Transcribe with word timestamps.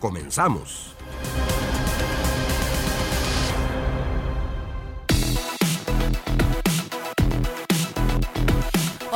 Comenzamos. 0.00 0.96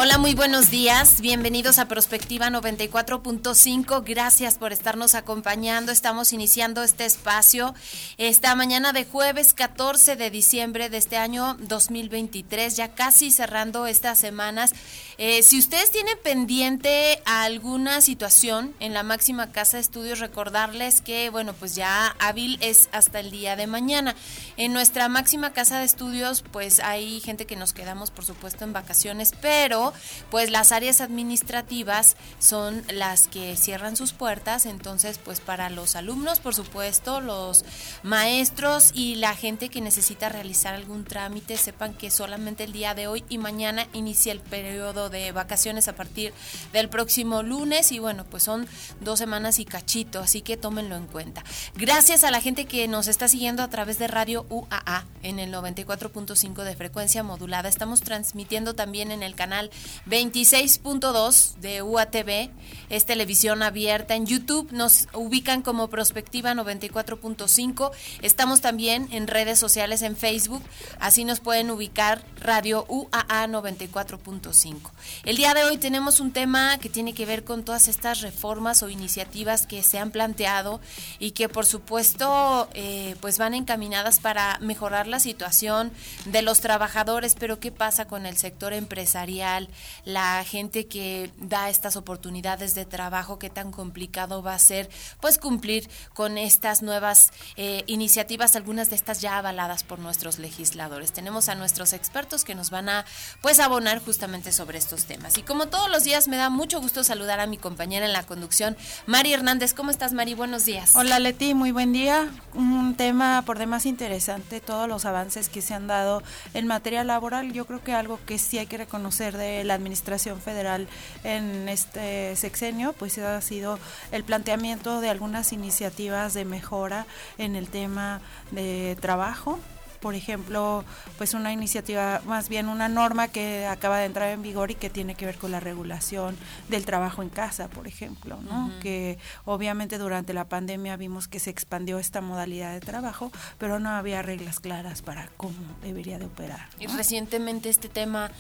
Hola, 0.05 0.19
muy 0.19 0.35
buenos 0.35 0.71
días. 0.71 1.23
Bienvenidos 1.23 1.79
a 1.79 1.89
Prospectiva 1.89 2.51
94.5. 2.51 4.03
Gracias 4.05 4.59
por 4.59 4.71
estarnos 4.71 5.15
acompañando. 5.15 5.93
Estamos 5.93 6.35
iniciando 6.35 6.83
este 6.83 7.07
espacio 7.07 7.75
esta 8.19 8.55
mañana 8.55 8.93
de 8.93 9.07
jueves 9.07 9.55
14 9.55 10.17
de 10.17 10.29
diciembre 10.29 10.91
de 10.91 10.99
este 10.99 11.17
año 11.17 11.57
2023, 11.59 12.77
ya 12.77 12.95
casi 12.95 13.31
cerrando 13.31 13.87
estas 13.87 14.19
semanas. 14.19 14.75
Eh, 15.17 15.43
si 15.43 15.59
ustedes 15.59 15.91
tienen 15.91 16.19
pendiente 16.23 17.23
alguna 17.25 18.03
situación 18.03 18.75
en 18.81 18.93
la 18.93 19.05
máxima 19.05 19.53
casa 19.53 19.79
de 19.79 19.85
estudios, 19.85 20.19
recordarles 20.19 21.01
que, 21.01 21.31
bueno, 21.31 21.55
pues 21.55 21.77
ya 21.77 22.15
hábil 22.19 22.59
es 22.61 22.91
hasta 22.93 23.21
el 23.21 23.31
día 23.31 23.57
de 23.57 23.67
mañana. 23.67 24.15
En 24.59 24.75
nuestra 24.75 25.09
máxima 25.09 25.55
casa 25.55 25.79
de 25.79 25.87
estudios, 25.87 26.45
pues 26.53 26.81
hay 26.81 27.21
gente 27.21 27.47
que 27.47 27.57
nos 27.57 27.73
quedamos, 27.73 28.11
por 28.11 28.27
supuesto, 28.27 28.65
en 28.65 28.75
vacaciones, 28.75 29.33
pero 29.41 29.94
pues 30.31 30.51
las 30.51 30.73
áreas 30.73 31.01
administrativas 31.01 32.17
son 32.39 32.83
las 32.93 33.29
que 33.29 33.57
cierran 33.57 33.97
sus 33.97 34.13
puertas, 34.13 34.67
entonces, 34.67 35.19
pues 35.19 35.41
para 35.41 35.71
los 35.71 35.97
alumnos, 35.97 36.41
por 36.41 36.55
supuesto, 36.55 37.21
los 37.21 37.65
maestros 38.03 38.91
y 38.95 39.17
la 39.17 39.35
gente 39.35 39.69
que 39.69 39.81
necesita 39.81 40.29
realizar 40.29 40.75
algún 40.75 41.05
trámite, 41.05 41.57
sepan 41.57 41.95
que 41.95 42.11
solamente 42.11 42.65
el 42.65 42.73
día 42.73 42.95
de 42.95 43.07
hoy 43.07 43.25
y 43.29 43.39
mañana 43.39 43.87
inicia 43.93 44.33
el 44.33 44.41
periodo 44.41 45.11
de 45.11 45.33
vacaciones 45.33 45.89
a 45.89 45.95
partir 45.95 46.33
del 46.73 46.89
próximo 46.89 47.43
lunes 47.43 47.93
y 47.93 47.99
bueno, 47.99 48.25
pues 48.25 48.43
son 48.43 48.67
dos 49.01 49.19
semanas 49.19 49.59
y 49.59 49.65
cachito, 49.65 50.21
así 50.21 50.43
que 50.43 50.57
tómenlo 50.57 50.97
en 50.97 51.07
cuenta. 51.07 51.45
Gracias 51.75 52.25
a 52.25 52.31
la 52.31 52.41
gente 52.41 52.67
que 52.67 52.89
nos 52.89 53.09
está 53.09 53.29
siguiendo 53.29 53.63
a 53.63 53.69
través 53.69 53.99
de 53.99 54.09
Radio 54.09 54.47
UAA 54.49 55.05
en 55.23 55.39
el 55.39 55.53
94.5 55.53 56.63
de 56.63 56.77
frecuencia 56.77 57.23
modulada. 57.23 57.69
Estamos 57.69 58.01
transmitiendo 58.01 58.75
también 58.75 59.11
en 59.11 59.23
el 59.23 59.35
canal 59.35 59.71
26.2 60.07 61.55
de 61.57 61.83
UATV, 61.83 62.51
es 62.91 63.07
televisión 63.07 63.63
abierta. 63.63 64.15
En 64.15 64.27
YouTube 64.27 64.73
nos 64.73 65.09
ubican 65.13 65.63
como 65.63 65.89
Prospectiva 65.89 66.53
94.5. 66.55 67.91
Estamos 68.23 68.61
también 68.61 69.09
en 69.11 69.27
redes 69.27 69.59
sociales 69.59 70.03
en 70.03 70.17
Facebook, 70.17 70.63
así 71.01 71.25
nos 71.25 71.41
pueden 71.41 71.71
ubicar 71.71 72.25
Radio 72.45 72.85
UAA 72.89 73.47
94.5. 73.47 74.91
El 75.25 75.37
día 75.37 75.55
de 75.55 75.65
hoy 75.65 75.79
tenemos 75.79 76.21
un 76.21 76.31
tema 76.31 76.77
que 76.77 76.91
tiene 76.91 77.15
que 77.15 77.25
ver 77.25 77.43
con 77.43 77.65
todas 77.65 77.89
estas 77.89 78.21
reformas 78.21 78.83
o 78.83 78.91
iniciativas 78.91 79.67
que 79.67 79.83
se 79.83 79.99
han 79.99 80.11
planteado 80.11 80.79
y 81.19 81.31
que 81.31 81.49
por 81.49 81.65
supuesto 81.65 82.69
eh, 82.75 83.17
pues 83.23 83.39
van 83.39 83.55
encaminadas 83.55 84.21
para 84.21 84.59
mejorar 84.59 85.07
la 85.07 85.21
situación 85.21 85.91
de 86.27 86.43
los 86.43 86.61
trabajadores, 86.61 87.35
pero 87.35 87.61
¿qué 87.61 87.73
pasa 87.73 88.05
con 88.05 88.27
el 88.27 88.37
sector 88.37 88.75
empresarial? 88.75 89.71
La 90.05 90.45
gente 90.45 90.87
que 90.87 91.31
da 91.39 91.71
estas 91.71 91.97
oportunidades 91.97 92.75
de 92.75 92.85
trabajo, 92.85 93.39
qué 93.39 93.49
tan 93.49 93.73
complicado 93.73 94.43
va 94.43 94.53
a 94.53 94.59
ser 94.59 94.91
pues 95.19 95.39
cumplir 95.39 95.89
con 96.13 96.37
estas 96.37 96.83
nuevas 96.83 97.33
eh, 97.57 97.85
iniciativas, 97.87 98.55
algunas 98.55 98.91
de 98.91 98.97
estas 98.97 99.23
ya 99.23 99.39
avaladas 99.39 99.83
por 99.83 99.99
nuestros 99.99 100.39
legisladores. 100.39 101.11
Tenemos 101.11 101.49
a 101.49 101.55
nuestros 101.55 101.95
expertos 101.95 102.34
que 102.43 102.57
nos 102.57 102.71
van 102.71 102.89
a 102.89 103.05
pues 103.41 103.61
abonar 103.61 104.01
justamente 104.05 104.51
sobre 104.51 104.79
estos 104.79 105.05
temas. 105.05 105.39
Y 105.39 105.43
como 105.43 105.69
todos 105.69 105.89
los 105.89 106.03
días, 106.03 106.27
me 106.27 106.37
da 106.37 106.51
mucho 106.51 106.81
gusto 106.81 107.05
saludar 107.05 107.39
a 107.39 107.47
mi 107.47 107.59
compañera 107.59 108.07
en 108.07 108.13
la 108.13 108.25
conducción, 108.25 108.77
Mari 109.07 109.33
Hernández. 109.33 109.75
¿Cómo 109.75 109.91
estás, 109.91 110.13
Mari? 110.13 110.35
Buenos 110.35 110.65
días. 110.65 110.97
Hola, 110.97 111.19
Leti. 111.19 111.55
Muy 111.55 111.71
buen 111.71 111.93
día. 111.93 112.29
Un 112.55 112.97
tema 112.97 113.43
por 113.47 113.59
demás 113.59 113.87
interesante, 113.87 114.61
todos 114.61 114.89
los 114.89 115.05
avances 115.05 115.49
que 115.49 115.63
se 115.63 115.75
han 115.75 115.87
dado 115.87 116.23
en 116.55 116.67
materia 116.67 117.05
laboral. 117.05 117.53
Yo 117.53 117.67
creo 117.67 117.85
que 117.85 117.93
algo 117.93 118.19
que 118.27 118.39
sí 118.39 118.59
hay 118.59 118.67
que 118.67 118.79
reconocer 118.79 119.37
de 119.37 119.63
la 119.65 119.75
Administración 119.75 120.41
Federal 120.41 120.89
en 121.23 121.69
este 121.69 122.35
sexenio, 122.37 122.95
pues 122.95 123.19
ha 123.19 123.41
sido 123.41 123.79
el 124.11 124.25
planteamiento 124.25 125.01
de 125.01 125.11
algunas 125.11 125.53
iniciativas 125.53 126.35
de 126.35 126.45
mejora 126.45 127.07
en 127.39 127.57
el 127.57 127.69
tema 127.69 128.21
de 128.51 128.97
trabajo, 129.01 129.59
por 130.05 130.15
ejemplo, 130.15 130.85
pues 131.17 131.33
una 131.33 131.51
iniciativa, 131.51 132.21
más 132.27 132.51
bien 132.51 132.69
una 132.69 132.91
norma 132.91 133.29
que 133.29 133.65
acaba 133.65 133.97
de 133.97 134.05
entrar 134.05 134.29
en 134.29 134.43
vigor 134.43 134.71
y 134.71 134.75
que 134.75 134.91
tiene 134.91 135.15
que 135.15 135.25
ver 135.25 135.39
con 135.39 135.51
la 135.51 135.61
regulación 135.61 136.37
del 136.69 136.85
trabajo 136.85 137.23
en 137.23 137.31
casa, 137.31 137.69
por 137.69 137.87
ejemplo, 137.87 138.39
¿no? 138.43 138.71
Que 138.83 139.17
obviamente 139.47 139.97
durante 139.97 140.35
la 140.35 140.45
pandemia 140.45 140.99
vimos 140.99 141.27
que 141.27 141.41
se 141.41 141.49
expandió 141.49 141.99
esta 141.99 142.21
modalidad 142.21 142.75
de 142.75 142.81
trabajo, 142.81 143.33
pero 143.57 143.81
no 143.81 143.89
había 143.89 144.21
reglas 144.21 144.61
claras 144.61 145.01
para 145.01 145.29
cómo 145.39 145.55
debería 145.83 146.19
de 146.19 146.27
operar. 146.27 146.69
Y 146.79 146.87
recientemente 146.87 147.71
este 147.71 147.89
tema 147.89 148.31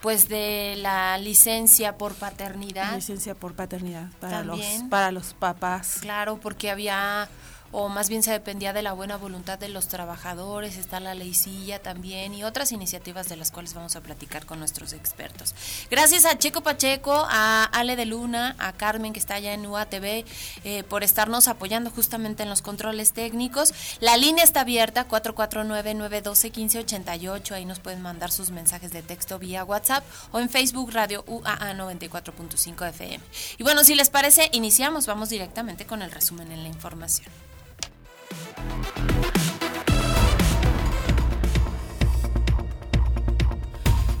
pues 0.00 0.28
de 0.28 0.76
la 0.78 1.18
licencia 1.18 1.98
por 1.98 2.14
paternidad. 2.14 2.94
Licencia 2.94 3.34
por 3.34 3.54
paternidad 3.54 4.06
para 4.20 4.44
los 4.44 4.60
para 4.88 5.10
los 5.10 5.34
papás. 5.34 5.98
Claro, 6.00 6.38
porque 6.38 6.70
había 6.70 7.28
o 7.72 7.88
más 7.88 8.08
bien 8.08 8.22
se 8.22 8.30
dependía 8.32 8.72
de 8.72 8.82
la 8.82 8.92
buena 8.92 9.16
voluntad 9.16 9.58
de 9.58 9.68
los 9.68 9.88
trabajadores, 9.88 10.76
está 10.76 11.00
la 11.00 11.14
leycilla 11.14 11.80
también 11.80 12.34
y 12.34 12.44
otras 12.44 12.72
iniciativas 12.72 13.28
de 13.28 13.36
las 13.36 13.50
cuales 13.50 13.74
vamos 13.74 13.96
a 13.96 14.00
platicar 14.00 14.46
con 14.46 14.58
nuestros 14.58 14.92
expertos. 14.92 15.54
Gracias 15.90 16.24
a 16.24 16.38
Checo 16.38 16.62
Pacheco, 16.62 17.26
a 17.28 17.64
Ale 17.64 17.96
de 17.96 18.06
Luna, 18.06 18.56
a 18.58 18.72
Carmen 18.72 19.12
que 19.12 19.18
está 19.18 19.34
allá 19.34 19.52
en 19.52 19.66
UATV 19.66 20.24
eh, 20.64 20.84
por 20.88 21.04
estarnos 21.04 21.48
apoyando 21.48 21.90
justamente 21.90 22.42
en 22.42 22.48
los 22.48 22.62
controles 22.62 23.12
técnicos. 23.12 23.74
La 24.00 24.16
línea 24.16 24.44
está 24.44 24.62
abierta 24.62 25.06
449-912-1588, 25.08 27.52
ahí 27.52 27.64
nos 27.64 27.78
pueden 27.80 28.02
mandar 28.02 28.30
sus 28.32 28.50
mensajes 28.50 28.92
de 28.92 29.02
texto 29.02 29.38
vía 29.38 29.64
WhatsApp 29.64 30.04
o 30.32 30.40
en 30.40 30.48
Facebook 30.48 30.92
Radio 30.92 31.24
UAA 31.26 31.74
94.5 31.74 32.88
FM. 32.88 33.20
Y 33.58 33.62
bueno, 33.62 33.84
si 33.84 33.94
les 33.94 34.08
parece, 34.10 34.48
iniciamos, 34.52 35.06
vamos 35.06 35.28
directamente 35.28 35.86
con 35.86 36.02
el 36.02 36.10
resumen 36.10 36.50
en 36.52 36.62
la 36.62 36.68
información. 36.68 37.28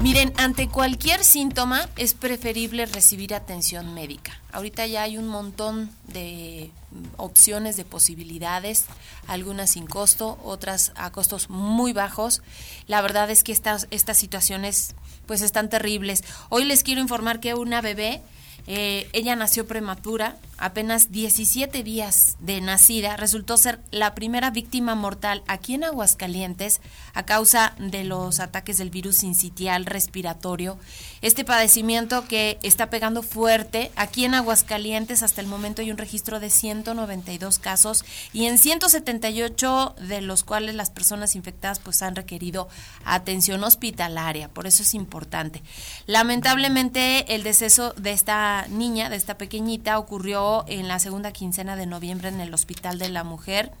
Miren, 0.08 0.32
ante 0.38 0.68
cualquier 0.68 1.22
síntoma 1.22 1.86
es 1.96 2.14
preferible 2.14 2.86
recibir 2.86 3.34
atención 3.34 3.92
médica. 3.92 4.40
Ahorita 4.52 4.86
ya 4.86 5.02
hay 5.02 5.18
un 5.18 5.28
montón 5.28 5.90
de 6.06 6.70
opciones, 7.18 7.76
de 7.76 7.84
posibilidades, 7.84 8.86
algunas 9.26 9.72
sin 9.72 9.86
costo, 9.86 10.38
otras 10.42 10.92
a 10.94 11.12
costos 11.12 11.50
muy 11.50 11.92
bajos. 11.92 12.42
La 12.86 13.02
verdad 13.02 13.30
es 13.30 13.44
que 13.44 13.52
estas, 13.52 13.86
estas 13.90 14.16
situaciones 14.16 14.94
pues 15.26 15.42
están 15.42 15.68
terribles. 15.68 16.24
Hoy 16.48 16.64
les 16.64 16.84
quiero 16.84 17.02
informar 17.02 17.38
que 17.38 17.52
una 17.52 17.82
bebé, 17.82 18.22
eh, 18.66 19.10
ella 19.12 19.36
nació 19.36 19.66
prematura, 19.66 20.36
apenas 20.58 21.12
17 21.12 21.82
días 21.82 22.36
de 22.40 22.60
nacida, 22.60 23.16
resultó 23.16 23.56
ser 23.56 23.80
la 23.90 24.14
primera 24.14 24.50
víctima 24.50 24.94
mortal 24.94 25.42
aquí 25.46 25.74
en 25.74 25.84
Aguascalientes 25.84 26.80
a 27.14 27.24
causa 27.24 27.74
de 27.78 28.04
los 28.04 28.40
ataques 28.40 28.78
del 28.78 28.90
virus 28.90 29.22
incitial 29.22 29.86
respiratorio. 29.86 30.78
Este 31.22 31.44
padecimiento 31.44 32.26
que 32.26 32.58
está 32.62 32.90
pegando 32.90 33.22
fuerte 33.22 33.92
aquí 33.96 34.24
en 34.24 34.34
Aguascalientes 34.34 35.22
hasta 35.22 35.40
el 35.40 35.46
momento 35.46 35.82
hay 35.82 35.90
un 35.90 35.98
registro 35.98 36.40
de 36.40 36.50
192 36.50 37.58
casos 37.58 38.04
y 38.32 38.46
en 38.46 38.58
178 38.58 39.94
de 40.00 40.20
los 40.20 40.44
cuales 40.44 40.74
las 40.74 40.90
personas 40.90 41.36
infectadas 41.36 41.78
pues 41.78 42.02
han 42.02 42.16
requerido 42.16 42.68
atención 43.04 43.62
hospitalaria, 43.62 44.48
por 44.48 44.66
eso 44.66 44.82
es 44.82 44.94
importante. 44.94 45.62
Lamentablemente 46.06 47.34
el 47.34 47.44
deceso 47.44 47.92
de 47.96 48.12
esta 48.12 48.66
niña, 48.68 49.08
de 49.08 49.16
esta 49.16 49.38
pequeñita 49.38 49.98
ocurrió 49.98 50.47
en 50.66 50.88
la 50.88 50.98
segunda 50.98 51.32
quincena 51.32 51.76
de 51.76 51.86
noviembre 51.86 52.28
en 52.28 52.40
el 52.40 52.54
Hospital 52.54 52.98
de 52.98 53.08
la 53.08 53.24
Mujer. 53.24 53.72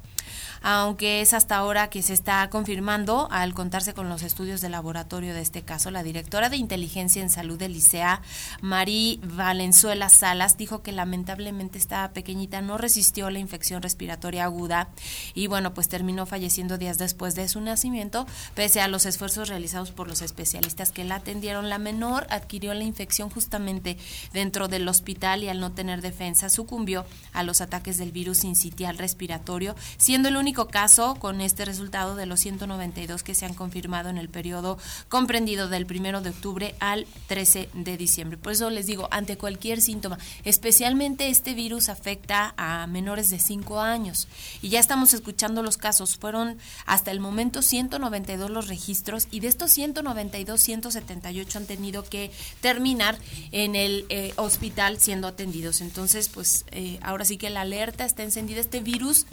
Aunque 0.62 1.20
es 1.20 1.32
hasta 1.32 1.56
ahora 1.56 1.90
que 1.90 2.02
se 2.02 2.14
está 2.14 2.48
confirmando 2.50 3.28
al 3.30 3.54
contarse 3.54 3.94
con 3.94 4.08
los 4.08 4.22
estudios 4.22 4.60
de 4.60 4.68
laboratorio 4.68 5.34
de 5.34 5.40
este 5.40 5.62
caso. 5.62 5.90
La 5.90 6.02
directora 6.02 6.48
de 6.48 6.56
Inteligencia 6.56 7.22
en 7.22 7.30
Salud 7.30 7.58
del 7.58 7.76
ICEA, 7.76 8.22
Marí 8.60 9.20
Valenzuela 9.22 10.08
Salas, 10.08 10.56
dijo 10.56 10.82
que 10.82 10.92
lamentablemente 10.92 11.78
esta 11.78 12.10
pequeñita 12.12 12.60
no 12.60 12.78
resistió 12.78 13.30
la 13.30 13.38
infección 13.38 13.82
respiratoria 13.82 14.44
aguda 14.44 14.88
y 15.34 15.46
bueno, 15.46 15.74
pues 15.74 15.88
terminó 15.88 16.26
falleciendo 16.26 16.78
días 16.78 16.98
después 16.98 17.34
de 17.34 17.48
su 17.48 17.60
nacimiento, 17.60 18.26
pese 18.54 18.80
a 18.80 18.88
los 18.88 19.06
esfuerzos 19.06 19.48
realizados 19.48 19.90
por 19.90 20.08
los 20.08 20.22
especialistas 20.22 20.92
que 20.92 21.04
la 21.04 21.16
atendieron. 21.16 21.68
La 21.68 21.78
menor 21.78 22.26
adquirió 22.30 22.74
la 22.74 22.84
infección 22.84 23.30
justamente 23.30 23.96
dentro 24.32 24.68
del 24.68 24.88
hospital 24.88 25.42
y 25.42 25.48
al 25.48 25.60
no 25.60 25.72
tener 25.72 26.00
defensa 26.00 26.48
sucumbió 26.48 27.04
a 27.32 27.42
los 27.42 27.60
ataques 27.60 27.98
del 27.98 28.12
virus 28.12 28.44
incitial 28.44 28.98
respiratorio, 28.98 29.74
siendo 29.96 30.28
el 30.28 30.36
único 30.36 30.47
caso 30.52 31.14
con 31.16 31.40
este 31.40 31.64
resultado 31.64 32.16
de 32.16 32.26
los 32.26 32.40
192 32.40 33.22
que 33.22 33.34
se 33.34 33.46
han 33.46 33.54
confirmado 33.54 34.08
en 34.08 34.18
el 34.18 34.28
periodo 34.28 34.78
comprendido 35.08 35.68
del 35.68 35.84
1 35.84 36.22
de 36.22 36.30
octubre 36.30 36.74
al 36.80 37.06
13 37.26 37.68
de 37.72 37.96
diciembre. 37.96 38.38
Por 38.38 38.52
eso 38.52 38.70
les 38.70 38.86
digo, 38.86 39.08
ante 39.10 39.36
cualquier 39.36 39.80
síntoma, 39.80 40.18
especialmente 40.44 41.28
este 41.28 41.54
virus 41.54 41.88
afecta 41.88 42.54
a 42.56 42.86
menores 42.86 43.30
de 43.30 43.38
5 43.38 43.80
años 43.80 44.28
y 44.62 44.70
ya 44.70 44.80
estamos 44.80 45.14
escuchando 45.14 45.62
los 45.62 45.76
casos, 45.76 46.16
fueron 46.16 46.58
hasta 46.86 47.10
el 47.10 47.20
momento 47.20 47.62
192 47.62 48.50
los 48.50 48.68
registros 48.68 49.28
y 49.30 49.40
de 49.40 49.48
estos 49.48 49.70
192, 49.72 50.60
178 50.60 51.58
han 51.58 51.66
tenido 51.66 52.04
que 52.04 52.30
terminar 52.60 53.18
en 53.52 53.74
el 53.76 54.06
eh, 54.08 54.32
hospital 54.36 54.98
siendo 54.98 55.28
atendidos. 55.28 55.80
Entonces, 55.80 56.28
pues 56.28 56.64
eh, 56.70 56.98
ahora 57.02 57.24
sí 57.24 57.36
que 57.36 57.50
la 57.50 57.62
alerta 57.62 58.04
está 58.04 58.22
encendida. 58.22 58.60
Este 58.60 58.80
virus 58.80 59.26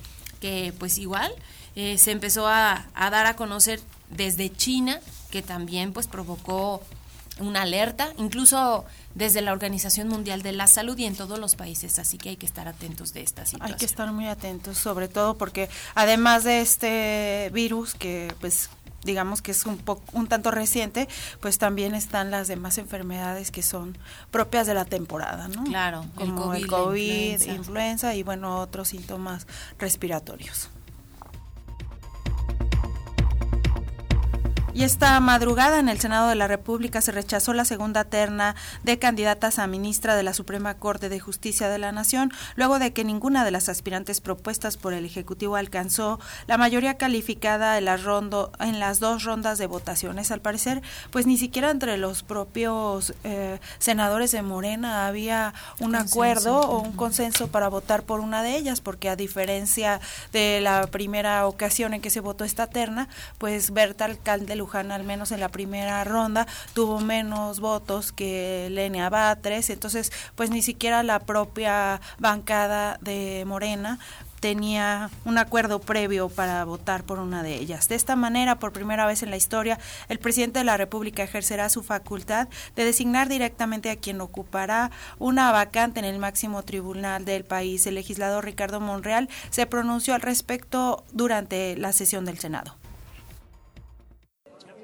que 0.45 0.73
pues 0.77 0.99
igual 0.99 1.33
eh, 1.75 1.97
se 1.97 2.11
empezó 2.11 2.47
a, 2.47 2.85
a, 2.93 3.09
dar 3.09 3.25
a 3.25 3.35
conocer 3.35 3.81
desde 4.11 4.51
China, 4.51 4.99
que 5.31 5.41
también 5.41 5.91
pues 5.91 6.05
provocó 6.05 6.83
una 7.39 7.63
alerta, 7.63 8.13
incluso 8.19 8.85
desde 9.15 9.41
la 9.41 9.53
Organización 9.53 10.07
Mundial 10.07 10.43
de 10.43 10.51
la 10.51 10.67
Salud 10.67 10.95
y 10.99 11.05
en 11.05 11.15
todos 11.15 11.39
los 11.39 11.55
países, 11.55 11.97
así 11.97 12.19
que 12.19 12.29
hay 12.29 12.35
que 12.35 12.45
estar 12.45 12.67
atentos 12.67 13.11
de 13.11 13.23
esta 13.23 13.43
situación. 13.43 13.73
Hay 13.73 13.79
que 13.79 13.85
estar 13.85 14.11
muy 14.11 14.27
atentos, 14.27 14.77
sobre 14.77 15.07
todo 15.07 15.35
porque 15.35 15.67
además 15.95 16.43
de 16.43 16.61
este 16.61 17.49
virus 17.51 17.95
que 17.95 18.31
pues 18.39 18.69
digamos 19.05 19.41
que 19.41 19.51
es 19.51 19.65
un 19.65 19.77
poco 19.77 20.03
un 20.13 20.27
tanto 20.27 20.51
reciente, 20.51 21.07
pues 21.39 21.57
también 21.57 21.95
están 21.95 22.31
las 22.31 22.47
demás 22.47 22.77
enfermedades 22.77 23.51
que 23.51 23.61
son 23.61 23.97
propias 24.31 24.67
de 24.67 24.73
la 24.73 24.85
temporada, 24.85 25.47
¿no? 25.47 25.63
Claro, 25.63 26.05
como 26.15 26.53
el 26.53 26.67
COVID, 26.67 27.31
influenza. 27.31 27.53
influenza 27.53 28.15
y 28.15 28.23
bueno, 28.23 28.59
otros 28.59 28.89
síntomas 28.89 29.47
respiratorios. 29.79 30.69
Y 34.75 34.83
esta 34.83 35.17
madrugada 35.21 35.79
en 35.79 35.87
el 35.87 36.01
Senado 36.01 36.27
de 36.27 36.35
la 36.35 36.49
República 36.49 36.99
se 36.99 37.13
rechazó 37.13 37.53
la 37.53 37.63
segunda 37.63 38.03
terna 38.03 38.57
de 38.83 38.99
candidatas 38.99 39.57
a 39.57 39.67
ministra 39.67 40.17
de 40.17 40.23
la 40.23 40.33
Suprema 40.33 40.73
Corte 40.73 41.07
de 41.07 41.17
Justicia 41.17 41.69
de 41.69 41.79
la 41.79 41.93
Nación, 41.93 42.33
luego 42.57 42.77
de 42.77 42.91
que 42.91 43.05
ninguna 43.05 43.45
de 43.45 43.51
las 43.51 43.69
aspirantes 43.69 44.19
propuestas 44.19 44.75
por 44.75 44.93
el 44.93 45.05
Ejecutivo 45.05 45.55
alcanzó 45.55 46.19
la 46.45 46.57
mayoría 46.57 46.97
calificada 46.97 47.77
en 47.77 47.85
las, 47.85 48.03
rondo, 48.03 48.51
en 48.59 48.81
las 48.81 48.99
dos 48.99 49.23
rondas 49.23 49.59
de 49.59 49.67
votaciones. 49.67 50.29
Al 50.31 50.41
parecer, 50.41 50.81
pues 51.09 51.25
ni 51.25 51.37
siquiera 51.37 51.71
entre 51.71 51.95
los 51.95 52.23
propios 52.23 53.13
eh, 53.23 53.61
senadores 53.79 54.33
de 54.33 54.41
Morena 54.41 55.07
había 55.07 55.53
un 55.79 55.93
consenso. 55.93 56.13
acuerdo 56.13 56.59
o 56.59 56.81
un 56.81 56.91
consenso 56.97 57.47
para 57.47 57.69
votar 57.69 58.03
por 58.03 58.19
una 58.19 58.43
de 58.43 58.57
ellas, 58.57 58.81
porque 58.81 59.07
a 59.07 59.15
diferencia 59.15 60.01
de 60.33 60.59
la 60.59 60.87
primera 60.87 61.47
ocasión 61.47 61.93
en 61.93 62.01
que 62.01 62.09
se 62.09 62.19
votó 62.19 62.43
esta 62.43 62.67
terna, 62.67 63.07
pues 63.37 63.71
Berta 63.71 64.03
Alcalde 64.03 64.64
Al 64.73 65.03
menos 65.03 65.31
en 65.31 65.39
la 65.39 65.49
primera 65.49 66.03
ronda, 66.03 66.47
tuvo 66.73 66.99
menos 66.99 67.59
votos 67.59 68.11
que 68.11 68.67
Lenia 68.71 69.09
Batres, 69.09 69.69
entonces 69.69 70.11
pues 70.35 70.49
ni 70.49 70.61
siquiera 70.61 71.03
la 71.03 71.19
propia 71.19 72.01
bancada 72.19 72.97
de 73.01 73.43
Morena 73.45 73.99
tenía 74.45 75.09
un 75.23 75.39
acuerdo 75.39 75.79
previo 75.79 76.29
para 76.29 76.63
votar 76.65 77.03
por 77.03 77.17
una 77.17 77.41
de 77.41 77.55
ellas. 77.55 77.87
De 77.87 77.95
esta 77.95 78.15
manera, 78.15 78.59
por 78.59 78.73
primera 78.73 79.07
vez 79.07 79.23
en 79.23 79.31
la 79.31 79.37
historia, 79.37 79.79
el 80.07 80.19
presidente 80.19 80.59
de 80.59 80.65
la 80.65 80.77
República 80.77 81.23
ejercerá 81.23 81.67
su 81.69 81.81
facultad 81.81 82.47
de 82.75 82.85
designar 82.85 83.27
directamente 83.27 83.89
a 83.89 83.95
quien 83.95 84.21
ocupará 84.21 84.91
una 85.17 85.51
vacante 85.51 85.99
en 85.99 86.05
el 86.05 86.19
máximo 86.19 86.61
tribunal 86.61 87.25
del 87.25 87.43
país. 87.43 87.87
El 87.87 87.95
legislador 87.95 88.45
Ricardo 88.45 88.79
Monreal 88.79 89.29
se 89.49 89.65
pronunció 89.65 90.13
al 90.13 90.21
respecto 90.21 91.03
durante 91.11 91.75
la 91.75 91.91
sesión 91.91 92.25
del 92.25 92.37
Senado. 92.37 92.75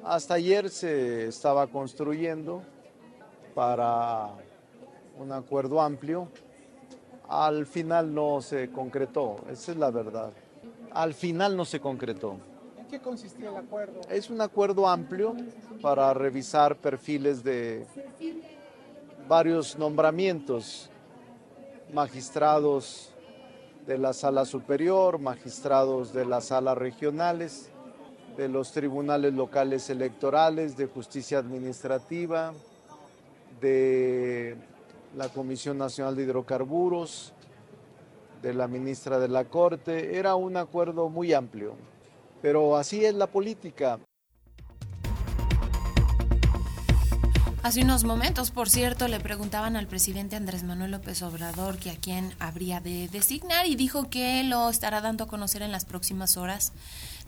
Hasta 0.03 0.33
ayer 0.33 0.69
se 0.69 1.27
estaba 1.27 1.67
construyendo 1.67 2.63
para 3.53 4.29
un 5.19 5.31
acuerdo 5.31 5.79
amplio. 5.79 6.27
Al 7.27 7.65
final 7.67 8.13
no 8.13 8.41
se 8.41 8.71
concretó, 8.71 9.37
esa 9.49 9.71
es 9.71 9.77
la 9.77 9.91
verdad. 9.91 10.31
Al 10.91 11.13
final 11.13 11.55
no 11.55 11.65
se 11.65 11.79
concretó. 11.79 12.37
¿En 12.79 12.87
qué 12.87 12.99
consistía 12.99 13.49
el 13.49 13.57
acuerdo? 13.57 14.01
Es 14.09 14.29
un 14.29 14.41
acuerdo 14.41 14.87
amplio 14.87 15.35
para 15.81 16.13
revisar 16.13 16.75
perfiles 16.75 17.43
de 17.43 17.85
varios 19.27 19.77
nombramientos, 19.77 20.89
magistrados 21.93 23.13
de 23.85 23.97
la 23.97 24.13
sala 24.13 24.45
superior, 24.45 25.19
magistrados 25.19 26.11
de 26.11 26.25
las 26.25 26.45
salas 26.45 26.77
regionales 26.77 27.70
de 28.37 28.47
los 28.47 28.71
tribunales 28.71 29.33
locales 29.33 29.89
electorales, 29.89 30.77
de 30.77 30.85
justicia 30.87 31.39
administrativa, 31.39 32.53
de 33.59 34.55
la 35.15 35.29
Comisión 35.29 35.77
Nacional 35.77 36.15
de 36.15 36.23
Hidrocarburos, 36.23 37.33
de 38.41 38.53
la 38.53 38.67
ministra 38.67 39.19
de 39.19 39.27
la 39.27 39.45
Corte. 39.45 40.17
Era 40.17 40.35
un 40.35 40.57
acuerdo 40.57 41.09
muy 41.09 41.33
amplio, 41.33 41.75
pero 42.41 42.77
así 42.77 43.05
es 43.05 43.13
la 43.13 43.27
política. 43.27 43.99
Hace 47.63 47.83
unos 47.83 48.05
momentos, 48.05 48.49
por 48.49 48.69
cierto, 48.69 49.07
le 49.07 49.19
preguntaban 49.19 49.75
al 49.75 49.85
presidente 49.85 50.35
Andrés 50.35 50.63
Manuel 50.63 50.89
López 50.89 51.21
Obrador 51.21 51.77
que 51.77 51.91
a 51.91 51.95
quién 51.95 52.33
habría 52.39 52.79
de 52.79 53.07
designar 53.09 53.67
y 53.67 53.75
dijo 53.75 54.09
que 54.09 54.43
lo 54.43 54.67
estará 54.67 54.99
dando 54.99 55.25
a 55.25 55.27
conocer 55.27 55.61
en 55.61 55.71
las 55.71 55.85
próximas 55.85 56.37
horas 56.37 56.73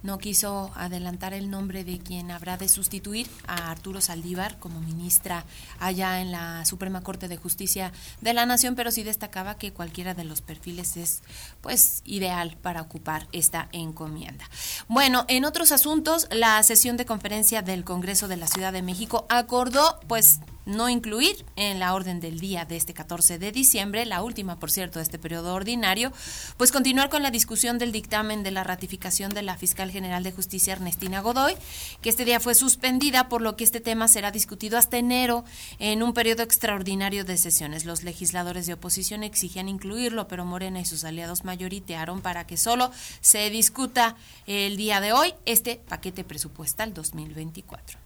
no 0.03 0.19
quiso 0.19 0.71
adelantar 0.75 1.33
el 1.33 1.50
nombre 1.50 1.83
de 1.83 2.00
quien 2.00 2.29
habrá 2.29 2.57
de 2.57 2.67
sustituir 2.67 3.27
a 3.47 3.71
Arturo 3.71 4.01
Saldívar 4.01 4.59
como 4.59 4.79
ministra 4.81 5.45
allá 5.79 6.21
en 6.21 6.31
la 6.31 6.65
Suprema 6.65 7.01
Corte 7.01 7.27
de 7.27 7.38
Justicia 7.38 7.91
de 8.21 8.33
la 8.33 8.45
Nación, 8.45 8.75
pero 8.75 8.91
sí 8.91 9.03
destacaba 9.03 9.57
que 9.57 9.73
cualquiera 9.73 10.13
de 10.13 10.25
los 10.25 10.41
perfiles 10.41 10.97
es 10.97 11.23
pues 11.61 12.01
ideal 12.05 12.57
para 12.61 12.81
ocupar 12.81 13.28
esta 13.31 13.69
encomienda. 13.71 14.49
Bueno, 14.87 15.25
en 15.28 15.45
otros 15.45 15.71
asuntos, 15.71 16.28
la 16.31 16.61
sesión 16.63 16.97
de 16.97 17.06
conferencia 17.06 17.61
del 17.61 17.83
Congreso 17.83 18.28
de 18.28 18.37
la 18.37 18.47
Ciudad 18.47 18.73
de 18.73 18.81
México 18.81 19.25
acordó 19.30 19.99
pues 20.07 20.39
no 20.65 20.89
incluir 20.89 21.45
en 21.55 21.79
la 21.79 21.93
orden 21.93 22.19
del 22.19 22.39
día 22.39 22.65
de 22.65 22.77
este 22.77 22.93
14 22.93 23.39
de 23.39 23.51
diciembre, 23.51 24.05
la 24.05 24.21
última, 24.21 24.59
por 24.59 24.71
cierto, 24.71 24.99
de 24.99 25.03
este 25.03 25.19
periodo 25.19 25.53
ordinario, 25.53 26.11
pues 26.57 26.71
continuar 26.71 27.09
con 27.09 27.23
la 27.23 27.31
discusión 27.31 27.77
del 27.77 27.91
dictamen 27.91 28.43
de 28.43 28.51
la 28.51 28.63
ratificación 28.63 29.33
de 29.33 29.41
la 29.41 29.57
fiscal 29.57 29.91
general 29.91 30.23
de 30.23 30.31
justicia 30.31 30.73
Ernestina 30.73 31.21
Godoy, 31.21 31.55
que 32.01 32.09
este 32.09 32.25
día 32.25 32.39
fue 32.39 32.55
suspendida, 32.55 33.29
por 33.29 33.41
lo 33.41 33.55
que 33.55 33.63
este 33.63 33.79
tema 33.79 34.07
será 34.07 34.31
discutido 34.31 34.77
hasta 34.77 34.97
enero 34.97 35.43
en 35.79 36.03
un 36.03 36.13
periodo 36.13 36.43
extraordinario 36.43 37.25
de 37.25 37.37
sesiones. 37.37 37.85
Los 37.85 38.03
legisladores 38.03 38.65
de 38.65 38.73
oposición 38.73 39.23
exigían 39.23 39.69
incluirlo, 39.69 40.27
pero 40.27 40.45
Morena 40.45 40.79
y 40.79 40.85
sus 40.85 41.03
aliados 41.03 41.43
mayoritearon 41.43 42.21
para 42.21 42.45
que 42.47 42.57
solo 42.57 42.91
se 43.21 43.49
discuta 43.49 44.15
el 44.47 44.77
día 44.77 45.01
de 45.01 45.13
hoy 45.13 45.33
este 45.45 45.81
paquete 45.87 46.23
presupuestal 46.23 46.93
2024. 46.93 48.03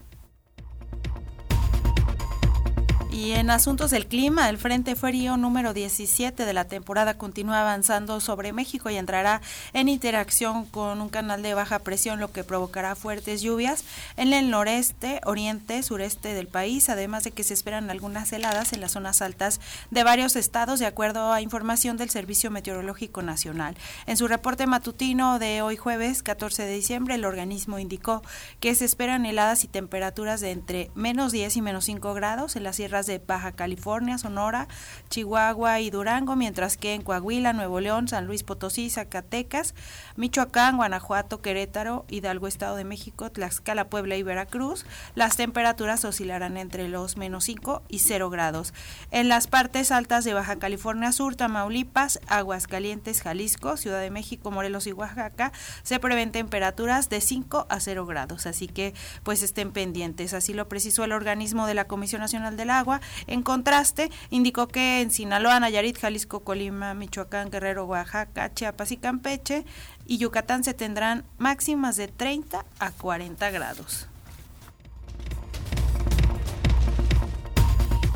Y 3.18 3.32
en 3.32 3.50
asuntos 3.50 3.90
del 3.90 4.06
clima, 4.06 4.48
el 4.48 4.60
Frente 4.60 4.96
Frío 4.96 5.38
número 5.38 5.74
17 5.74 6.46
de 6.46 6.54
la 6.54 6.66
temporada 6.66 7.18
continúa 7.18 7.62
avanzando 7.62 8.20
sobre 8.20 8.54
México 8.54 8.92
y 8.92 8.96
entrará 8.96 9.42
en 9.74 9.90
interacción 9.90 10.66
con 10.68 11.02
un 11.02 11.10
canal 11.10 11.42
de 11.42 11.56
baja 11.56 11.80
presión, 11.80 12.20
lo 12.20 12.32
que 12.32 12.44
provocará 12.44 12.94
fuertes 12.94 13.42
lluvias 13.42 13.86
en 14.18 14.34
el 14.34 14.52
noreste, 14.52 15.20
oriente, 15.26 15.82
sureste 15.82 16.36
del 16.36 16.48
país, 16.48 16.90
además 16.90 17.24
de 17.24 17.32
que 17.32 17.44
se 17.44 17.56
esperan 17.56 17.90
algunas 17.90 18.32
heladas 18.32 18.72
en 18.74 18.82
las 18.82 18.92
zonas 18.92 19.24
altas 19.24 19.62
de 19.90 20.04
varios 20.04 20.36
estados, 20.36 20.78
de 20.78 20.86
acuerdo 20.86 21.34
a 21.34 21.42
información 21.42 21.98
del 21.98 22.12
Servicio 22.12 22.52
Meteorológico 22.52 23.24
Nacional. 23.24 23.76
En 24.06 24.18
su 24.18 24.28
reporte 24.28 24.68
matutino 24.68 25.40
de 25.40 25.64
hoy 25.64 25.76
jueves 25.76 26.22
14 26.22 26.66
de 26.66 26.74
diciembre, 26.76 27.16
el 27.16 27.26
organismo 27.26 27.80
indicó 27.80 28.22
que 28.60 28.76
se 28.76 28.86
esperan 28.86 29.26
heladas 29.26 29.64
y 29.64 29.68
temperaturas 29.68 30.40
de 30.40 30.52
entre 30.52 30.92
menos 30.94 31.32
10 31.32 31.58
y 31.58 31.62
menos 31.64 31.86
5 31.86 32.14
grados 32.14 32.56
en 32.56 32.62
las 32.62 32.76
sierras 32.76 33.07
de 33.08 33.20
Baja 33.20 33.54
California, 33.54 34.18
Sonora, 34.18 34.68
Chihuahua 35.10 35.80
y 35.80 35.90
Durango, 35.90 36.36
mientras 36.36 36.78
que 36.78 36.94
en 36.94 37.02
Coahuila, 37.02 37.54
Nuevo 37.54 37.80
León, 37.80 38.08
San 38.08 38.28
Luis 38.28 38.44
Potosí, 38.44 38.90
Zacatecas, 38.90 39.74
Michoacán, 40.16 40.78
Guanajuato, 40.78 41.42
Querétaro, 41.42 42.06
Hidalgo, 42.10 42.48
Estado 42.48 42.76
de 42.76 42.84
México, 42.84 43.32
Tlaxcala, 43.32 43.90
Puebla 43.90 44.16
y 44.16 44.24
Veracruz, 44.24 44.86
las 45.16 45.38
temperaturas 45.38 46.06
oscilarán 46.06 46.58
entre 46.58 46.88
los 46.88 47.18
menos 47.18 47.46
5 47.46 47.82
y 47.88 48.00
0 48.00 48.30
grados. 48.30 48.74
En 49.12 49.30
las 49.30 49.48
partes 49.48 49.92
altas 49.92 50.24
de 50.24 50.34
Baja 50.34 50.58
California 50.58 51.12
Sur, 51.12 51.36
Tamaulipas, 51.36 52.20
Aguascalientes, 52.28 53.22
Jalisco, 53.22 53.78
Ciudad 53.78 54.02
de 54.02 54.12
México, 54.12 54.52
Morelos 54.52 54.88
y 54.88 54.92
Oaxaca, 54.92 55.52
se 55.84 56.00
prevén 56.00 56.32
temperaturas 56.32 57.10
de 57.10 57.22
5 57.22 57.68
a 57.70 57.80
0 57.80 58.06
grados, 58.06 58.46
así 58.46 58.68
que 58.68 58.94
pues 59.24 59.44
estén 59.44 59.72
pendientes. 59.72 60.34
Así 60.34 60.54
lo 60.54 60.68
precisó 60.68 61.04
el 61.04 61.12
organismo 61.12 61.68
de 61.68 61.74
la 61.74 61.86
Comisión 61.86 62.22
Nacional 62.22 62.58
del 62.58 62.70
Agua. 62.70 62.97
En 63.28 63.44
contraste, 63.44 64.10
indicó 64.30 64.68
que 64.68 65.02
en 65.02 65.12
Sinaloa, 65.12 65.60
Nayarit, 65.60 65.98
Jalisco, 65.98 66.42
Colima, 66.42 66.94
Michoacán, 66.94 67.50
Guerrero, 67.50 67.86
Oaxaca, 67.86 68.54
Chiapas 68.54 68.92
y 68.92 68.98
Campeche 68.98 69.66
y 70.06 70.18
Yucatán 70.18 70.64
se 70.64 70.74
tendrán 70.74 71.24
máximas 71.38 71.96
de 71.96 72.08
30 72.08 72.66
a 72.80 72.92
40 72.92 73.50
grados. 73.52 74.08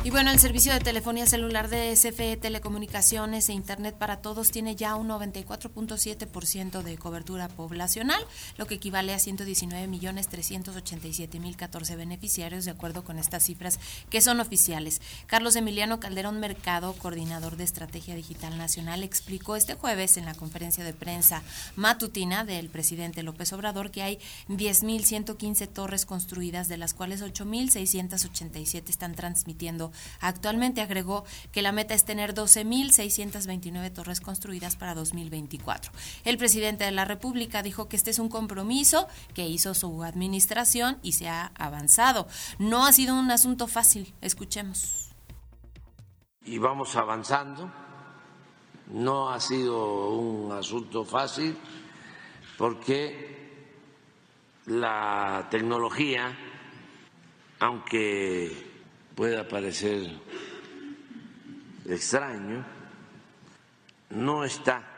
Y 0.04 0.10
bueno, 0.10 0.32
el 0.32 0.40
servicio 0.40 0.72
de 0.72 0.80
telefonía 0.80 1.26
celular 1.26 1.68
de 1.68 1.94
SFE 1.94 2.36
Telecomunicaciones 2.36 3.48
e 3.48 3.52
Internet 3.52 3.94
para 3.96 4.16
Todos 4.16 4.50
tiene 4.50 4.74
ya 4.74 4.96
un 4.96 5.08
94.7% 5.08 6.82
de 6.82 6.98
cobertura 6.98 7.46
poblacional, 7.46 8.20
lo 8.56 8.66
que 8.66 8.74
equivale 8.74 9.14
a 9.14 9.18
119.387.014 9.18 11.96
beneficiarios, 11.96 12.64
de 12.64 12.72
acuerdo 12.72 13.04
con 13.04 13.20
estas 13.20 13.44
cifras 13.44 13.78
que 14.10 14.20
son 14.20 14.40
oficiales. 14.40 15.00
Carlos 15.26 15.54
Emiliano 15.54 16.00
Calderón 16.00 16.40
Mercado, 16.40 16.94
coordinador 16.94 17.56
de 17.56 17.62
Estrategia 17.62 18.16
Digital 18.16 18.58
Nacional, 18.58 19.04
explicó 19.04 19.54
este 19.54 19.74
jueves 19.74 20.16
en 20.16 20.24
la 20.24 20.34
conferencia 20.34 20.82
de 20.82 20.94
prensa 20.94 21.44
matutina 21.76 22.44
del 22.44 22.70
presidente 22.70 23.22
López 23.22 23.52
Obrador 23.52 23.92
que 23.92 24.02
hay 24.02 24.18
10.115 24.48 25.68
torres 25.68 26.06
construidas, 26.06 26.66
de 26.66 26.76
las 26.76 26.92
cuales 26.92 27.22
8.687 27.22 28.88
están 28.88 29.14
transmitiendo 29.14 29.91
Actualmente 30.20 30.80
agregó 30.80 31.24
que 31.50 31.62
la 31.62 31.72
meta 31.72 31.94
es 31.94 32.04
tener 32.04 32.34
12.629 32.34 33.92
torres 33.92 34.20
construidas 34.20 34.76
para 34.76 34.94
2024. 34.94 35.92
El 36.24 36.38
presidente 36.38 36.84
de 36.84 36.92
la 36.92 37.04
República 37.04 37.62
dijo 37.62 37.88
que 37.88 37.96
este 37.96 38.10
es 38.10 38.18
un 38.18 38.28
compromiso 38.28 39.08
que 39.34 39.46
hizo 39.46 39.74
su 39.74 40.02
administración 40.02 40.98
y 41.02 41.12
se 41.12 41.28
ha 41.28 41.52
avanzado. 41.54 42.26
No 42.58 42.86
ha 42.86 42.92
sido 42.92 43.14
un 43.18 43.30
asunto 43.30 43.66
fácil. 43.68 44.14
Escuchemos. 44.20 45.10
Y 46.44 46.58
vamos 46.58 46.96
avanzando. 46.96 47.70
No 48.88 49.30
ha 49.30 49.40
sido 49.40 50.10
un 50.10 50.52
asunto 50.52 51.04
fácil 51.04 51.56
porque 52.58 53.32
la 54.66 55.46
tecnología, 55.50 56.36
aunque 57.60 58.71
pueda 59.14 59.46
parecer 59.46 60.10
extraño, 61.86 62.64
no 64.10 64.44
está 64.44 64.88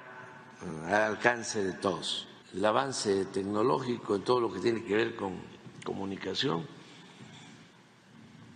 al 0.86 1.02
alcance 1.02 1.62
de 1.62 1.74
todos. 1.74 2.28
El 2.54 2.64
avance 2.64 3.26
tecnológico 3.26 4.14
en 4.16 4.22
todo 4.22 4.40
lo 4.40 4.52
que 4.52 4.60
tiene 4.60 4.84
que 4.84 4.94
ver 4.94 5.16
con 5.16 5.38
comunicación 5.84 6.66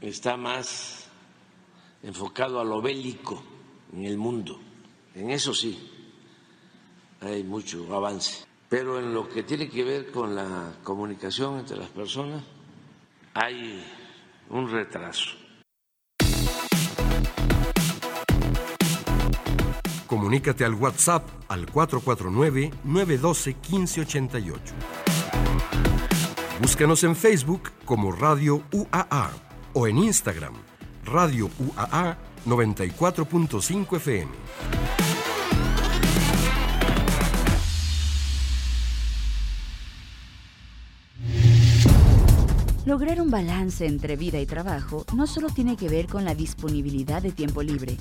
está 0.01 0.37
más 0.37 1.09
enfocado 2.03 2.61
a 2.61 2.65
lo 2.65 2.81
bélico 2.81 3.43
en 3.93 4.05
el 4.05 4.17
mundo. 4.17 4.61
En 5.15 5.31
eso 5.31 5.53
sí, 5.53 5.91
hay 7.21 7.43
mucho 7.43 7.93
avance. 7.95 8.47
Pero 8.69 8.99
en 9.01 9.15
lo 9.15 9.29
que 9.29 9.43
tiene 9.43 9.69
que 9.69 9.83
ver 9.83 10.11
con 10.13 10.35
la 10.35 10.75
comunicación 10.85 11.59
entre 11.59 11.77
las 11.77 11.89
personas, 11.89 12.45
hay 13.35 13.83
un 14.51 14.71
retraso. 14.71 15.48
Comunícate 20.09 20.65
al 20.65 20.75
WhatsApp 20.75 21.29
al 21.49 21.67
449-912-1588. 21.67 24.59
Búscanos 26.61 27.05
en 27.05 27.15
Facebook 27.15 27.71
como 27.85 28.11
Radio 28.11 28.65
UAA 28.73 29.31
o 29.75 29.87
en 29.87 29.99
Instagram 29.99 30.55
Radio 31.05 31.49
UAA 31.59 32.17
94.5 32.47 33.97
FM. 33.97 34.33
Lograr 42.85 43.21
un 43.21 43.31
balance 43.31 43.85
entre 43.85 44.17
vida 44.17 44.41
y 44.41 44.47
trabajo 44.47 45.05
no 45.15 45.27
solo 45.27 45.51
tiene 45.51 45.77
que 45.77 45.91
ver 45.91 46.07
con 46.07 46.25
la 46.25 46.35
disponibilidad 46.35 47.21
de 47.21 47.33
tiempo 47.33 47.63
libre, 47.63 47.99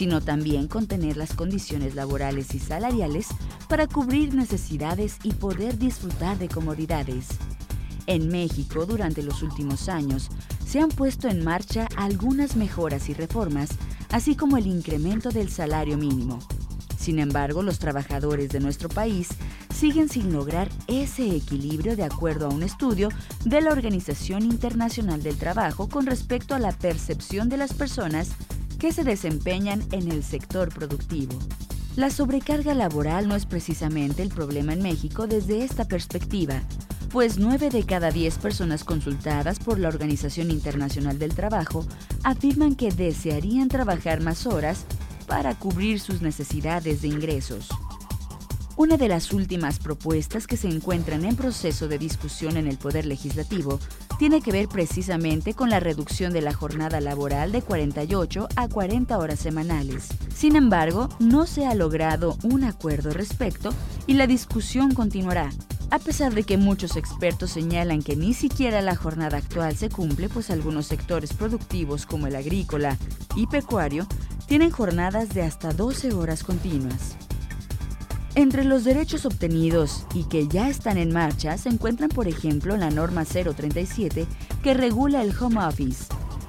sino 0.00 0.22
también 0.22 0.66
con 0.66 0.86
tener 0.86 1.18
las 1.18 1.34
condiciones 1.34 1.94
laborales 1.94 2.54
y 2.54 2.58
salariales 2.58 3.26
para 3.68 3.86
cubrir 3.86 4.32
necesidades 4.32 5.18
y 5.24 5.34
poder 5.34 5.76
disfrutar 5.76 6.38
de 6.38 6.48
comodidades. 6.48 7.26
En 8.06 8.28
México, 8.28 8.86
durante 8.86 9.22
los 9.22 9.42
últimos 9.42 9.90
años, 9.90 10.30
se 10.64 10.80
han 10.80 10.88
puesto 10.88 11.28
en 11.28 11.44
marcha 11.44 11.86
algunas 11.96 12.56
mejoras 12.56 13.10
y 13.10 13.12
reformas, 13.12 13.68
así 14.10 14.36
como 14.36 14.56
el 14.56 14.68
incremento 14.68 15.28
del 15.28 15.50
salario 15.50 15.98
mínimo. 15.98 16.38
Sin 16.98 17.18
embargo, 17.18 17.62
los 17.62 17.78
trabajadores 17.78 18.48
de 18.48 18.60
nuestro 18.60 18.88
país 18.88 19.28
siguen 19.74 20.08
sin 20.08 20.32
lograr 20.32 20.70
ese 20.86 21.36
equilibrio 21.36 21.94
de 21.94 22.04
acuerdo 22.04 22.46
a 22.46 22.54
un 22.54 22.62
estudio 22.62 23.10
de 23.44 23.60
la 23.60 23.70
Organización 23.72 24.44
Internacional 24.44 25.22
del 25.22 25.36
Trabajo 25.36 25.90
con 25.90 26.06
respecto 26.06 26.54
a 26.54 26.58
la 26.58 26.72
percepción 26.72 27.50
de 27.50 27.58
las 27.58 27.74
personas 27.74 28.30
que 28.80 28.92
se 28.92 29.04
desempeñan 29.04 29.84
en 29.92 30.10
el 30.10 30.24
sector 30.24 30.72
productivo. 30.74 31.38
La 31.96 32.08
sobrecarga 32.08 32.74
laboral 32.74 33.28
no 33.28 33.36
es 33.36 33.44
precisamente 33.44 34.22
el 34.22 34.30
problema 34.30 34.72
en 34.72 34.82
México 34.82 35.26
desde 35.26 35.62
esta 35.62 35.84
perspectiva, 35.84 36.62
pues 37.12 37.38
9 37.38 37.68
de 37.68 37.84
cada 37.84 38.10
10 38.10 38.38
personas 38.38 38.82
consultadas 38.82 39.58
por 39.58 39.78
la 39.78 39.88
Organización 39.88 40.50
Internacional 40.50 41.18
del 41.18 41.34
Trabajo 41.34 41.84
afirman 42.24 42.74
que 42.74 42.90
desearían 42.90 43.68
trabajar 43.68 44.22
más 44.22 44.46
horas 44.46 44.86
para 45.26 45.54
cubrir 45.54 46.00
sus 46.00 46.22
necesidades 46.22 47.02
de 47.02 47.08
ingresos. 47.08 47.68
Una 48.76 48.96
de 48.96 49.08
las 49.08 49.32
últimas 49.32 49.78
propuestas 49.78 50.46
que 50.46 50.56
se 50.56 50.68
encuentran 50.68 51.26
en 51.26 51.36
proceso 51.36 51.86
de 51.86 51.98
discusión 51.98 52.56
en 52.56 52.66
el 52.66 52.78
Poder 52.78 53.04
Legislativo 53.04 53.78
tiene 54.20 54.42
que 54.42 54.52
ver 54.52 54.68
precisamente 54.68 55.54
con 55.54 55.70
la 55.70 55.80
reducción 55.80 56.34
de 56.34 56.42
la 56.42 56.52
jornada 56.52 57.00
laboral 57.00 57.52
de 57.52 57.62
48 57.62 58.48
a 58.54 58.68
40 58.68 59.16
horas 59.16 59.38
semanales. 59.38 60.08
Sin 60.34 60.56
embargo, 60.56 61.08
no 61.18 61.46
se 61.46 61.64
ha 61.64 61.74
logrado 61.74 62.36
un 62.42 62.64
acuerdo 62.64 63.14
respecto 63.14 63.72
y 64.06 64.12
la 64.12 64.26
discusión 64.26 64.92
continuará. 64.92 65.48
A 65.90 65.98
pesar 65.98 66.34
de 66.34 66.42
que 66.42 66.58
muchos 66.58 66.98
expertos 66.98 67.52
señalan 67.52 68.02
que 68.02 68.14
ni 68.14 68.34
siquiera 68.34 68.82
la 68.82 68.94
jornada 68.94 69.38
actual 69.38 69.74
se 69.74 69.88
cumple, 69.88 70.28
pues 70.28 70.50
algunos 70.50 70.84
sectores 70.84 71.32
productivos 71.32 72.04
como 72.04 72.26
el 72.26 72.36
agrícola 72.36 72.98
y 73.36 73.46
pecuario 73.46 74.06
tienen 74.46 74.70
jornadas 74.70 75.30
de 75.30 75.44
hasta 75.44 75.72
12 75.72 76.12
horas 76.12 76.44
continuas. 76.44 77.16
Entre 78.40 78.64
los 78.64 78.84
derechos 78.84 79.26
obtenidos 79.26 80.06
y 80.14 80.24
que 80.24 80.48
ya 80.48 80.70
están 80.70 80.96
en 80.96 81.12
marcha 81.12 81.58
se 81.58 81.68
encuentran, 81.68 82.08
por 82.08 82.26
ejemplo, 82.26 82.74
la 82.78 82.88
norma 82.88 83.26
037 83.26 84.26
que 84.62 84.72
regula 84.72 85.20
el 85.20 85.36
home 85.38 85.62
office, 85.62 86.06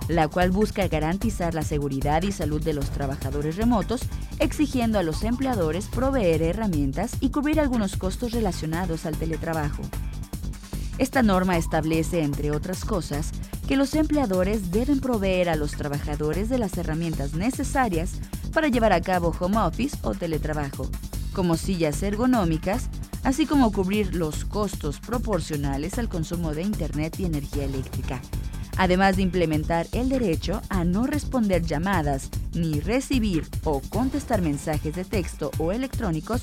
la 0.07 0.29
cual 0.29 0.51
busca 0.51 0.87
garantizar 0.87 1.53
la 1.53 1.63
seguridad 1.63 2.23
y 2.23 2.31
salud 2.31 2.63
de 2.63 2.71
los 2.71 2.91
trabajadores 2.91 3.57
remotos, 3.57 4.03
exigiendo 4.39 4.99
a 4.99 5.03
los 5.03 5.21
empleadores 5.23 5.87
proveer 5.87 6.43
herramientas 6.43 7.17
y 7.19 7.29
cubrir 7.29 7.59
algunos 7.59 7.97
costos 7.97 8.31
relacionados 8.31 9.05
al 9.05 9.17
teletrabajo. 9.17 9.81
Esta 10.97 11.21
norma 11.23 11.57
establece, 11.57 12.21
entre 12.21 12.51
otras 12.51 12.85
cosas, 12.85 13.31
que 13.67 13.75
los 13.75 13.95
empleadores 13.95 14.71
deben 14.71 15.01
proveer 15.01 15.49
a 15.49 15.57
los 15.57 15.71
trabajadores 15.71 16.47
de 16.47 16.57
las 16.57 16.77
herramientas 16.77 17.33
necesarias 17.33 18.13
para 18.53 18.69
llevar 18.69 18.93
a 18.93 19.01
cabo 19.01 19.35
home 19.37 19.57
office 19.57 19.97
o 20.03 20.13
teletrabajo 20.13 20.89
como 21.33 21.57
sillas 21.57 22.01
ergonómicas, 22.03 22.89
así 23.23 23.45
como 23.45 23.71
cubrir 23.71 24.15
los 24.15 24.45
costos 24.45 24.99
proporcionales 24.99 25.97
al 25.97 26.09
consumo 26.09 26.53
de 26.53 26.63
Internet 26.63 27.19
y 27.19 27.25
energía 27.25 27.65
eléctrica, 27.65 28.21
además 28.77 29.15
de 29.15 29.23
implementar 29.23 29.87
el 29.91 30.09
derecho 30.09 30.61
a 30.69 30.83
no 30.83 31.05
responder 31.07 31.63
llamadas 31.63 32.29
ni 32.53 32.79
recibir 32.79 33.47
o 33.63 33.81
contestar 33.89 34.41
mensajes 34.41 34.95
de 34.95 35.05
texto 35.05 35.51
o 35.57 35.71
electrónicos 35.71 36.41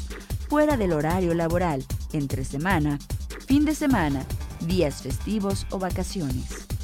fuera 0.49 0.77
del 0.77 0.93
horario 0.93 1.35
laboral, 1.35 1.85
entre 2.13 2.45
semana, 2.45 2.99
fin 3.47 3.65
de 3.65 3.75
semana, 3.75 4.25
días 4.61 5.03
festivos 5.03 5.67
o 5.71 5.79
vacaciones. 5.79 6.78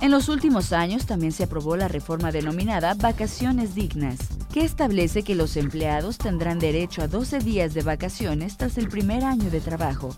En 0.00 0.12
los 0.12 0.28
últimos 0.28 0.72
años 0.72 1.06
también 1.06 1.32
se 1.32 1.42
aprobó 1.44 1.76
la 1.76 1.88
reforma 1.88 2.30
denominada 2.30 2.94
Vacaciones 2.94 3.74
Dignas, 3.74 4.18
que 4.52 4.64
establece 4.64 5.24
que 5.24 5.34
los 5.34 5.56
empleados 5.56 6.18
tendrán 6.18 6.60
derecho 6.60 7.02
a 7.02 7.08
12 7.08 7.40
días 7.40 7.74
de 7.74 7.82
vacaciones 7.82 8.56
tras 8.56 8.78
el 8.78 8.88
primer 8.88 9.24
año 9.24 9.50
de 9.50 9.60
trabajo. 9.60 10.14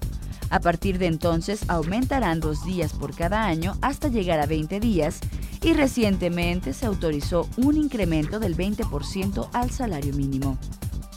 A 0.51 0.61
partir 0.61 0.99
de 0.99 1.07
entonces 1.07 1.65
aumentarán 1.69 2.41
dos 2.41 2.63
días 2.63 2.93
por 2.93 3.15
cada 3.15 3.45
año 3.47 3.75
hasta 3.81 4.09
llegar 4.09 4.39
a 4.41 4.47
20 4.47 4.81
días 4.81 5.21
y 5.63 5.73
recientemente 5.73 6.75
se 6.75 6.85
autorizó 6.85 7.49
un 7.57 7.79
incremento 7.79 8.39
del 8.39 8.59
20% 8.59 9.49
al 9.55 9.71
salario 9.71 10.13
mínimo. 10.13 10.59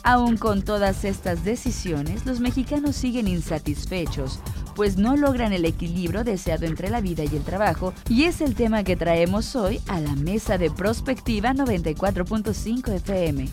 Aún 0.04 0.36
con 0.38 0.62
todas 0.62 1.04
estas 1.04 1.44
decisiones, 1.44 2.24
los 2.24 2.40
mexicanos 2.40 2.96
siguen 2.96 3.28
insatisfechos 3.28 4.38
pues 4.74 4.96
no 4.96 5.16
logran 5.16 5.52
el 5.52 5.64
equilibrio 5.64 6.24
deseado 6.24 6.66
entre 6.66 6.90
la 6.90 7.00
vida 7.00 7.24
y 7.24 7.36
el 7.36 7.42
trabajo, 7.42 7.94
y 8.08 8.24
es 8.24 8.40
el 8.40 8.54
tema 8.54 8.84
que 8.84 8.96
traemos 8.96 9.56
hoy 9.56 9.80
a 9.86 10.00
la 10.00 10.14
mesa 10.14 10.58
de 10.58 10.70
Prospectiva 10.70 11.52
94.5 11.52 12.92
FM. 12.94 13.48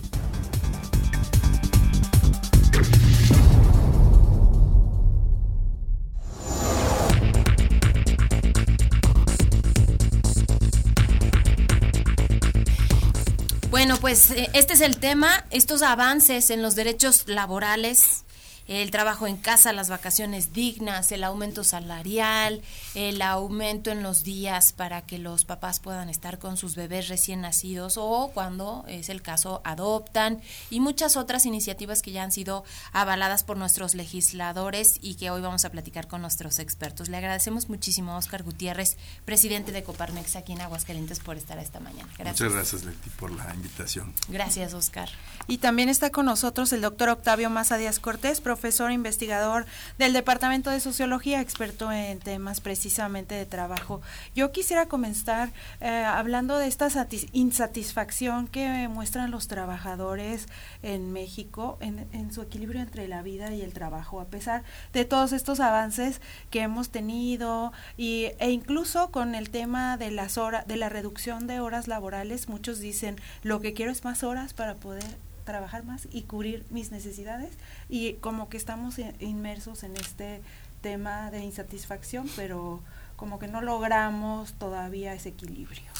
Bueno, 13.70 13.98
pues 14.00 14.30
eh, 14.32 14.50
este 14.54 14.74
es 14.74 14.82
el 14.82 14.98
tema, 14.98 15.46
estos 15.50 15.82
avances 15.82 16.50
en 16.52 16.62
los 16.62 16.76
derechos 16.76 17.24
laborales 17.28 18.26
el 18.68 18.92
trabajo 18.92 19.28
en 19.28 19.38
casa, 19.38 19.74
las 19.74 19.90
vacaciones 19.90 20.54
dignas, 20.54 21.12
el 21.12 21.24
aumento 21.24 21.64
salarial, 21.64 22.62
el 22.96 23.22
aumento 23.22 23.92
en 23.92 24.04
los 24.04 24.24
días 24.24 24.74
para 24.74 25.02
que 25.02 25.18
los 25.18 25.46
papás 25.46 25.80
puedan 25.80 26.10
estar 26.10 26.40
con 26.40 26.58
sus 26.58 26.76
bebés 26.76 27.08
recién 27.08 27.42
nacidos 27.42 27.98
o 27.98 28.32
cuando 28.34 28.86
es 28.88 29.10
el 29.10 29.22
caso 29.22 29.62
adoptan 29.64 30.42
y 30.70 30.80
muchas 30.80 31.18
otras 31.18 31.46
iniciativas 31.46 32.02
que 32.02 32.12
ya 32.12 32.24
han 32.24 32.32
sido 32.32 32.64
avaladas 32.94 33.44
por 33.44 33.58
nuestros 33.58 33.96
legisladores 33.96 34.98
y 35.02 35.16
que 35.16 35.32
hoy 35.32 35.42
vamos 35.42 35.66
a 35.66 35.70
platicar 35.70 36.08
con 36.08 36.22
nuestros 36.22 36.60
expertos. 36.60 37.10
Le 37.10 37.18
agradecemos 37.18 37.70
muchísimo 37.70 38.14
a 38.14 38.18
Oscar 38.18 38.44
Gutiérrez, 38.44 38.98
presidente 39.26 39.72
de 39.72 39.84
Coparmex 39.84 40.36
aquí 40.36 40.54
en 40.54 40.62
Aguascalientes 40.62 41.20
por 41.20 41.38
estar 41.38 41.58
esta 41.60 41.80
mañana. 41.80 42.10
Gracias. 42.18 42.42
Muchas 42.42 42.54
gracias 42.54 42.84
Leti 42.84 43.10
por 43.12 43.32
la 43.32 43.54
invitación. 43.54 44.14
Gracias 44.30 44.74
Oscar. 44.74 45.10
Y 45.48 45.58
también 45.58 45.90
está 45.90 46.12
con 46.12 46.26
nosotros 46.26 46.72
el 46.74 46.82
doctor 46.82 47.10
Octavio 47.10 47.50
Maza 47.50 47.78
Díaz 47.78 48.00
Cortés, 48.00 48.42
profesor 48.52 48.92
investigador 48.92 49.66
del 49.98 50.12
Departamento 50.12 50.72
de 50.72 50.82
Sociología, 50.82 51.40
experto 51.40 51.90
en 51.90 52.20
temas 52.20 52.60
precisamente 52.60 53.34
de 53.34 53.46
trabajo. 53.46 54.02
Yo 54.36 54.52
quisiera 54.52 54.88
comenzar 54.88 55.54
eh, 55.80 55.88
hablando 55.88 56.58
de 56.58 56.68
esta 56.68 56.90
insatisfacción 57.32 58.50
que 58.50 58.90
muestran 58.90 59.32
los 59.32 59.48
trabajadores 59.48 60.48
en 60.84 61.14
México 61.14 61.78
en, 61.80 62.10
en, 62.12 62.34
su 62.34 62.42
equilibrio 62.42 62.82
entre 62.82 63.08
la 63.08 63.22
vida 63.22 63.54
y 63.54 63.62
el 63.62 63.72
trabajo, 63.72 64.20
a 64.20 64.26
pesar 64.26 64.64
de 64.92 65.06
todos 65.06 65.32
estos 65.32 65.62
avances 65.62 66.20
que 66.50 66.60
hemos 66.60 66.90
tenido 66.90 67.72
y, 67.96 68.32
e 68.40 68.52
incluso 68.52 69.12
con 69.12 69.34
el 69.34 69.50
tema 69.50 69.96
de 69.96 70.12
las 70.12 70.38
horas, 70.38 70.68
de 70.68 70.76
la 70.76 70.90
reducción 70.90 71.48
de 71.48 71.62
horas 71.62 71.88
laborales, 71.88 72.50
muchos 72.50 72.80
dicen 72.80 73.16
lo 73.44 73.62
que 73.62 73.72
quiero 73.72 73.94
es 73.94 74.04
más 74.04 74.26
horas 74.26 74.54
para 74.54 74.76
poder 74.76 75.31
trabajar 75.44 75.84
más 75.84 76.08
y 76.12 76.24
cubrir 76.24 76.66
mis 76.70 76.92
necesidades 76.92 77.52
y 77.90 78.14
como 78.14 78.50
que 78.50 78.58
estamos 78.58 78.96
inmersos 79.20 79.84
en 79.84 79.96
este 79.98 80.42
tema 80.82 81.32
de 81.32 81.40
insatisfacción, 81.44 82.30
pero 82.36 82.82
como 83.16 83.40
que 83.40 83.48
no 83.48 83.62
logramos 83.62 84.54
todavía 84.54 85.14
ese 85.14 85.30
equilibrio. 85.30 85.92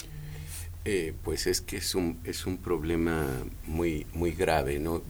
Eh, 0.86 1.14
pues 1.24 1.46
es 1.46 1.62
que 1.62 1.78
es 1.78 1.94
un, 1.94 2.20
es 2.24 2.48
un 2.48 2.58
problema 2.58 3.28
muy, 3.68 4.08
muy 4.14 4.32
grave, 4.32 4.80
¿no? 4.80 5.04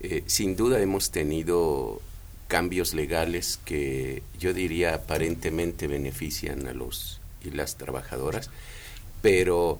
Eh, 0.00 0.24
sin 0.26 0.56
duda 0.56 0.80
hemos 0.80 1.12
tenido 1.12 2.02
cambios 2.48 2.92
legales 2.92 3.60
que 3.64 4.24
yo 4.38 4.52
diría 4.52 4.94
aparentemente 4.94 5.86
benefician 5.86 6.66
a 6.66 6.72
los 6.72 7.20
y 7.44 7.50
las 7.50 7.76
trabajadoras, 7.76 8.50
pero 9.22 9.78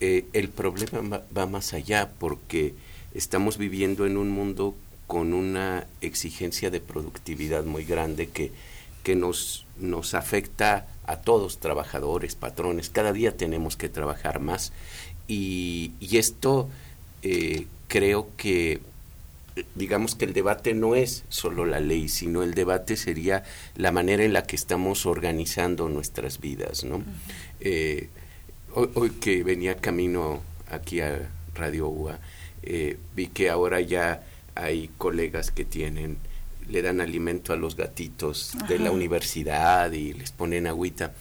eh, 0.00 0.26
el 0.34 0.50
problema 0.50 1.22
va 1.36 1.46
más 1.46 1.72
allá 1.72 2.10
porque 2.18 2.74
estamos 3.14 3.58
viviendo 3.58 4.06
en 4.06 4.16
un 4.16 4.30
mundo 4.30 4.74
con 5.06 5.34
una 5.34 5.86
exigencia 6.00 6.70
de 6.70 6.80
productividad 6.80 7.64
muy 7.64 7.84
grande 7.84 8.28
que, 8.28 8.52
que 9.02 9.14
nos, 9.14 9.66
nos 9.78 10.14
afecta 10.14 10.86
a 11.04 11.16
todos, 11.16 11.58
trabajadores, 11.58 12.34
patrones. 12.34 12.90
Cada 12.90 13.12
día 13.12 13.36
tenemos 13.36 13.76
que 13.76 13.88
trabajar 13.88 14.40
más. 14.40 14.72
Y, 15.28 15.92
y 16.00 16.16
esto 16.16 16.68
eh, 17.22 17.66
creo 17.88 18.28
que, 18.36 18.80
digamos 19.74 20.14
que 20.14 20.24
el 20.24 20.32
debate 20.32 20.74
no 20.74 20.94
es 20.94 21.24
solo 21.28 21.66
la 21.66 21.80
ley, 21.80 22.08
sino 22.08 22.42
el 22.42 22.54
debate 22.54 22.96
sería 22.96 23.44
la 23.76 23.92
manera 23.92 24.24
en 24.24 24.32
la 24.32 24.44
que 24.44 24.56
estamos 24.56 25.04
organizando 25.06 25.88
nuestras 25.88 26.40
vidas. 26.40 26.84
¿no? 26.84 27.04
Eh, 27.60 28.08
hoy, 28.74 28.88
hoy, 28.94 29.10
que 29.10 29.42
venía 29.42 29.76
camino 29.76 30.40
aquí 30.70 31.00
a 31.00 31.28
Radio 31.54 31.88
UA, 31.88 32.18
eh, 32.62 32.98
vi 33.14 33.28
que 33.28 33.50
ahora 33.50 33.80
ya 33.80 34.22
hay 34.54 34.90
colegas 34.98 35.50
que 35.50 35.64
tienen, 35.64 36.18
le 36.68 36.82
dan 36.82 37.00
alimento 37.00 37.52
a 37.52 37.56
los 37.56 37.76
gatitos 37.76 38.52
de 38.68 38.78
la 38.78 38.90
universidad 38.90 39.90
y 39.92 40.12
les 40.12 40.32
ponen 40.32 40.66
agüita. 40.66 41.12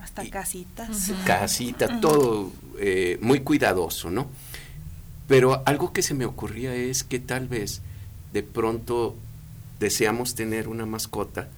Hasta 0.00 0.28
casitas. 0.28 1.12
Casita, 1.24 2.00
todo 2.00 2.52
eh, 2.78 3.18
muy 3.20 3.40
cuidadoso, 3.40 4.10
¿no? 4.10 4.28
Pero 5.28 5.62
algo 5.66 5.92
que 5.92 6.02
se 6.02 6.14
me 6.14 6.24
ocurría 6.24 6.74
es 6.74 7.04
que 7.04 7.20
tal 7.20 7.48
vez 7.48 7.82
de 8.32 8.42
pronto 8.42 9.16
deseamos 9.78 10.34
tener 10.34 10.68
una 10.68 10.86
mascota 10.86 11.48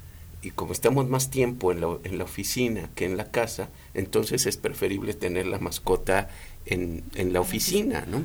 y 0.42 0.50
como 0.50 0.72
estamos 0.72 1.08
más 1.08 1.30
tiempo 1.30 1.72
en 1.72 1.80
la, 1.80 1.98
en 2.04 2.18
la 2.18 2.24
oficina 2.24 2.90
que 2.94 3.04
en 3.04 3.16
la 3.16 3.30
casa, 3.30 3.68
entonces 3.94 4.46
es 4.46 4.56
preferible 4.56 5.14
tener 5.14 5.46
la 5.46 5.58
mascota 5.58 6.28
en, 6.66 7.04
en 7.14 7.32
la 7.32 7.40
oficina, 7.40 8.04
¿no? 8.08 8.24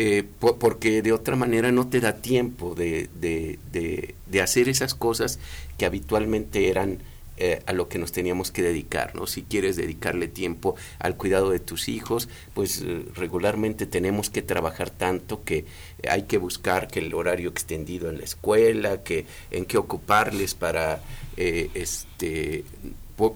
Eh, 0.00 0.24
porque 0.38 1.02
de 1.02 1.12
otra 1.12 1.34
manera 1.34 1.72
no 1.72 1.88
te 1.88 1.98
da 1.98 2.18
tiempo 2.18 2.76
de, 2.76 3.10
de, 3.20 3.58
de, 3.72 4.40
hacer 4.40 4.68
esas 4.68 4.94
cosas 4.94 5.40
que 5.76 5.86
habitualmente 5.86 6.68
eran 6.68 6.98
eh, 7.36 7.62
a 7.66 7.72
lo 7.72 7.88
que 7.88 7.98
nos 7.98 8.12
teníamos 8.12 8.52
que 8.52 8.62
dedicar, 8.62 9.16
¿no? 9.16 9.26
Si 9.26 9.42
quieres 9.42 9.74
dedicarle 9.74 10.28
tiempo 10.28 10.76
al 11.00 11.16
cuidado 11.16 11.50
de 11.50 11.58
tus 11.58 11.88
hijos, 11.88 12.28
pues 12.54 12.80
eh, 12.86 13.06
regularmente 13.16 13.86
tenemos 13.86 14.30
que 14.30 14.40
trabajar 14.40 14.90
tanto 14.90 15.42
que 15.42 15.64
hay 16.08 16.22
que 16.22 16.38
buscar 16.38 16.86
que 16.86 17.00
el 17.00 17.12
horario 17.12 17.50
extendido 17.50 18.08
en 18.08 18.18
la 18.18 18.24
escuela, 18.24 19.02
que 19.02 19.26
en 19.50 19.64
qué 19.64 19.78
ocuparles 19.78 20.54
para 20.54 21.00
este 21.36 22.64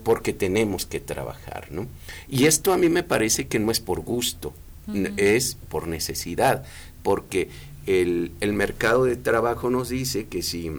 porque 0.04 0.32
tenemos 0.32 0.86
que 0.86 1.00
trabajar, 1.00 1.72
¿no? 1.72 1.88
Y 2.28 2.44
esto 2.44 2.72
a 2.72 2.78
mí 2.78 2.88
me 2.88 3.02
parece 3.02 3.48
que 3.48 3.58
no 3.58 3.72
es 3.72 3.80
por 3.80 3.98
gusto, 4.02 4.54
es 5.16 5.56
por 5.68 5.86
necesidad, 5.86 6.64
porque 7.02 7.48
el, 7.86 8.32
el, 8.40 8.52
mercado 8.52 9.04
de 9.04 9.16
trabajo 9.16 9.70
nos 9.70 9.88
dice 9.88 10.26
que 10.26 10.42
si 10.42 10.70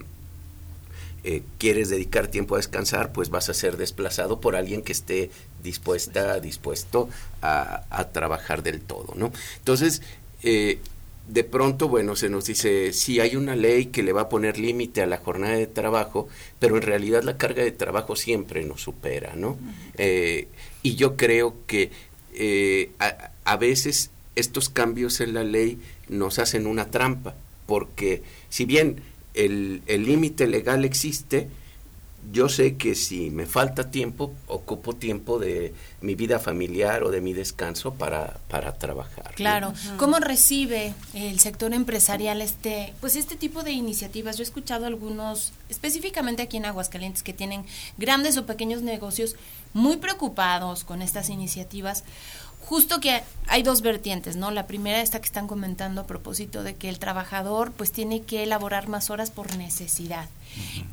eh, 1.24 1.42
quieres 1.58 1.90
dedicar 1.90 2.28
tiempo 2.28 2.56
a 2.56 2.58
descansar, 2.58 3.14
pues 3.14 3.30
vas 3.30 3.50
a 3.50 3.54
ser 3.54 3.78
desplazado 3.78 4.42
por 4.42 4.56
alguien 4.56 4.82
que 4.82 4.92
esté 4.92 5.32
dispuesta, 5.64 6.40
dispuesto 6.40 7.10
a, 7.42 7.84
a 7.90 8.10
trabajar 8.10 8.62
del 8.62 8.82
todo, 8.82 9.14
¿no? 9.16 9.32
Entonces, 9.60 10.02
eh, 10.44 10.80
de 11.28 11.46
pronto, 11.46 11.88
bueno, 11.88 12.18
se 12.18 12.30
nos 12.30 12.46
dice, 12.46 12.92
sí, 12.92 13.22
hay 13.22 13.38
una 13.38 13.56
ley 13.56 13.86
que 13.86 14.04
le 14.04 14.12
va 14.12 14.24
a 14.24 14.30
poner 14.30 14.60
límite 14.60 15.02
a 15.02 15.06
la 15.06 15.18
jornada 15.18 15.56
de 15.56 15.68
trabajo, 15.68 16.28
pero 16.60 16.76
en 16.76 16.82
realidad 16.82 17.24
la 17.24 17.38
carga 17.38 17.64
de 17.64 17.72
trabajo 17.72 18.18
siempre 18.18 18.66
nos 18.66 18.82
supera, 18.82 19.34
¿no? 19.36 19.58
Eh, 19.98 20.50
y 20.82 20.96
yo 20.96 21.16
creo 21.16 21.56
que 21.66 21.92
eh, 22.36 22.92
a, 23.00 23.32
a, 23.44 23.58
veces 23.58 24.10
estos 24.36 24.70
cambios 24.70 25.20
en 25.22 25.34
la 25.34 25.44
ley 25.44 25.80
nos 26.10 26.40
hacen 26.40 26.68
una 26.68 26.86
trampa, 26.92 27.36
porque 27.66 28.24
si 28.50 28.66
bien 28.66 29.02
el 29.34 29.82
límite 29.88 30.48
legal 30.48 30.86
existe, 30.86 31.48
yo 32.32 32.50
sé 32.50 32.78
que 32.78 32.96
si 32.96 33.30
me 33.30 33.46
falta 33.46 33.92
tiempo, 33.92 34.34
ocupo 34.48 34.94
tiempo 34.94 35.40
de 35.40 35.74
mi 36.02 36.16
vida 36.16 36.40
familiar 36.40 37.04
o 37.04 37.12
de 37.12 37.22
mi 37.22 37.34
descanso 37.34 37.94
para, 37.94 38.40
para 38.50 38.74
trabajar. 38.74 39.34
Claro. 39.36 39.74
¿Cómo 39.98 40.20
recibe 40.20 40.94
el 41.14 41.40
sector 41.40 41.74
empresarial 41.74 42.42
este, 42.42 42.94
pues 43.02 43.16
este 43.16 43.36
tipo 43.36 43.64
de 43.64 43.72
iniciativas? 43.72 44.38
Yo 44.38 44.44
he 44.44 44.46
escuchado 44.46 44.86
algunos, 44.86 45.54
específicamente 45.70 46.42
aquí 46.42 46.58
en 46.58 46.66
Aguascalientes, 46.66 47.24
que 47.24 47.34
tienen 47.34 47.66
grandes 47.98 48.38
o 48.38 48.46
pequeños 48.46 48.82
negocios 48.82 49.36
muy 49.74 49.98
preocupados 49.98 50.84
con 50.84 51.02
estas 51.02 51.30
iniciativas 51.30 52.04
justo 52.66 53.00
que 53.00 53.22
hay 53.48 53.64
dos 53.64 53.82
vertientes, 53.82 54.36
¿no? 54.36 54.52
La 54.52 54.68
primera 54.68 55.02
esta 55.02 55.20
que 55.20 55.26
están 55.26 55.48
comentando 55.48 56.02
a 56.02 56.08
propósito 56.08 56.64
de 56.64 56.76
que 56.76 56.90
el 56.90 57.00
trabajador 57.00 57.72
pues 57.72 57.92
tiene 57.92 58.22
que 58.22 58.44
elaborar 58.44 58.88
más 58.88 59.10
horas 59.10 59.32
por 59.32 59.56
necesidad. 59.58 60.28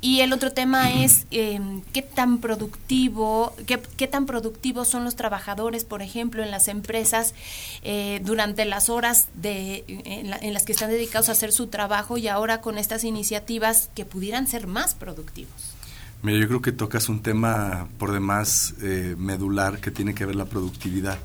Y 0.01 0.21
el 0.21 0.33
otro 0.33 0.51
tema 0.51 0.91
es 0.91 1.27
em, 1.29 1.81
qué 1.93 2.01
tan 2.01 2.39
productivo, 2.39 3.53
qué, 3.67 3.79
qué, 3.95 4.07
tan 4.07 4.25
productivos 4.25 4.87
son 4.87 5.03
los 5.03 5.15
trabajadores, 5.15 5.85
por 5.85 6.01
ejemplo, 6.01 6.43
en 6.43 6.51
las 6.51 6.67
empresas 6.67 7.35
eh, 7.83 8.21
durante 8.23 8.65
las 8.65 8.89
horas 8.89 9.27
de, 9.35 9.83
en, 9.87 10.53
las 10.53 10.63
que 10.63 10.71
están 10.71 10.89
dedicados 10.89 11.29
a 11.29 11.33
hacer 11.33 11.51
su 11.51 11.67
trabajo 11.67 12.17
y 12.17 12.27
ahora 12.27 12.61
con 12.61 12.77
estas 12.77 13.03
iniciativas 13.03 13.89
que 13.95 14.03
pudieran 14.03 14.47
ser 14.47 14.67
más 14.67 14.95
productivos. 14.95 15.75
Mira, 16.23 16.39
yo 16.39 16.47
creo 16.47 16.61
que 16.61 16.71
tocas 16.71 17.09
un 17.09 17.21
tema 17.21 17.87
por 17.97 18.11
demás 18.11 18.75
eh, 18.81 19.15
medular 19.17 19.79
que 19.79 19.91
tiene 19.91 20.13
que 20.13 20.25
ver 20.25 20.35
la 20.35 20.45
productividad. 20.45 21.17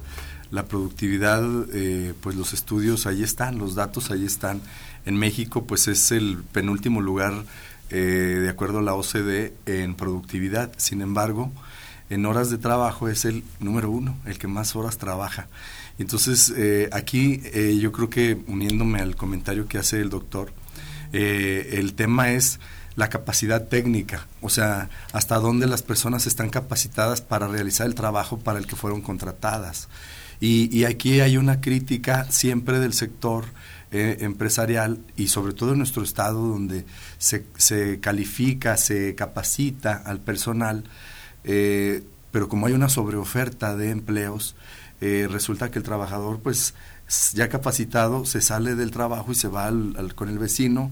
La 0.50 0.66
productividad, 0.66 1.42
eh, 1.72 2.14
pues 2.20 2.36
los 2.36 2.52
estudios 2.52 3.06
ahí 3.06 3.22
están, 3.22 3.58
los 3.58 3.74
datos 3.74 4.10
ahí 4.10 4.24
están. 4.24 4.60
En 5.04 5.16
México, 5.16 5.64
pues 5.64 5.88
es 5.88 6.12
el 6.12 6.38
penúltimo 6.52 7.00
lugar 7.00 7.44
eh, 7.88 8.40
de 8.42 8.48
acuerdo 8.48 8.80
a 8.80 8.82
la 8.82 8.94
OCDE, 8.94 9.54
en 9.66 9.94
productividad. 9.94 10.72
Sin 10.76 11.02
embargo, 11.02 11.52
en 12.10 12.26
horas 12.26 12.50
de 12.50 12.58
trabajo 12.58 13.08
es 13.08 13.24
el 13.24 13.44
número 13.60 13.90
uno, 13.90 14.16
el 14.26 14.38
que 14.38 14.48
más 14.48 14.74
horas 14.74 14.98
trabaja. 14.98 15.46
Entonces, 15.98 16.52
eh, 16.56 16.88
aquí 16.92 17.40
eh, 17.44 17.78
yo 17.80 17.92
creo 17.92 18.10
que 18.10 18.42
uniéndome 18.48 19.00
al 19.00 19.14
comentario 19.14 19.68
que 19.68 19.78
hace 19.78 20.00
el 20.00 20.10
doctor, 20.10 20.52
el 21.12 21.94
tema 21.94 22.32
es 22.32 22.58
la 22.94 23.08
capacidad 23.08 23.68
técnica, 23.68 24.26
o 24.42 24.50
sea, 24.50 24.90
hasta 25.12 25.36
dónde 25.36 25.66
las 25.66 25.82
personas 25.82 26.26
están 26.26 26.50
capacitadas 26.50 27.22
para 27.22 27.48
realizar 27.48 27.86
el 27.86 27.94
trabajo 27.94 28.38
para 28.38 28.58
el 28.58 28.66
que 28.66 28.76
fueron 28.76 29.00
contratadas. 29.00 29.88
Y, 30.40 30.76
y 30.76 30.84
aquí 30.84 31.20
hay 31.20 31.36
una 31.36 31.60
crítica 31.60 32.30
siempre 32.30 32.78
del 32.78 32.92
sector 32.92 33.46
eh, 33.92 34.18
empresarial 34.24 34.98
y 35.16 35.28
sobre 35.28 35.54
todo 35.54 35.70
en 35.70 35.78
nuestro 35.78 36.02
estado 36.02 36.48
donde 36.48 36.84
se, 37.18 37.46
se 37.56 38.00
califica, 38.00 38.76
se 38.76 39.14
capacita 39.14 39.94
al 39.94 40.18
personal, 40.18 40.82
eh, 41.44 42.02
pero 42.32 42.48
como 42.48 42.66
hay 42.66 42.72
una 42.72 42.88
sobreoferta 42.88 43.76
de 43.76 43.90
empleos, 43.90 44.56
eh, 45.00 45.28
resulta 45.30 45.70
que 45.70 45.78
el 45.78 45.84
trabajador 45.84 46.40
pues 46.40 46.74
ya 47.32 47.48
capacitado 47.48 48.24
se 48.24 48.40
sale 48.40 48.74
del 48.74 48.90
trabajo 48.90 49.30
y 49.30 49.36
se 49.36 49.46
va 49.46 49.72
con 50.16 50.28
el 50.30 50.38
vecino 50.40 50.90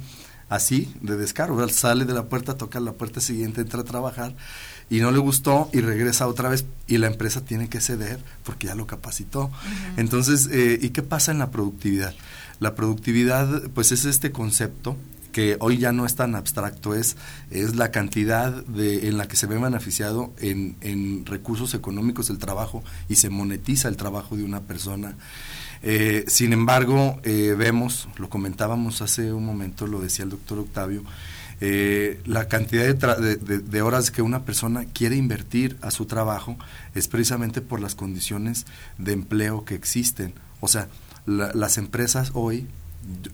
así 0.48 0.94
de 1.00 1.16
descargo, 1.16 1.68
sale 1.68 2.04
de 2.04 2.12
la 2.14 2.28
puerta, 2.28 2.57
toca 2.57 2.78
la 2.78 2.92
puerta 2.92 3.20
siguiente, 3.20 3.62
entra 3.62 3.80
a 3.80 3.85
trabajar 3.85 4.37
y 4.90 5.00
no 5.00 5.10
le 5.10 5.18
gustó 5.18 5.68
y 5.72 5.80
regresa 5.80 6.26
otra 6.26 6.48
vez 6.48 6.66
y 6.86 6.98
la 6.98 7.06
empresa 7.06 7.44
tiene 7.44 7.68
que 7.68 7.80
ceder 7.80 8.20
porque 8.44 8.66
ya 8.68 8.74
lo 8.74 8.86
capacitó. 8.86 9.50
Entonces, 9.96 10.48
¿y 10.80 10.90
qué 10.90 11.02
pasa 11.02 11.32
en 11.32 11.38
la 11.38 11.50
productividad? 11.50 12.14
La 12.60 12.74
productividad, 12.74 13.70
pues 13.74 13.92
es 13.92 14.04
este 14.04 14.30
concepto 14.30 14.96
que 15.34 15.56
hoy 15.58 15.78
ya 15.78 15.92
no 15.92 16.06
es 16.06 16.14
tan 16.14 16.36
abstracto, 16.36 16.94
es, 16.94 17.16
es 17.50 17.74
la 17.74 17.90
cantidad 17.90 18.52
de, 18.66 19.08
en 19.08 19.18
la 19.18 19.26
que 19.26 19.34
se 19.34 19.48
ve 19.48 19.58
beneficiado 19.58 20.32
en, 20.38 20.76
en 20.80 21.26
recursos 21.26 21.74
económicos 21.74 22.30
el 22.30 22.38
trabajo 22.38 22.84
y 23.08 23.16
se 23.16 23.30
monetiza 23.30 23.88
el 23.88 23.96
trabajo 23.96 24.36
de 24.36 24.44
una 24.44 24.60
persona. 24.60 25.16
Eh, 25.82 26.24
sin 26.28 26.52
embargo, 26.52 27.20
eh, 27.24 27.54
vemos, 27.58 28.08
lo 28.16 28.30
comentábamos 28.30 29.02
hace 29.02 29.32
un 29.32 29.44
momento, 29.44 29.88
lo 29.88 30.00
decía 30.00 30.24
el 30.24 30.30
doctor 30.30 30.60
Octavio, 30.60 31.02
eh, 31.60 32.20
la 32.24 32.48
cantidad 32.48 32.94
de, 32.94 33.36
de, 33.36 33.82
horas 33.82 34.10
que 34.10 34.22
una 34.22 34.44
persona 34.44 34.84
quiere 34.86 35.16
invertir 35.16 35.76
a 35.82 35.90
su 35.90 36.06
trabajo 36.06 36.56
es 36.94 37.08
precisamente 37.08 37.60
por 37.60 37.80
las 37.80 37.94
condiciones 37.94 38.66
de 38.98 39.12
empleo 39.12 39.64
que 39.64 39.74
existen. 39.74 40.34
O 40.60 40.68
sea, 40.68 40.88
las 41.26 41.78
empresas 41.78 42.32
hoy, 42.34 42.66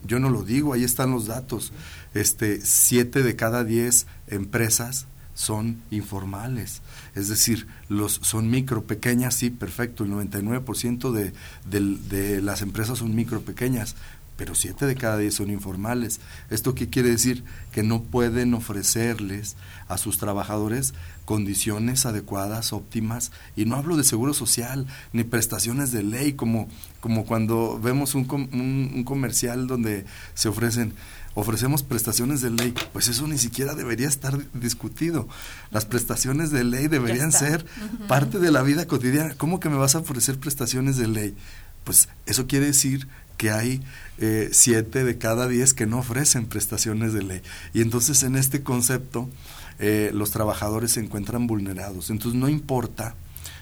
yo 0.06 0.18
no 0.18 0.30
lo 0.30 0.42
digo, 0.42 0.74
ahí 0.74 0.84
están 0.84 1.10
los 1.10 1.26
datos, 1.26 1.72
este, 2.14 2.60
siete 2.62 3.22
de 3.22 3.36
cada 3.36 3.64
diez 3.64 4.06
empresas 4.26 5.06
son 5.34 5.80
informales, 5.90 6.82
es 7.14 7.28
decir, 7.28 7.66
los 7.88 8.20
son 8.22 8.50
micro, 8.50 8.84
pequeñas, 8.84 9.34
sí, 9.34 9.48
perfecto, 9.48 10.04
el 10.04 10.10
99% 10.10 11.12
de, 11.12 11.32
de, 11.64 11.80
de 12.10 12.42
las 12.42 12.60
empresas 12.62 12.98
son 12.98 13.14
micro, 13.14 13.40
pequeñas, 13.40 13.96
pero 14.40 14.54
siete 14.54 14.86
de 14.86 14.94
cada 14.94 15.18
diez 15.18 15.34
son 15.34 15.50
informales. 15.50 16.18
¿Esto 16.48 16.74
qué 16.74 16.88
quiere 16.88 17.10
decir? 17.10 17.44
Que 17.72 17.82
no 17.82 18.04
pueden 18.04 18.54
ofrecerles 18.54 19.54
a 19.86 19.98
sus 19.98 20.16
trabajadores 20.16 20.94
condiciones 21.26 22.06
adecuadas, 22.06 22.72
óptimas, 22.72 23.32
y 23.54 23.66
no 23.66 23.76
hablo 23.76 23.98
de 23.98 24.02
seguro 24.02 24.32
social 24.32 24.86
ni 25.12 25.24
prestaciones 25.24 25.92
de 25.92 26.04
ley, 26.04 26.32
como, 26.32 26.70
como 27.00 27.26
cuando 27.26 27.78
vemos 27.78 28.14
un, 28.14 28.26
un, 28.30 29.04
comercial 29.04 29.66
donde 29.66 30.06
se 30.32 30.48
ofrecen 30.48 30.94
ofrecemos 31.34 31.82
prestaciones 31.82 32.40
de 32.40 32.50
ley, 32.50 32.72
pues 32.94 33.08
eso 33.08 33.26
ni 33.28 33.36
siquiera 33.36 33.74
debería 33.74 34.08
estar 34.08 34.38
discutido. 34.54 35.28
Las 35.70 35.84
prestaciones 35.84 36.50
de 36.50 36.64
ley 36.64 36.88
deberían 36.88 37.30
ser 37.30 37.66
parte 38.08 38.38
de 38.38 38.50
la 38.50 38.62
vida 38.62 38.86
cotidiana. 38.86 39.34
¿Cómo 39.36 39.60
que 39.60 39.68
me 39.68 39.76
vas 39.76 39.96
a 39.96 39.98
ofrecer 39.98 40.38
prestaciones 40.38 40.96
de 40.96 41.08
ley? 41.08 41.36
Pues 41.84 42.08
eso 42.26 42.46
quiere 42.46 42.66
decir 42.66 43.06
que 43.40 43.50
hay 43.50 43.80
eh, 44.18 44.50
siete 44.52 45.02
de 45.02 45.16
cada 45.16 45.48
diez 45.48 45.72
que 45.72 45.86
no 45.86 46.00
ofrecen 46.00 46.44
prestaciones 46.44 47.14
de 47.14 47.22
ley. 47.22 47.42
Y 47.72 47.80
entonces 47.80 48.22
en 48.22 48.36
este 48.36 48.62
concepto 48.62 49.30
eh, 49.78 50.10
los 50.12 50.30
trabajadores 50.30 50.92
se 50.92 51.00
encuentran 51.00 51.46
vulnerados. 51.46 52.10
Entonces 52.10 52.38
no 52.38 52.50
importa 52.50 53.14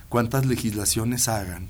cuántas 0.09 0.47
legislaciones 0.47 1.29
hagan, 1.29 1.69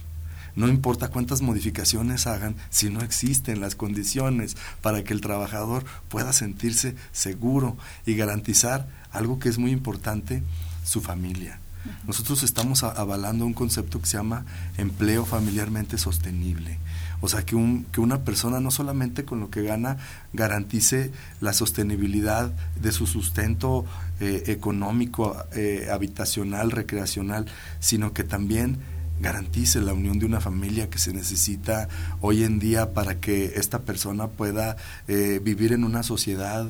no 0.56 0.68
importa 0.68 1.08
cuántas 1.08 1.42
modificaciones 1.42 2.26
hagan, 2.26 2.56
si 2.70 2.88
no 2.88 3.02
existen 3.02 3.60
las 3.60 3.74
condiciones 3.74 4.56
para 4.80 5.04
que 5.04 5.12
el 5.12 5.20
trabajador 5.20 5.84
pueda 6.08 6.32
sentirse 6.32 6.96
seguro 7.12 7.76
y 8.06 8.14
garantizar 8.14 8.88
algo 9.10 9.38
que 9.38 9.50
es 9.50 9.58
muy 9.58 9.70
importante, 9.70 10.42
su 10.82 11.02
familia. 11.02 11.60
Nosotros 12.06 12.42
estamos 12.42 12.82
avalando 12.82 13.44
un 13.44 13.54
concepto 13.54 14.00
que 14.00 14.06
se 14.06 14.16
llama 14.16 14.46
empleo 14.78 15.24
familiarmente 15.26 15.98
sostenible. 15.98 16.78
O 17.20 17.28
sea, 17.28 17.44
que, 17.44 17.56
un, 17.56 17.84
que 17.84 18.00
una 18.00 18.24
persona 18.24 18.60
no 18.60 18.70
solamente 18.70 19.24
con 19.24 19.40
lo 19.40 19.50
que 19.50 19.62
gana 19.62 19.96
garantice 20.32 21.10
la 21.40 21.52
sostenibilidad 21.52 22.52
de 22.80 22.92
su 22.92 23.06
sustento 23.06 23.84
eh, 24.20 24.44
económico, 24.46 25.36
eh, 25.54 25.88
habitacional, 25.90 26.70
recreacional, 26.70 27.46
sino 27.80 28.12
que 28.12 28.24
también 28.24 28.78
garantice 29.20 29.80
la 29.80 29.94
unión 29.94 30.20
de 30.20 30.26
una 30.26 30.40
familia 30.40 30.90
que 30.90 30.98
se 30.98 31.12
necesita 31.12 31.88
hoy 32.20 32.44
en 32.44 32.60
día 32.60 32.94
para 32.94 33.18
que 33.18 33.46
esta 33.56 33.80
persona 33.80 34.28
pueda 34.28 34.76
eh, 35.08 35.40
vivir 35.42 35.72
en 35.72 35.82
una 35.82 36.04
sociedad 36.04 36.68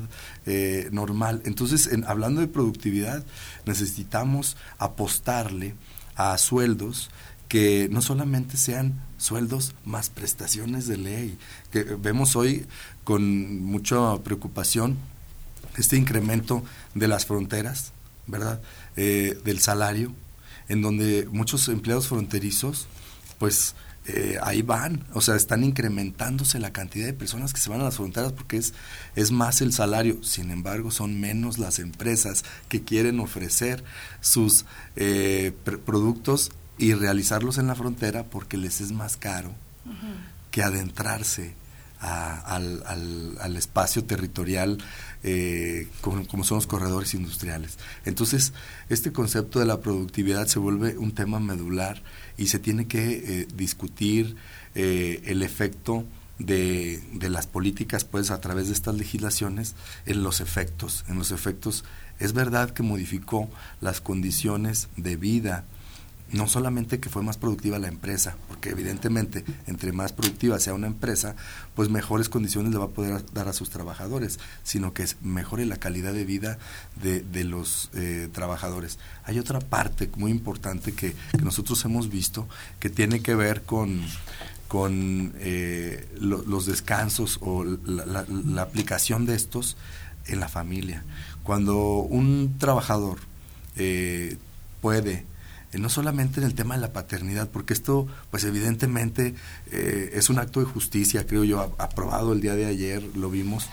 normal. 0.91 1.43
Entonces, 1.45 1.85
en, 1.85 2.03
hablando 2.05 2.41
de 2.41 2.47
productividad, 2.47 3.23
necesitamos 3.67 4.57
apostarle 4.79 5.75
a 6.15 6.35
sueldos 6.39 7.11
que 7.49 7.89
no 7.91 8.01
solamente 8.01 8.55
sean 8.55 9.01
sueldos 9.17 9.73
más 9.83 10.09
prestaciones 10.09 10.87
de 10.87 10.97
ley, 10.97 11.37
que 11.71 11.83
vemos 11.83 12.35
hoy 12.35 12.65
con 13.03 13.61
mucha 13.63 14.17
preocupación 14.19 14.97
este 15.75 15.97
incremento 15.97 16.63
de 16.93 17.07
las 17.07 17.25
fronteras, 17.25 17.91
¿verdad? 18.27 18.61
Eh, 18.95 19.37
del 19.43 19.59
salario, 19.59 20.13
en 20.67 20.81
donde 20.81 21.27
muchos 21.31 21.67
empleados 21.69 22.07
fronterizos, 22.07 22.87
pues 23.39 23.73
eh, 24.05 24.37
ahí 24.41 24.61
van, 24.61 25.05
o 25.13 25.21
sea, 25.21 25.35
están 25.35 25.63
incrementándose 25.63 26.59
la 26.59 26.71
cantidad 26.71 27.05
de 27.05 27.13
personas 27.13 27.53
que 27.53 27.59
se 27.59 27.69
van 27.69 27.81
a 27.81 27.85
las 27.85 27.97
fronteras 27.97 28.31
porque 28.31 28.57
es, 28.57 28.73
es 29.15 29.31
más 29.31 29.61
el 29.61 29.73
salario. 29.73 30.23
Sin 30.23 30.51
embargo, 30.51 30.91
son 30.91 31.19
menos 31.19 31.57
las 31.57 31.79
empresas 31.79 32.43
que 32.69 32.83
quieren 32.83 33.19
ofrecer 33.19 33.83
sus 34.21 34.65
eh, 34.95 35.51
productos 35.85 36.51
y 36.79 36.93
realizarlos 36.93 37.57
en 37.57 37.67
la 37.67 37.75
frontera 37.75 38.23
porque 38.23 38.57
les 38.57 38.81
es 38.81 38.91
más 38.91 39.17
caro 39.17 39.51
que 40.49 40.63
adentrarse 40.63 41.53
al, 41.99 42.83
al, 43.41 43.55
espacio 43.57 44.05
territorial 44.05 44.77
eh, 45.23 45.87
como, 46.01 46.43
son 46.45 46.55
los 46.57 46.67
corredores 46.67 47.13
industriales. 47.13 47.77
Entonces, 48.05 48.53
este 48.87 49.11
concepto 49.11 49.59
de 49.59 49.65
la 49.65 49.81
productividad 49.81 50.47
se 50.47 50.59
vuelve 50.59 50.97
un 50.97 51.11
tema 51.11 51.41
medular 51.41 52.01
y 52.37 52.47
se 52.47 52.59
tiene 52.59 52.87
que 52.87 53.41
eh, 53.41 53.47
discutir 53.53 54.37
eh, 54.75 55.21
el 55.25 55.43
efecto 55.43 56.05
de, 56.37 57.03
de, 57.11 57.29
las 57.29 57.47
políticas, 57.47 58.05
pues 58.05 58.31
a 58.31 58.39
través 58.39 58.67
de 58.67 58.73
estas 58.73 58.95
legislaciones, 58.95 59.75
en 60.05 60.23
los 60.23 60.39
efectos. 60.39 61.03
En 61.09 61.17
los 61.17 61.31
efectos, 61.31 61.83
es 62.19 62.31
verdad 62.31 62.69
que 62.69 62.81
modificó 62.81 63.49
las 63.81 63.99
condiciones 63.99 64.87
de 64.95 65.17
vida 65.17 65.65
no 66.31 66.47
solamente 66.47 66.99
que 66.99 67.09
fue 67.09 67.23
más 67.23 67.37
productiva 67.37 67.79
la 67.79 67.87
empresa, 67.87 68.35
porque 68.47 68.69
evidentemente 68.69 69.43
entre 69.67 69.91
más 69.91 70.13
productiva 70.13 70.59
sea 70.59 70.73
una 70.73 70.87
empresa, 70.87 71.35
pues 71.75 71.89
mejores 71.89 72.29
condiciones 72.29 72.71
le 72.71 72.77
va 72.77 72.85
a 72.85 72.89
poder 72.89 73.23
dar 73.33 73.47
a 73.47 73.53
sus 73.53 73.69
trabajadores, 73.69 74.39
sino 74.63 74.93
que 74.93 75.05
mejore 75.21 75.65
la 75.65 75.77
calidad 75.77 76.13
de 76.13 76.25
vida 76.25 76.57
de, 77.01 77.21
de 77.21 77.43
los 77.43 77.89
eh, 77.93 78.29
trabajadores. 78.31 78.99
Hay 79.23 79.39
otra 79.39 79.59
parte 79.59 80.09
muy 80.15 80.31
importante 80.31 80.93
que, 80.93 81.15
nosotros 81.41 81.83
hemos 81.85 82.09
visto 82.09 82.47
que 82.79 82.89
tiene 82.89 83.21
que 83.21 83.33
ver 83.33 83.63
con, 83.63 84.01
con 84.67 85.33
eh, 85.37 86.07
los 86.19 86.65
descansos 86.65 87.39
o 87.41 87.63
la, 87.63 88.25
la, 88.27 88.61
aplicación 88.61 89.25
de 89.25 89.35
estos 89.35 89.77
en 90.27 90.39
la 90.39 90.47
familia. 90.47 91.03
Cuando 91.43 91.99
un 91.99 92.57
trabajador 92.59 93.19
eh, 93.75 94.37
puede, 94.81 95.25
no 95.73 95.89
solamente 95.89 96.39
en 96.39 96.47
el 96.47 96.55
tema 96.55 96.75
de 96.75 96.81
la 96.81 96.93
paternidad, 96.93 97.49
porque 97.49 97.73
esto, 97.73 98.07
pues 98.31 98.43
evidentemente 98.43 99.35
eh, 99.71 100.11
es 100.13 100.29
un 100.29 100.39
acto 100.39 100.59
de 100.59 100.65
justicia, 100.65 101.27
creo 101.27 101.43
yo, 101.43 101.75
aprobado 101.77 102.33
el 102.33 102.41
día 102.41 102.55
de 102.55 102.65
ayer, 102.65 103.03
lo 103.15 103.29
vimos 103.29 103.67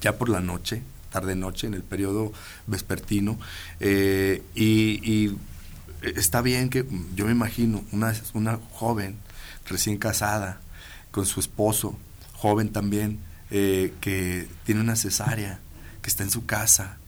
ya 0.00 0.16
por 0.16 0.28
la 0.28 0.40
noche, 0.40 0.82
tarde-noche, 1.10 1.66
en 1.66 1.74
el 1.74 1.82
periodo 1.82 2.32
vespertino, 2.66 3.38
y, 3.80 4.42
y, 4.54 5.36
está 6.02 6.40
bien 6.42 6.70
que, 6.70 6.86
yo 7.16 7.26
me 7.26 7.32
imagino, 7.32 7.82
una, 7.90 8.14
una 8.34 8.60
joven 8.72 9.16
recién 9.66 9.98
casada, 9.98 10.60
con 11.10 11.26
su 11.26 11.40
esposo, 11.40 11.98
joven 12.34 12.70
también, 12.70 13.18
que 13.50 14.48
tiene 14.64 14.82
una 14.82 14.94
cesárea, 14.94 15.58
que 16.02 16.10
está 16.10 16.22
en 16.22 16.30
su 16.30 16.46
casa, 16.46 16.98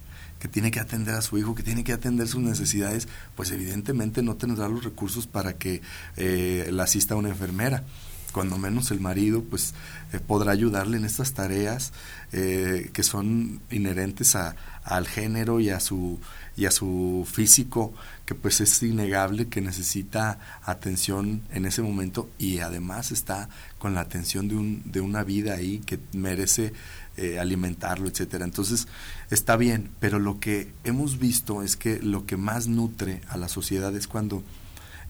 que 0.41 0.49
tiene 0.49 0.71
que 0.71 0.81
atender 0.81 1.15
a 1.15 1.23
su 1.23 1.39
hijo, 1.39 1.55
que 1.55 1.63
tiene 1.63 1.85
que 1.85 1.93
atender 1.93 2.27
sus 2.27 2.41
necesidades, 2.41 3.07
pues 3.37 3.53
evidentemente 3.53 4.23
no 4.23 4.37
tendrá 4.37 4.69
los 4.69 4.83
recursos 4.83 5.27
para 5.27 5.53
que 5.53 5.83
eh, 6.17 6.69
la 6.73 6.85
asista 6.85 7.15
una 7.15 7.29
enfermera. 7.29 7.85
Cuando 8.33 8.59
menos 8.59 8.91
el 8.93 9.01
marido, 9.01 9.43
pues 9.43 9.75
eh, 10.13 10.21
podrá 10.21 10.53
ayudarle 10.53 10.97
en 10.97 11.05
estas 11.05 11.35
tareas 11.35 11.93
eh, 12.33 12.91
que 12.93 13.03
son 13.03 13.61
inherentes 13.71 14.35
a, 14.35 14.57
al 14.85 15.07
género 15.07 15.61
y 15.61 15.71
a 15.71 15.81
su 15.81 16.19
y 16.57 16.67
a 16.67 16.71
su 16.71 17.27
físico, 17.31 17.95
que 18.27 18.35
pues 18.35 18.61
es 18.61 18.83
innegable 18.83 19.49
que 19.49 19.63
necesita 19.63 20.39
atención 20.63 21.41
en 21.53 21.65
ese 21.65 21.81
momento 21.81 22.29
y 22.39 22.59
además 22.59 23.13
está 23.13 23.49
con 23.79 23.95
la 23.95 24.03
atención 24.03 24.47
de, 24.49 24.57
un, 24.57 24.83
de 24.85 25.01
una 25.01 25.25
vida 25.25 25.55
ahí 25.55 25.79
que 25.79 25.99
merece 26.13 26.75
eh, 27.17 27.39
alimentarlo, 27.39 28.09
etcétera. 28.09 28.45
Entonces, 28.45 28.89
está 29.31 29.57
bien, 29.57 29.91
pero 30.01 30.19
lo 30.19 30.41
que 30.41 30.73
hemos 30.85 31.19
visto 31.19 31.63
es 31.63 31.77
que 31.77 32.01
lo 32.01 32.27
que 32.27 32.37
más 32.37 32.67
nutre 32.67 33.21
a 33.29 33.37
la 33.37 33.49
sociedad 33.49 33.95
es 33.95 34.07
cuando 34.07 34.43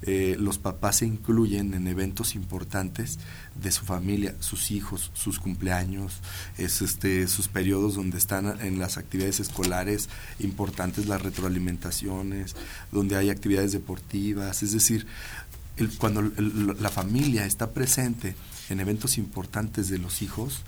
eh, 0.02 0.36
los 0.38 0.56
papás 0.58 0.96
se 0.96 1.06
incluyen 1.06 1.74
en 1.74 1.86
eventos 1.86 2.34
importantes 2.34 3.18
de 3.60 3.70
su 3.70 3.84
familia, 3.84 4.34
sus 4.40 4.70
hijos, 4.70 5.10
sus 5.12 5.38
cumpleaños, 5.38 6.20
es 6.56 6.80
este, 6.80 7.28
sus 7.28 7.48
periodos 7.48 7.96
donde 7.96 8.16
están 8.16 8.58
en 8.62 8.78
las 8.78 8.96
actividades 8.96 9.40
escolares 9.40 10.08
importantes, 10.38 11.06
las 11.06 11.20
retroalimentaciones, 11.20 12.56
donde 12.90 13.16
hay 13.16 13.28
actividades 13.28 13.72
deportivas, 13.72 14.62
es 14.62 14.72
decir, 14.72 15.06
cuando 15.98 16.22
la 16.22 16.90
familia 16.90 17.44
está 17.44 17.70
presente 17.70 18.34
en 18.70 18.80
eventos 18.80 19.18
importantes 19.18 19.88
de 19.88 19.98
los 19.98 20.22
hijos, 20.22 20.62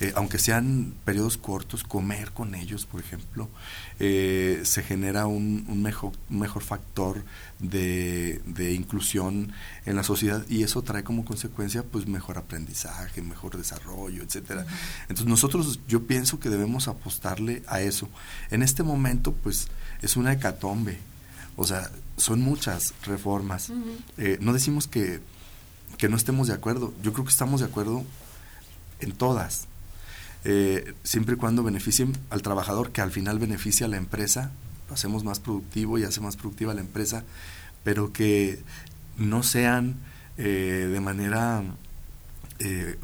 eh, 0.00 0.12
aunque 0.16 0.38
sean 0.40 0.92
periodos 1.04 1.38
cortos, 1.38 1.84
comer 1.84 2.32
con 2.32 2.56
ellos, 2.56 2.84
por 2.84 3.00
ejemplo, 3.00 3.48
eh, 4.00 4.60
se 4.64 4.82
genera 4.82 5.26
un, 5.26 5.82
mejor, 5.82 6.12
mejor 6.28 6.64
factor 6.64 7.24
de, 7.60 8.42
inclusión 8.76 9.52
en 9.86 9.94
la 9.94 10.02
sociedad 10.02 10.44
y 10.48 10.64
eso 10.64 10.82
trae 10.82 11.04
como 11.04 11.24
consecuencia 11.24 11.84
pues 11.84 12.08
mejor 12.08 12.38
aprendizaje, 12.38 13.22
mejor 13.22 13.56
desarrollo, 13.56 14.24
etcétera. 14.24 14.66
Entonces 15.02 15.26
nosotros 15.26 15.78
yo 15.86 16.02
pienso 16.06 16.40
que 16.40 16.50
debemos 16.50 16.88
apostarle 16.88 17.62
a 17.68 17.80
eso. 17.80 18.08
En 18.50 18.62
este 18.62 18.82
momento 18.82 19.32
pues 19.32 19.68
es 20.02 20.16
una 20.16 20.32
hecatombe, 20.32 20.98
o 21.56 21.66
sea, 21.66 21.88
son 22.16 22.40
muchas 22.40 22.94
reformas. 23.04 23.70
Eh, 24.18 24.38
no 24.40 24.52
decimos 24.52 24.88
que, 24.88 25.20
que 25.98 26.08
no 26.08 26.16
estemos 26.16 26.48
de 26.48 26.54
acuerdo, 26.54 26.92
yo 27.04 27.12
creo 27.12 27.24
que 27.24 27.30
estamos 27.30 27.60
de 27.60 27.66
acuerdo 27.66 28.02
en 28.98 29.12
todas. 29.12 29.68
Eh, 30.44 30.94
siempre 31.02 31.34
y 31.34 31.38
cuando 31.38 31.62
beneficien 31.62 32.12
al 32.30 32.42
trabajador, 32.42 32.92
que 32.92 33.00
al 33.00 33.10
final 33.10 33.38
beneficia 33.38 33.86
a 33.86 33.88
la 33.88 33.96
empresa, 33.96 34.50
lo 34.88 34.94
hacemos 34.94 35.24
más 35.24 35.40
productivo 35.40 35.98
y 35.98 36.04
hace 36.04 36.20
más 36.20 36.36
productiva 36.36 36.74
la 36.74 36.82
empresa, 36.82 37.24
pero 37.82 38.12
que 38.12 38.62
no 39.16 39.42
sean 39.42 39.96
eh, 40.36 40.88
de 40.92 41.00
manera 41.00 41.62
eh, 42.58 42.98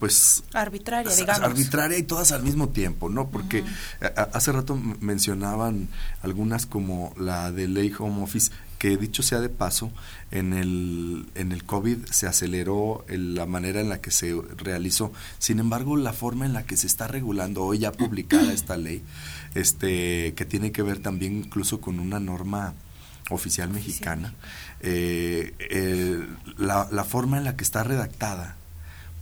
pues 0.00 0.42
arbitraria, 0.52 1.14
digamos. 1.14 1.42
Arbitraria 1.42 1.98
y 1.98 2.02
todas 2.02 2.32
al 2.32 2.42
mismo 2.42 2.70
tiempo, 2.70 3.08
¿no? 3.08 3.28
Porque 3.28 3.64
hace 4.32 4.52
rato 4.52 4.76
mencionaban 5.00 5.88
algunas 6.22 6.66
como 6.66 7.14
la 7.16 7.52
de 7.52 7.68
ley 7.68 7.92
home 7.96 8.22
office, 8.22 8.50
que 8.82 8.96
dicho 8.96 9.22
sea 9.22 9.38
de 9.38 9.48
paso, 9.48 9.92
en 10.32 10.52
el, 10.52 11.26
en 11.36 11.52
el 11.52 11.62
COVID 11.62 11.98
se 12.06 12.26
aceleró 12.26 13.04
la 13.06 13.46
manera 13.46 13.80
en 13.80 13.88
la 13.88 14.00
que 14.00 14.10
se 14.10 14.34
realizó. 14.56 15.12
Sin 15.38 15.60
embargo, 15.60 15.96
la 15.96 16.12
forma 16.12 16.46
en 16.46 16.52
la 16.52 16.64
que 16.64 16.76
se 16.76 16.88
está 16.88 17.06
regulando 17.06 17.62
hoy 17.62 17.78
ya 17.78 17.92
publicada 17.92 18.52
esta 18.52 18.76
ley, 18.76 19.04
este, 19.54 20.34
que 20.34 20.44
tiene 20.46 20.72
que 20.72 20.82
ver 20.82 20.98
también 20.98 21.36
incluso 21.36 21.80
con 21.80 22.00
una 22.00 22.18
norma 22.18 22.74
oficial 23.30 23.70
mexicana, 23.70 24.34
eh, 24.80 25.54
eh, 25.60 26.26
la, 26.58 26.88
la, 26.90 27.04
forma 27.04 27.38
en 27.38 27.44
la 27.44 27.54
que 27.54 27.62
está 27.62 27.84
redactada, 27.84 28.56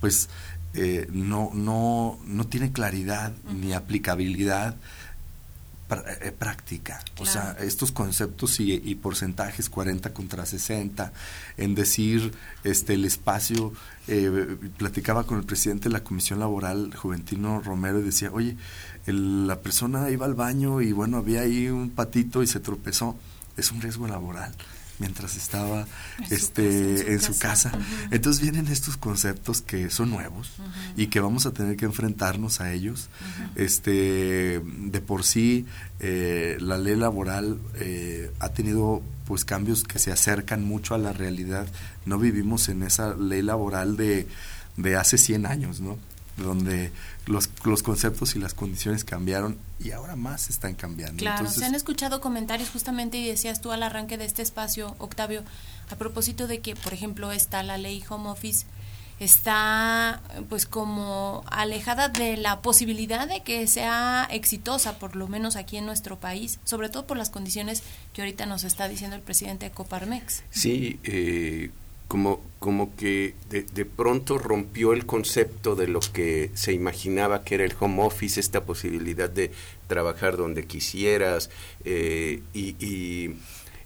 pues 0.01 0.31
eh, 0.73 1.07
no, 1.13 1.51
no, 1.53 2.19
no 2.25 2.47
tiene 2.47 2.73
claridad 2.73 3.35
ni 3.53 3.75
aplicabilidad 3.75 4.77
eh, 5.93 6.33
práctica. 6.33 7.01
O 7.19 7.27
sea, 7.27 7.57
estos 7.61 7.93
conceptos 7.93 8.61
y, 8.61 8.95
porcentajes 8.97 9.69
40 9.69 10.13
contra 10.13 10.47
60, 10.47 11.13
en 11.57 11.75
decir 11.75 12.33
este 12.65 12.95
el 12.95 13.05
espacio, 13.05 13.73
eh, 14.09 14.57
platicaba 14.77 15.25
con 15.25 15.39
el 15.39 15.45
presidente 15.45 15.89
de 15.89 15.93
la 15.93 16.05
Comisión 16.05 16.39
Laboral, 16.39 16.95
Juventino 16.95 17.61
Romero, 17.61 18.01
y 18.01 18.03
decía, 18.03 18.31
oye, 18.33 18.57
la 19.07 19.61
persona 19.61 20.11
iba 20.11 20.27
al 20.27 20.35
baño 20.35 20.81
y 20.81 20.93
bueno, 20.93 21.19
había 21.19 21.43
ahí 21.43 21.69
un 21.69 21.91
patito 21.91 22.43
y 22.43 22.47
se 22.47 22.61
tropezó. 22.61 23.17
Es 23.57 23.73
un 23.73 23.81
riesgo 23.81 24.07
laboral 24.07 24.55
mientras 25.01 25.37
estaba 25.37 25.87
en 26.19 26.25
este 26.31 26.99
su 26.99 27.09
en 27.09 27.21
su 27.21 27.39
casa. 27.39 27.73
Entonces 28.11 28.41
vienen 28.41 28.69
estos 28.69 28.97
conceptos 28.97 29.63
que 29.63 29.91
son 29.91 30.11
nuevos 30.11 30.53
y 30.97 31.09
que 31.09 31.21
vamos 31.21 31.47
a 31.47 31.53
tener 31.53 31.77
que 31.77 31.87
enfrentarnos 31.87 32.61
a 32.61 32.73
ellos. 32.73 33.09
Este 33.57 34.61
de 34.61 35.01
por 35.01 35.25
sí 35.25 35.67
eh, 35.99 36.59
la 36.61 36.79
ley 36.79 36.97
laboral 36.97 37.59
eh, 37.77 38.31
ha 38.39 38.51
tenido 38.51 39.03
pues 39.25 39.45
cambios 39.45 39.85
que 39.85 39.99
se 39.99 40.13
acercan 40.13 40.65
mucho 40.65 40.95
a 40.95 40.99
la 40.99 41.13
realidad. 41.13 41.67
No 42.05 42.19
vivimos 42.19 42.69
en 42.69 42.83
esa 42.83 43.15
ley 43.15 43.43
laboral 43.43 43.97
de, 43.97 44.27
de 44.77 44.97
hace 44.97 45.19
100 45.19 45.47
años, 45.47 45.81
¿no? 45.81 45.99
Donde 46.37 46.93
los, 47.27 47.51
los 47.65 47.83
conceptos 47.83 48.35
y 48.37 48.39
las 48.39 48.55
condiciones 48.55 49.05
cambiaron 49.05 49.59
y 49.79 49.93
ahora 49.93 50.17
más 50.17 50.51
están 50.51 50.75
cambiando. 50.75 51.19
Claro, 51.19 51.49
se 51.51 51.65
han 51.65 51.75
escuchado 51.75 52.21
comentarios 52.21 52.71
justamente 52.71 53.19
y 53.19 53.27
decías 53.27 53.61
tú 53.61 53.73
al 53.73 53.83
arranque 53.83 54.19
de 54.19 54.25
este 54.25 54.43
espacio, 54.43 54.95
Octavio, 54.99 55.43
a 55.91 55.97
propósito 55.97 56.47
de 56.47 56.61
que, 56.61 56.77
por 56.77 56.95
ejemplo, 56.95 57.33
está 57.33 57.63
la 57.63 57.79
ley 57.79 58.05
home 58.09 58.29
office, 58.29 58.67
está 59.21 60.23
pues 60.49 60.65
como 60.65 61.45
alejada 61.51 62.09
de 62.09 62.39
la 62.39 62.63
posibilidad 62.63 63.29
de 63.29 63.43
que 63.43 63.67
sea 63.67 64.27
exitosa, 64.31 64.99
por 64.99 65.15
lo 65.15 65.29
menos 65.29 65.57
aquí 65.57 65.77
en 65.77 65.87
nuestro 65.87 66.19
país, 66.19 66.59
sobre 66.65 66.89
todo 66.89 67.07
por 67.07 67.19
las 67.19 67.29
condiciones 67.29 67.83
que 68.15 68.23
ahorita 68.23 68.47
nos 68.47 68.65
está 68.65 68.89
diciendo 68.89 69.17
el 69.17 69.23
presidente 69.23 69.67
de 69.67 69.73
Coparmex. 69.73 70.43
Sí, 70.51 70.99
eh, 71.05 71.71
como, 72.11 72.41
como 72.59 72.97
que 72.97 73.35
de, 73.51 73.63
de, 73.63 73.85
pronto 73.85 74.37
rompió 74.37 74.95
el 74.95 75.07
concepto 75.07 75.77
de 75.77 75.87
lo 75.87 76.01
que 76.01 76.51
se 76.55 76.73
imaginaba 76.73 77.45
que 77.45 77.55
era 77.55 77.65
el 77.65 77.73
home 77.79 78.03
office, 78.03 78.41
esta 78.41 78.65
posibilidad 78.65 79.31
de 79.31 79.53
trabajar 79.87 80.37
donde 80.37 80.67
quisieras 80.67 81.51
eh, 81.85 82.43
y, 82.53 83.31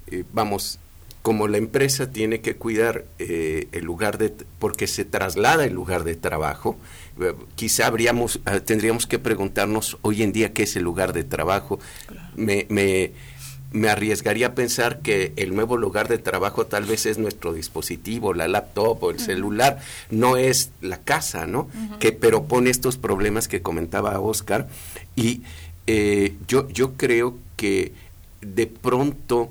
eh, 0.06 0.24
vamos, 0.32 0.78
como 1.20 1.48
la 1.48 1.58
empresa 1.58 2.10
tiene 2.12 2.40
que 2.40 2.56
cuidar 2.56 3.04
eh, 3.18 3.68
el 3.72 3.84
lugar 3.84 4.16
de, 4.16 4.32
porque 4.58 4.87
se 4.87 5.04
traslada 5.04 5.66
el 5.66 5.74
lugar 5.74 6.02
de 6.02 6.16
trabajo, 6.16 6.78
quizá 7.56 7.87
habríamos, 7.87 8.40
tendríamos 8.64 9.06
que 9.06 9.18
preguntarnos 9.18 9.98
hoy 10.00 10.22
en 10.22 10.32
día 10.32 10.54
qué 10.54 10.62
es 10.62 10.76
el 10.76 10.82
lugar 10.82 11.12
de 11.12 11.24
trabajo. 11.24 11.78
Me, 12.37 12.64
me 12.70 13.12
me 13.74 13.88
arriesgaría 13.88 14.46
a 14.46 14.54
pensar 14.54 15.00
que 15.00 15.32
el 15.34 15.52
nuevo 15.54 15.76
lugar 15.76 16.06
de 16.06 16.18
trabajo 16.18 16.64
tal 16.66 16.84
vez 16.84 17.06
es 17.06 17.18
nuestro 17.18 17.52
dispositivo, 17.52 18.32
la 18.32 18.46
laptop 18.46 19.02
o 19.02 19.10
el 19.10 19.18
celular, 19.18 19.80
no 20.10 20.37
es 20.37 20.70
la 20.80 20.98
casa, 20.98 21.48
¿no? 21.48 21.68
que, 21.98 22.12
pero 22.12 22.44
pone 22.44 22.70
estos 22.70 22.96
problemas 22.96 23.48
que 23.48 23.62
comentaba 23.62 24.20
Oscar 24.20 24.68
y 25.16 25.42
eh, 25.88 26.37
yo, 26.46 26.68
yo 26.68 26.92
creo 26.92 27.37
que 27.56 27.92
de 28.42 28.68
pronto 28.68 29.50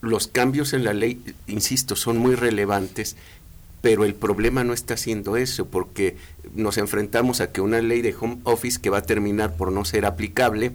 los 0.00 0.26
cambios 0.26 0.72
en 0.72 0.84
la 0.84 0.92
ley, 0.92 1.22
insisto, 1.46 1.94
son 1.94 2.18
muy 2.18 2.34
relevantes, 2.34 3.14
pero 3.82 4.04
el 4.04 4.14
problema 4.14 4.64
no 4.64 4.72
está 4.72 4.96
siendo 4.96 5.36
eso, 5.36 5.66
porque 5.66 6.16
nos 6.56 6.76
enfrentamos 6.76 7.40
a 7.40 7.52
que 7.52 7.60
una 7.60 7.80
ley 7.80 8.02
de 8.02 8.16
home 8.18 8.38
office 8.42 8.80
que 8.80 8.90
va 8.90 8.98
a 8.98 9.02
terminar 9.02 9.54
por 9.54 9.70
no 9.70 9.84
ser 9.84 10.06
aplicable, 10.06 10.72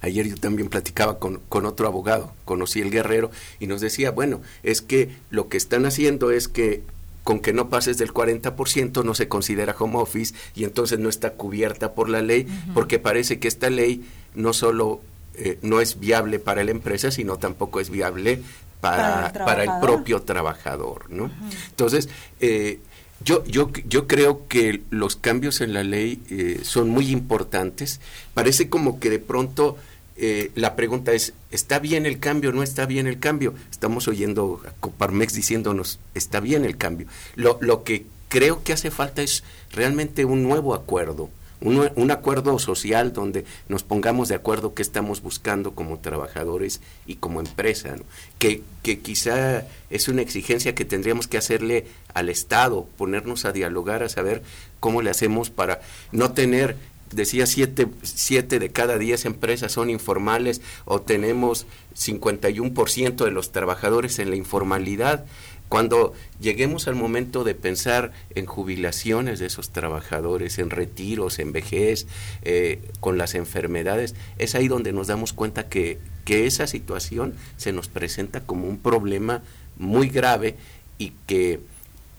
Ayer 0.00 0.26
yo 0.26 0.36
también 0.36 0.68
platicaba 0.68 1.18
con, 1.18 1.40
otro 1.50 1.86
abogado, 1.86 2.32
conocí 2.44 2.80
el 2.80 2.90
guerrero, 2.90 3.30
y 3.60 3.66
nos 3.66 3.80
decía, 3.80 4.10
bueno, 4.10 4.40
es 4.62 4.82
que 4.82 5.10
lo 5.30 5.48
que 5.48 5.56
están 5.56 5.86
haciendo 5.86 6.30
es 6.30 6.48
que 6.48 6.82
con 7.24 7.40
que 7.40 7.52
no 7.52 7.68
pases 7.68 7.98
del 7.98 8.14
40% 8.14 9.04
no 9.04 9.14
se 9.14 9.26
considera 9.26 9.74
home 9.76 9.98
office 9.98 10.32
y 10.54 10.62
entonces 10.62 11.00
no 11.00 11.08
está 11.08 11.32
cubierta 11.32 11.92
por 11.92 12.08
la 12.08 12.22
ley, 12.22 12.46
porque 12.72 13.00
parece 13.00 13.40
que 13.40 13.48
esta 13.48 13.68
ley 13.68 14.04
no 14.34 14.52
solo 14.52 15.00
eh, 15.34 15.58
no 15.60 15.80
es 15.80 15.98
viable 15.98 16.38
para 16.38 16.62
la 16.62 16.70
empresa, 16.70 17.10
sino 17.10 17.36
tampoco 17.36 17.80
es 17.80 17.90
viable 17.90 18.42
para, 18.80 19.32
para, 19.32 19.64
el, 19.64 19.70
propio 19.80 20.22
trabajador. 20.22 21.10
¿no? 21.10 21.30
Entonces, 21.70 22.08
eh, 22.40 22.78
yo, 23.24 23.44
yo, 23.44 23.70
yo 23.88 24.06
creo 24.06 24.46
que 24.48 24.82
los 24.90 25.16
cambios 25.16 25.60
en 25.60 25.72
la 25.72 25.84
ley 25.84 26.22
eh, 26.30 26.60
son 26.62 26.90
muy 26.90 27.10
importantes. 27.10 28.00
Parece 28.34 28.68
como 28.68 29.00
que 29.00 29.10
de 29.10 29.18
pronto 29.18 29.76
eh, 30.16 30.50
la 30.54 30.76
pregunta 30.76 31.12
es, 31.12 31.34
¿está 31.50 31.78
bien 31.78 32.06
el 32.06 32.18
cambio 32.18 32.52
no 32.52 32.62
está 32.62 32.86
bien 32.86 33.06
el 33.06 33.18
cambio? 33.18 33.54
Estamos 33.70 34.08
oyendo 34.08 34.60
a 34.66 34.70
Coparmex 34.80 35.34
diciéndonos, 35.34 35.98
está 36.14 36.40
bien 36.40 36.64
el 36.64 36.76
cambio. 36.76 37.06
Lo, 37.34 37.58
lo 37.60 37.84
que 37.84 38.06
creo 38.28 38.62
que 38.62 38.72
hace 38.72 38.90
falta 38.90 39.22
es 39.22 39.44
realmente 39.72 40.24
un 40.24 40.42
nuevo 40.42 40.74
acuerdo, 40.74 41.30
un, 41.60 42.10
acuerdo 42.10 42.58
social 42.58 43.12
donde 43.12 43.44
nos 43.68 43.82
pongamos 43.82 44.28
de 44.28 44.34
acuerdo 44.34 44.74
qué 44.74 44.82
estamos 44.82 45.22
buscando 45.22 45.74
como 45.74 45.98
trabajadores 45.98 46.80
y 47.06 47.16
como 47.16 47.40
empresa, 47.40 47.96
que, 48.38 48.62
que 48.82 49.00
quizá 49.00 49.66
es 49.90 50.08
una 50.08 50.22
exigencia 50.22 50.74
que 50.74 50.84
tendríamos 50.84 51.28
que 51.28 51.38
hacerle 51.38 51.86
al 52.14 52.28
Estado, 52.28 52.86
ponernos 52.96 53.44
a 53.44 53.52
dialogar, 53.52 54.02
a 54.02 54.08
saber 54.08 54.42
cómo 54.80 55.02
le 55.02 55.10
hacemos 55.10 55.50
para 55.50 55.80
no 56.12 56.32
tener 56.32 56.76
decía 57.12 57.46
siete, 57.46 57.88
siete 58.02 58.58
de 58.58 58.70
cada 58.70 58.98
diez 58.98 59.24
empresas 59.24 59.72
son 59.72 59.90
informales 59.90 60.60
o 60.84 61.00
tenemos 61.00 61.66
51% 61.94 63.24
de 63.24 63.30
los 63.30 63.52
trabajadores 63.52 64.18
en 64.18 64.30
la 64.30 64.36
informalidad. 64.36 65.24
Cuando 65.68 66.14
lleguemos 66.40 66.86
al 66.86 66.94
momento 66.94 67.42
de 67.42 67.54
pensar 67.54 68.12
en 68.34 68.46
jubilaciones 68.46 69.38
de 69.40 69.46
esos 69.46 69.70
trabajadores, 69.70 70.58
en 70.58 70.70
retiros, 70.70 71.38
en 71.38 71.52
vejez, 71.52 72.06
eh, 72.42 72.80
con 73.00 73.18
las 73.18 73.34
enfermedades, 73.34 74.14
es 74.38 74.54
ahí 74.54 74.68
donde 74.68 74.92
nos 74.92 75.08
damos 75.08 75.32
cuenta 75.32 75.68
que, 75.68 75.98
que 76.24 76.46
esa 76.46 76.66
situación 76.66 77.34
se 77.56 77.72
nos 77.72 77.88
presenta 77.88 78.40
como 78.40 78.68
un 78.68 78.78
problema 78.78 79.42
muy 79.76 80.08
grave 80.08 80.56
y 80.98 81.12
que 81.26 81.60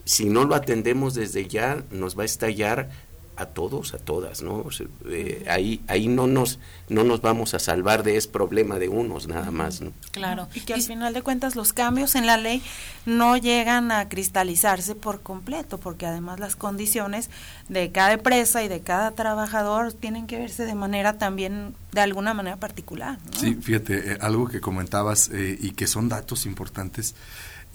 si 0.03 0.25
no 0.25 0.45
lo 0.45 0.55
atendemos 0.55 1.15
desde 1.15 1.47
ya 1.47 1.83
nos 1.91 2.17
va 2.17 2.23
a 2.23 2.25
estallar 2.25 2.89
a 3.37 3.45
todos, 3.45 3.93
a 3.93 3.97
todas, 3.99 4.41
¿no? 4.41 4.65
Eh, 5.09 5.45
ahí 5.47 5.81
ahí 5.87 6.07
no 6.07 6.27
nos 6.27 6.59
no 6.89 7.03
nos 7.03 7.21
vamos 7.21 7.53
a 7.53 7.59
salvar 7.59 8.03
de 8.03 8.17
ese 8.17 8.29
problema 8.29 8.79
de 8.79 8.89
unos 8.89 9.27
nada 9.27 9.51
más, 9.51 9.81
¿no? 9.81 9.91
Claro. 10.11 10.47
Y 10.53 10.61
que 10.61 10.73
al 10.73 10.81
final 10.81 11.13
de 11.13 11.21
cuentas 11.21 11.55
los 11.55 11.71
cambios 11.71 12.15
en 12.15 12.25
la 12.25 12.37
ley 12.37 12.61
no 13.05 13.37
llegan 13.37 13.91
a 13.91 14.09
cristalizarse 14.09 14.95
por 14.95 15.21
completo, 15.21 15.77
porque 15.77 16.05
además 16.05 16.39
las 16.39 16.55
condiciones 16.55 17.29
de 17.69 17.91
cada 17.91 18.13
empresa 18.13 18.63
y 18.63 18.67
de 18.67 18.81
cada 18.81 19.11
trabajador 19.11 19.93
tienen 19.93 20.27
que 20.27 20.37
verse 20.37 20.65
de 20.65 20.75
manera 20.75 21.17
también 21.17 21.75
de 21.91 22.01
alguna 22.01 22.33
manera 22.33 22.57
particular. 22.57 23.19
Sí, 23.37 23.55
fíjate, 23.55 24.13
eh, 24.13 24.17
algo 24.21 24.47
que 24.47 24.61
comentabas 24.61 25.29
eh, 25.29 25.57
y 25.59 25.71
que 25.71 25.87
son 25.87 26.09
datos 26.09 26.45
importantes. 26.45 27.15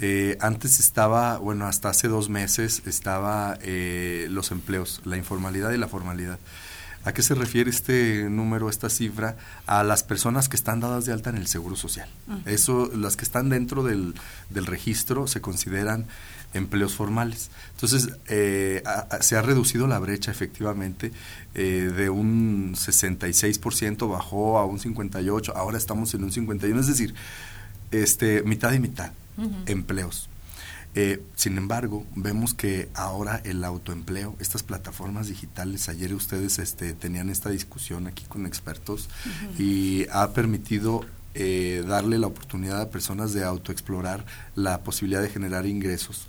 Eh, 0.04 0.36
antes 0.40 0.80
estaba, 0.80 1.38
bueno, 1.38 1.64
hasta 1.66 1.88
hace 1.88 2.08
dos 2.08 2.28
meses 2.28 2.82
estaba 2.86 3.56
eh, 3.62 4.26
los 4.30 4.50
empleos, 4.50 5.00
la 5.04 5.16
informalidad 5.16 5.70
y 5.70 5.78
la 5.78 5.86
formalidad. 5.86 6.40
¿A 7.04 7.12
qué 7.12 7.22
se 7.22 7.36
refiere 7.36 7.70
este 7.70 8.28
número, 8.28 8.68
esta 8.68 8.90
cifra? 8.90 9.36
A 9.66 9.84
las 9.84 10.02
personas 10.02 10.48
que 10.48 10.56
están 10.56 10.80
dadas 10.80 11.04
de 11.06 11.12
alta 11.12 11.30
en 11.30 11.36
el 11.36 11.46
Seguro 11.46 11.76
Social. 11.76 12.08
Eso, 12.46 12.90
las 12.96 13.16
que 13.16 13.24
están 13.24 13.48
dentro 13.48 13.84
del, 13.84 14.14
del 14.50 14.66
registro 14.66 15.28
se 15.28 15.40
consideran 15.40 16.06
empleos 16.52 16.96
formales. 16.96 17.52
Entonces, 17.74 18.10
eh, 18.26 18.82
se 19.20 19.36
ha 19.36 19.42
reducido 19.42 19.86
la 19.86 20.00
brecha 20.00 20.32
efectivamente 20.32 21.12
de 21.54 22.10
un 22.10 22.74
66%, 22.74 24.10
bajó 24.10 24.58
a 24.58 24.64
un 24.64 24.80
58%, 24.80 25.52
ahora 25.54 25.78
estamos 25.78 26.12
en 26.14 26.24
un 26.24 26.32
51%, 26.32 26.80
es 26.80 26.86
decir, 26.88 27.14
este, 27.92 28.42
mitad 28.42 28.72
y 28.72 28.80
mitad 28.80 29.12
empleos. 29.66 30.28
Eh, 30.94 31.22
sin 31.36 31.56
embargo, 31.56 32.04
vemos 32.14 32.52
que 32.52 32.90
ahora 32.94 33.40
el 33.44 33.64
autoempleo, 33.64 34.36
estas 34.40 34.62
plataformas 34.62 35.28
digitales, 35.28 35.88
ayer 35.88 36.12
ustedes 36.12 36.58
este, 36.58 36.92
tenían 36.92 37.30
esta 37.30 37.48
discusión 37.48 38.06
aquí 38.06 38.24
con 38.24 38.44
expertos 38.44 39.08
y 39.58 40.06
ha 40.12 40.32
permitido 40.32 41.06
eh, 41.34 41.82
darle 41.88 42.18
la 42.18 42.26
oportunidad 42.26 42.78
a 42.82 42.90
personas 42.90 43.32
de 43.32 43.42
autoexplorar 43.42 44.26
la 44.54 44.82
posibilidad 44.82 45.22
de 45.22 45.30
generar 45.30 45.64
ingresos 45.64 46.26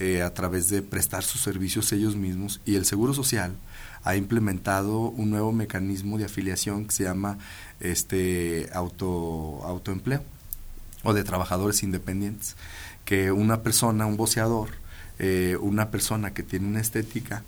eh, 0.00 0.22
a 0.22 0.34
través 0.34 0.68
de 0.70 0.82
prestar 0.82 1.22
sus 1.22 1.40
servicios 1.40 1.92
ellos 1.92 2.16
mismos 2.16 2.60
y 2.64 2.74
el 2.74 2.86
Seguro 2.86 3.14
Social 3.14 3.54
ha 4.02 4.16
implementado 4.16 5.02
un 5.02 5.30
nuevo 5.30 5.52
mecanismo 5.52 6.18
de 6.18 6.24
afiliación 6.24 6.86
que 6.86 6.92
se 6.92 7.04
llama 7.04 7.38
este 7.78 8.68
auto 8.72 9.60
autoempleo 9.62 10.24
o 11.02 11.14
de 11.14 11.24
trabajadores 11.24 11.82
independientes, 11.82 12.56
que 13.04 13.32
una 13.32 13.62
persona, 13.62 14.06
un 14.06 14.16
boceador, 14.16 14.70
eh, 15.18 15.56
una 15.60 15.90
persona 15.90 16.32
que 16.32 16.42
tiene 16.42 16.66
una 16.66 16.80
estética, 16.80 17.42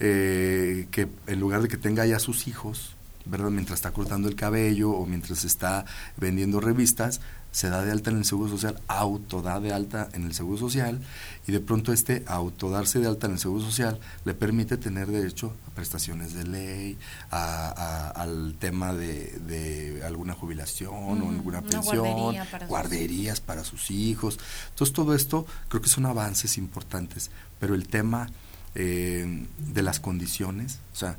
eh, 0.00 0.88
que 0.90 1.08
en 1.26 1.40
lugar 1.40 1.62
de 1.62 1.68
que 1.68 1.76
tenga 1.76 2.04
ya 2.06 2.18
sus 2.18 2.48
hijos, 2.48 2.96
¿verdad? 3.24 3.50
Mientras 3.50 3.78
está 3.78 3.92
cortando 3.92 4.28
el 4.28 4.34
cabello 4.34 4.90
o 4.90 5.06
mientras 5.06 5.44
está 5.44 5.84
vendiendo 6.16 6.60
revistas, 6.60 7.20
se 7.54 7.68
da 7.68 7.84
de 7.84 7.92
alta 7.92 8.10
en 8.10 8.16
el 8.16 8.24
Seguro 8.24 8.50
Social, 8.50 8.80
auto 8.88 9.40
da 9.40 9.60
de 9.60 9.72
alta 9.72 10.08
en 10.12 10.24
el 10.24 10.34
Seguro 10.34 10.58
Social 10.58 11.00
y 11.46 11.52
de 11.52 11.60
pronto 11.60 11.92
este 11.92 12.24
auto 12.26 12.68
darse 12.68 12.98
de 12.98 13.06
alta 13.06 13.28
en 13.28 13.34
el 13.34 13.38
Seguro 13.38 13.64
Social 13.64 14.00
le 14.24 14.34
permite 14.34 14.76
tener 14.76 15.06
derecho 15.06 15.54
a 15.68 15.70
prestaciones 15.70 16.34
de 16.34 16.42
ley, 16.48 16.98
a, 17.30 18.10
al 18.10 18.56
tema 18.58 18.92
de, 18.92 20.02
alguna 20.04 20.34
jubilación 20.34 21.22
o 21.22 21.30
alguna 21.30 21.62
pensión, 21.62 22.34
guarderías 22.66 23.40
para 23.40 23.62
sus 23.62 23.92
hijos. 23.92 24.40
Entonces 24.70 24.92
todo 24.92 25.14
esto 25.14 25.46
creo 25.68 25.80
que 25.80 25.88
son 25.88 26.06
avances 26.06 26.58
importantes, 26.58 27.30
pero 27.60 27.76
el 27.76 27.86
tema 27.86 28.30
eh, 28.74 29.46
de 29.58 29.82
las 29.82 30.00
condiciones, 30.00 30.80
o 30.92 30.96
sea, 30.96 31.18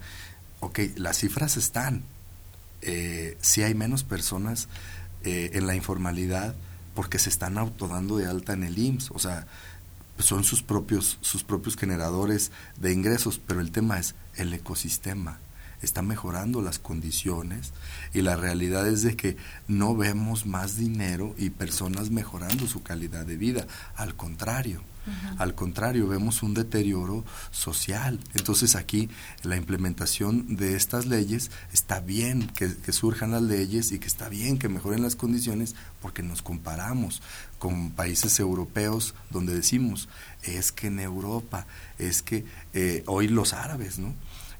ok, 0.59 0.79
las 0.97 1.17
cifras 1.17 1.55
están, 1.55 2.03
eh, 2.81 3.37
si 3.39 3.63
hay 3.63 3.73
menos 3.73 4.03
personas 4.03 4.67
eh, 5.25 5.51
en 5.53 5.67
la 5.67 5.75
informalidad 5.75 6.55
porque 6.93 7.19
se 7.19 7.29
están 7.29 7.57
autodando 7.57 8.17
de 8.17 8.27
alta 8.27 8.53
en 8.53 8.63
el 8.63 8.77
IMSS, 8.77 9.11
o 9.11 9.19
sea, 9.19 9.47
son 10.17 10.45
sus 10.45 10.63
propios, 10.63 11.17
sus 11.19 11.43
propios 11.43 11.75
generadores 11.75 12.51
de 12.77 12.93
ingresos, 12.93 13.41
pero 13.45 13.59
el 13.59 13.71
tema 13.71 13.99
es 13.99 14.15
el 14.35 14.53
ecosistema 14.53 15.39
está 15.81 16.01
mejorando 16.01 16.61
las 16.61 16.79
condiciones 16.79 17.71
y 18.13 18.21
la 18.21 18.35
realidad 18.35 18.87
es 18.87 19.03
de 19.03 19.15
que 19.15 19.37
no 19.67 19.95
vemos 19.95 20.45
más 20.45 20.77
dinero 20.77 21.33
y 21.37 21.51
personas 21.51 22.09
mejorando 22.09 22.67
su 22.67 22.83
calidad 22.83 23.25
de 23.25 23.37
vida, 23.37 23.67
al 23.95 24.15
contrario. 24.15 24.81
Al 25.37 25.55
contrario, 25.55 26.07
vemos 26.07 26.43
un 26.43 26.53
deterioro 26.53 27.23
social. 27.51 28.19
Entonces 28.33 28.75
aquí 28.75 29.09
la 29.43 29.57
implementación 29.57 30.55
de 30.55 30.75
estas 30.75 31.05
leyes 31.05 31.51
está 31.73 31.99
bien 31.99 32.47
que, 32.47 32.69
surjan 32.91 33.31
las 33.31 33.41
leyes 33.41 33.91
y 33.91 33.99
que 33.99 34.07
está 34.07 34.29
bien 34.29 34.57
que 34.57 34.69
mejoren 34.69 35.01
las 35.01 35.15
condiciones 35.15 35.75
porque 36.01 36.23
nos 36.23 36.41
comparamos 36.41 37.21
con 37.59 37.91
países 37.91 38.39
europeos 38.39 39.15
donde 39.29 39.55
decimos, 39.55 40.07
es 40.43 40.71
que 40.71 40.87
en 40.87 40.99
Europa, 40.99 41.65
es 41.97 42.21
que 42.21 42.45
eh, 42.73 43.03
hoy 43.07 43.27
los 43.27 43.53
árabes, 43.53 43.99
¿no? 43.99 44.13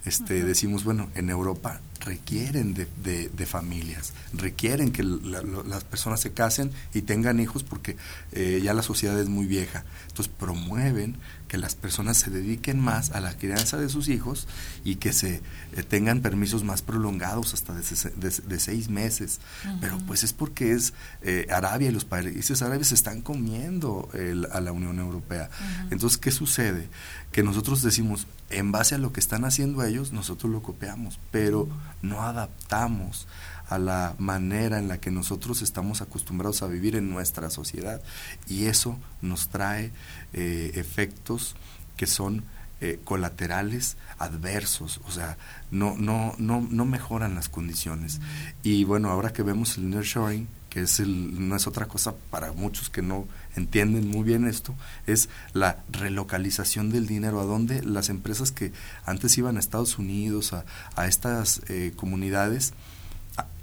Este, 0.06 0.44
decimos, 0.44 0.84
bueno, 0.84 1.10
en 1.16 1.30
Europa 1.30 1.82
requieren 2.02 2.74
de, 2.76 2.88
de, 3.30 3.46
familias, 3.46 4.14
requieren 4.34 4.92
que 4.92 5.02
las 5.04 5.84
personas 5.84 6.22
se 6.22 6.32
casen 6.34 6.72
y 6.94 7.02
tengan 7.02 7.40
hijos 7.40 7.64
porque 7.64 7.98
eh, 8.32 8.62
ya 8.64 8.74
la 8.74 8.84
sociedad 8.84 9.20
es 9.20 9.30
muy 9.30 9.48
vieja. 9.48 9.84
Entonces 10.08 10.32
promueven 10.38 11.18
que 11.56 11.62
las 11.62 11.76
personas 11.76 12.18
se 12.18 12.30
dediquen 12.30 12.82
más 12.82 13.12
a 13.12 13.22
la 13.22 13.38
crianza 13.38 13.78
de 13.78 13.88
sus 13.88 14.10
hijos 14.10 14.46
y 14.84 14.96
que 14.98 15.14
se 15.14 15.36
eh, 15.72 15.84
tengan 15.88 16.20
permisos 16.20 16.66
más 16.66 16.82
prolongados 16.82 17.54
hasta 17.54 17.74
de, 17.74 18.60
seis 18.60 18.90
meses. 18.90 19.40
Pero 19.80 19.98
pues 20.00 20.26
es 20.26 20.34
porque 20.34 20.74
es 20.74 20.92
eh, 21.22 21.48
Arabia 21.50 21.88
y 21.88 21.92
los 21.94 22.04
países 22.04 22.62
árabes 22.62 22.92
están 22.92 23.22
comiendo 23.22 24.10
a 24.52 24.60
la 24.60 24.74
Unión 24.74 25.00
Europea. 25.00 25.50
Entonces, 25.92 26.18
¿qué 26.18 26.32
sucede? 26.32 26.90
Que 27.32 27.42
nosotros 27.42 27.82
decimos, 27.82 28.28
en 28.50 28.74
base 28.74 28.96
a 28.96 28.98
lo 28.98 29.14
que 29.14 29.22
están 29.22 29.46
haciendo 29.46 29.82
ellos, 29.82 30.12
nosotros 30.12 30.52
lo 30.52 30.62
copiamos, 30.62 31.22
pero 31.32 31.70
no 32.02 32.24
adaptamos 32.24 33.28
a 33.70 33.78
la 33.78 34.16
manera 34.18 34.80
en 34.80 34.88
la 34.88 35.00
que 35.00 35.12
nosotros 35.12 35.62
estamos 35.62 36.02
acostumbrados 36.02 36.62
a 36.62 36.68
vivir 36.68 36.96
en 36.96 37.10
nuestra 37.10 37.50
sociedad. 37.50 38.02
Y 38.48 38.66
eso 38.66 39.00
nos 39.22 39.50
trae 39.50 39.92
eh, 40.34 40.72
efectos 40.76 41.56
que 41.98 42.08
son 42.08 42.44
eh, 42.82 43.00
colaterales 43.04 43.96
adversos, 44.20 45.00
o 45.08 45.12
sea, 45.12 45.38
no, 45.72 45.96
no, 45.98 46.36
no, 46.38 46.60
no 46.70 46.86
mejoran 46.86 47.34
las 47.34 47.48
condiciones. 47.48 48.20
Y 48.64 48.84
bueno, 48.84 49.10
ahora 49.10 49.32
que 49.32 49.44
vemos 49.44 49.78
el 49.78 49.90
nearshoring, 49.90 50.48
que 50.70 50.82
es 50.82 51.00
el, 51.00 51.48
no 51.48 51.56
es 51.56 51.68
otra 51.68 51.86
cosa 51.86 52.14
para 52.30 52.52
muchos 52.52 52.90
que 52.90 53.02
no 53.02 53.28
entienden 53.56 54.10
muy 54.10 54.24
bien 54.24 54.46
esto, 54.46 54.76
es 55.08 55.30
la 55.54 55.86
relocalización 55.90 56.90
del 56.92 57.08
dinero, 57.08 57.40
a 57.40 57.46
donde 57.46 57.82
las 57.82 58.10
empresas 58.10 58.52
que 58.52 58.74
antes 59.06 59.38
iban 59.38 59.56
a 59.56 59.62
Estados 59.62 59.98
Unidos, 59.98 60.52
a, 60.52 60.66
a 60.98 61.08
estas 61.08 61.62
eh, 61.70 61.94
comunidades, 61.96 62.74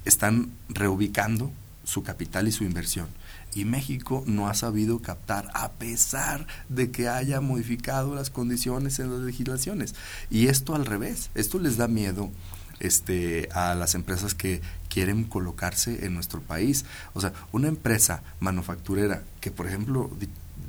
están 0.05 0.51
reubicando 0.69 1.51
su 1.83 2.03
capital 2.03 2.47
y 2.47 2.51
su 2.51 2.63
inversión. 2.63 3.07
Y 3.55 3.65
México 3.65 4.23
no 4.25 4.47
ha 4.47 4.53
sabido 4.55 4.99
captar 4.99 5.49
a 5.53 5.73
pesar 5.73 6.47
de 6.69 6.91
que 6.91 7.07
haya 7.07 7.39
modificado 7.39 8.15
las 8.15 8.29
condiciones 8.29 8.99
en 8.99 9.11
las 9.11 9.21
legislaciones. 9.21 9.93
Y 10.29 10.47
esto 10.47 10.75
al 10.75 10.85
revés, 10.85 11.29
esto 11.35 11.59
les 11.59 11.77
da 11.77 11.87
miedo 11.87 12.31
este, 12.79 13.49
a 13.53 13.75
las 13.75 13.95
empresas 13.95 14.33
que 14.33 14.61
quieren 14.89 15.23
colocarse 15.23 16.05
en 16.05 16.13
nuestro 16.13 16.41
país. 16.41 16.85
O 17.13 17.21
sea, 17.21 17.33
una 17.51 17.67
empresa 17.67 18.23
manufacturera 18.39 19.23
que, 19.39 19.51
por 19.51 19.67
ejemplo, 19.67 20.09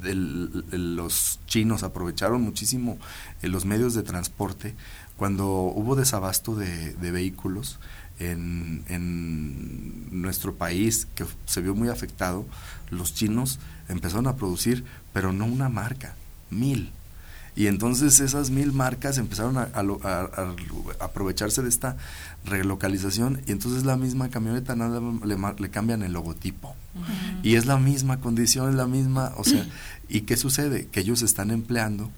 los 0.03 1.41
chinos 1.47 1.83
aprovecharon 1.83 2.43
muchísimo 2.43 2.99
eh, 3.41 3.49
los 3.49 3.65
medios 3.65 3.95
de 3.95 4.03
transporte 4.03 4.75
cuando 5.17 5.47
hubo 5.47 5.97
desabasto 5.97 6.55
de, 6.55 6.93
de 6.95 7.11
vehículos 7.11 7.79
en, 8.19 8.85
en, 8.89 10.23
nuestro 10.23 10.55
país 10.55 11.07
que 11.15 11.25
se 11.45 11.61
vio 11.61 11.75
muy 11.75 11.89
afectado, 11.89 12.47
los 12.91 13.15
chinos 13.15 13.59
empezaron 13.89 14.27
a 14.27 14.37
producir, 14.37 14.85
pero 15.13 15.33
no 15.33 15.45
una 15.45 15.69
marca, 15.69 16.15
mil. 16.51 16.93
Y 17.57 17.69
entonces 17.69 18.19
esas 18.21 18.51
mil 18.51 18.73
marcas 18.73 19.19
empezaron 19.19 19.59
a, 19.59 19.71
aprovecharse 21.01 21.63
de 21.63 21.69
esta 21.69 21.97
relocalización 22.45 23.41
y 23.47 23.53
entonces 23.53 23.85
la 23.85 23.97
misma 23.97 24.29
camioneta 24.29 24.75
nada 24.75 25.01
le, 25.25 25.37
le 25.59 25.71
cambian 25.71 26.03
el 26.03 26.13
logotipo. 26.13 26.75
Y 27.43 27.55
es 27.57 27.67
la 27.67 27.77
misma 27.77 28.21
condición, 28.21 28.71
es 28.71 28.75
la 28.75 28.87
misma, 28.87 29.33
o 29.37 29.45
sea, 29.45 29.67
¿y 30.09 30.23
qué 30.23 30.37
sucede? 30.37 30.87
Que 30.87 31.01
ellos 31.01 31.23
están 31.23 31.51
empleando 31.51 32.11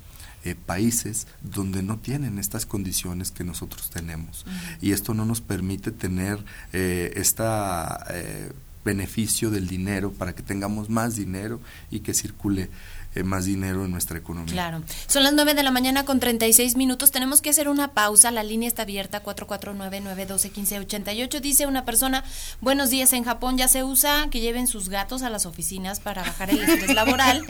eh, 0.46 0.54
países 0.54 1.26
donde 1.42 1.82
no 1.82 1.98
tienen 1.98 2.38
estas 2.38 2.66
condiciones 2.66 3.32
que 3.32 3.42
nosotros 3.42 3.90
tenemos. 3.90 4.46
Y 4.80 4.92
esto 4.92 5.12
no 5.12 5.24
nos 5.24 5.40
permite 5.40 5.90
tener 5.90 6.38
eh, 6.72 7.12
esta... 7.16 8.06
Eh, 8.10 8.52
beneficio 8.86 9.50
del 9.50 9.66
dinero 9.66 10.12
para 10.12 10.34
que 10.34 10.42
tengamos 10.42 10.88
más 10.88 11.16
dinero 11.16 11.60
y 11.90 12.00
que 12.00 12.14
circule 12.14 12.70
eh, 13.16 13.22
más 13.22 13.46
dinero 13.46 13.86
en 13.86 13.92
nuestra 13.92 14.18
economía. 14.18 14.52
Claro. 14.52 14.82
Son 15.06 15.22
las 15.22 15.32
9 15.32 15.54
de 15.54 15.62
la 15.62 15.70
mañana 15.70 16.04
con 16.04 16.20
36 16.20 16.76
minutos. 16.76 17.12
Tenemos 17.12 17.40
que 17.40 17.48
hacer 17.48 17.70
una 17.70 17.92
pausa. 17.92 18.30
La 18.30 18.42
línea 18.42 18.68
está 18.68 18.82
abierta 18.82 19.24
449-912-1588. 19.24 21.40
Dice 21.40 21.66
una 21.66 21.86
persona, 21.86 22.24
buenos 22.60 22.90
días, 22.90 23.14
en 23.14 23.24
Japón 23.24 23.56
ya 23.56 23.68
se 23.68 23.84
usa 23.84 24.28
que 24.30 24.40
lleven 24.40 24.66
sus 24.66 24.90
gatos 24.90 25.22
a 25.22 25.30
las 25.30 25.46
oficinas 25.46 25.98
para 25.98 26.24
bajar 26.24 26.50
el 26.50 26.62
estrés 26.62 26.94
laboral. 26.94 27.42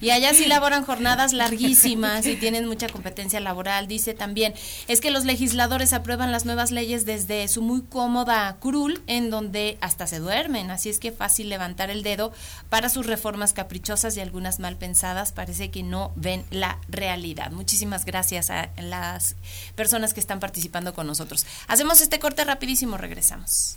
Y 0.00 0.08
allá 0.10 0.32
sí 0.32 0.46
laboran 0.46 0.82
jornadas 0.82 1.34
larguísimas 1.34 2.24
y 2.26 2.36
tienen 2.36 2.66
mucha 2.66 2.88
competencia 2.88 3.38
laboral. 3.38 3.88
Dice 3.88 4.14
también, 4.14 4.54
es 4.88 5.02
que 5.02 5.10
los 5.10 5.26
legisladores 5.26 5.92
aprueban 5.92 6.32
las 6.32 6.46
nuevas 6.46 6.70
leyes 6.70 7.04
desde 7.04 7.46
su 7.48 7.60
muy 7.60 7.82
cómoda 7.82 8.56
curul, 8.60 9.02
en 9.06 9.28
donde 9.28 9.76
hasta 9.82 10.06
se 10.06 10.20
duermen. 10.20 10.70
Así 10.72 10.88
es 10.88 10.98
que 10.98 11.12
fácil 11.12 11.48
levantar 11.48 11.90
el 11.90 12.02
dedo 12.02 12.32
para 12.68 12.88
sus 12.88 13.06
reformas 13.06 13.52
caprichosas 13.52 14.16
y 14.16 14.20
algunas 14.20 14.58
mal 14.58 14.76
pensadas 14.76 15.32
parece 15.32 15.70
que 15.70 15.82
no 15.82 16.12
ven 16.16 16.44
la 16.50 16.78
realidad. 16.88 17.50
Muchísimas 17.50 18.04
gracias 18.04 18.50
a 18.50 18.70
las 18.78 19.36
personas 19.74 20.14
que 20.14 20.20
están 20.20 20.40
participando 20.40 20.94
con 20.94 21.06
nosotros. 21.06 21.46
Hacemos 21.68 22.00
este 22.00 22.18
corte 22.18 22.44
rapidísimo, 22.44 22.96
regresamos. 22.96 23.76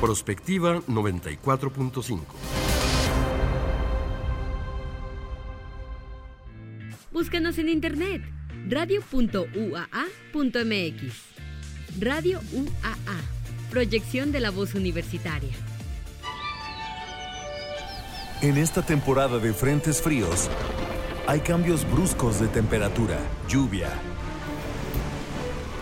Prospectiva 0.00 0.76
94.5 0.82 2.20
Búscanos 7.10 7.58
en 7.58 7.68
internet 7.68 8.22
radio.uaa.mx. 8.68 11.27
Radio 12.00 12.40
UAA, 12.52 13.18
proyección 13.70 14.30
de 14.30 14.40
la 14.40 14.50
voz 14.50 14.74
universitaria. 14.74 15.50
En 18.40 18.56
esta 18.56 18.82
temporada 18.82 19.38
de 19.38 19.52
frentes 19.52 20.00
fríos, 20.00 20.48
hay 21.26 21.40
cambios 21.40 21.90
bruscos 21.90 22.38
de 22.38 22.46
temperatura, 22.46 23.18
lluvia, 23.48 23.88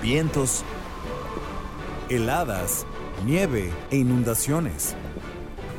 vientos, 0.00 0.64
heladas, 2.08 2.86
nieve 3.26 3.70
e 3.90 3.96
inundaciones. 3.96 4.96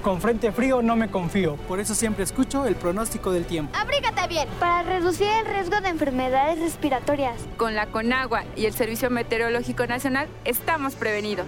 Con 0.07 0.21
frente 0.21 0.53
frío 0.53 0.81
no 0.81 0.95
me 0.95 1.11
confío, 1.11 1.57
por 1.67 1.81
eso 1.81 1.93
siempre 1.93 2.23
escucho 2.23 2.65
el 2.65 2.77
pronóstico 2.77 3.33
del 3.33 3.43
tiempo. 3.43 3.77
Abrígate 3.77 4.25
bien 4.29 4.47
para 4.57 4.81
reducir 4.83 5.27
el 5.27 5.45
riesgo 5.45 5.81
de 5.81 5.89
enfermedades 5.89 6.61
respiratorias. 6.61 7.35
Con 7.57 7.75
la 7.75 7.87
Conagua 7.87 8.45
y 8.55 8.67
el 8.67 8.73
Servicio 8.73 9.09
Meteorológico 9.09 9.85
Nacional 9.85 10.29
estamos 10.45 10.95
prevenidos. 10.95 11.47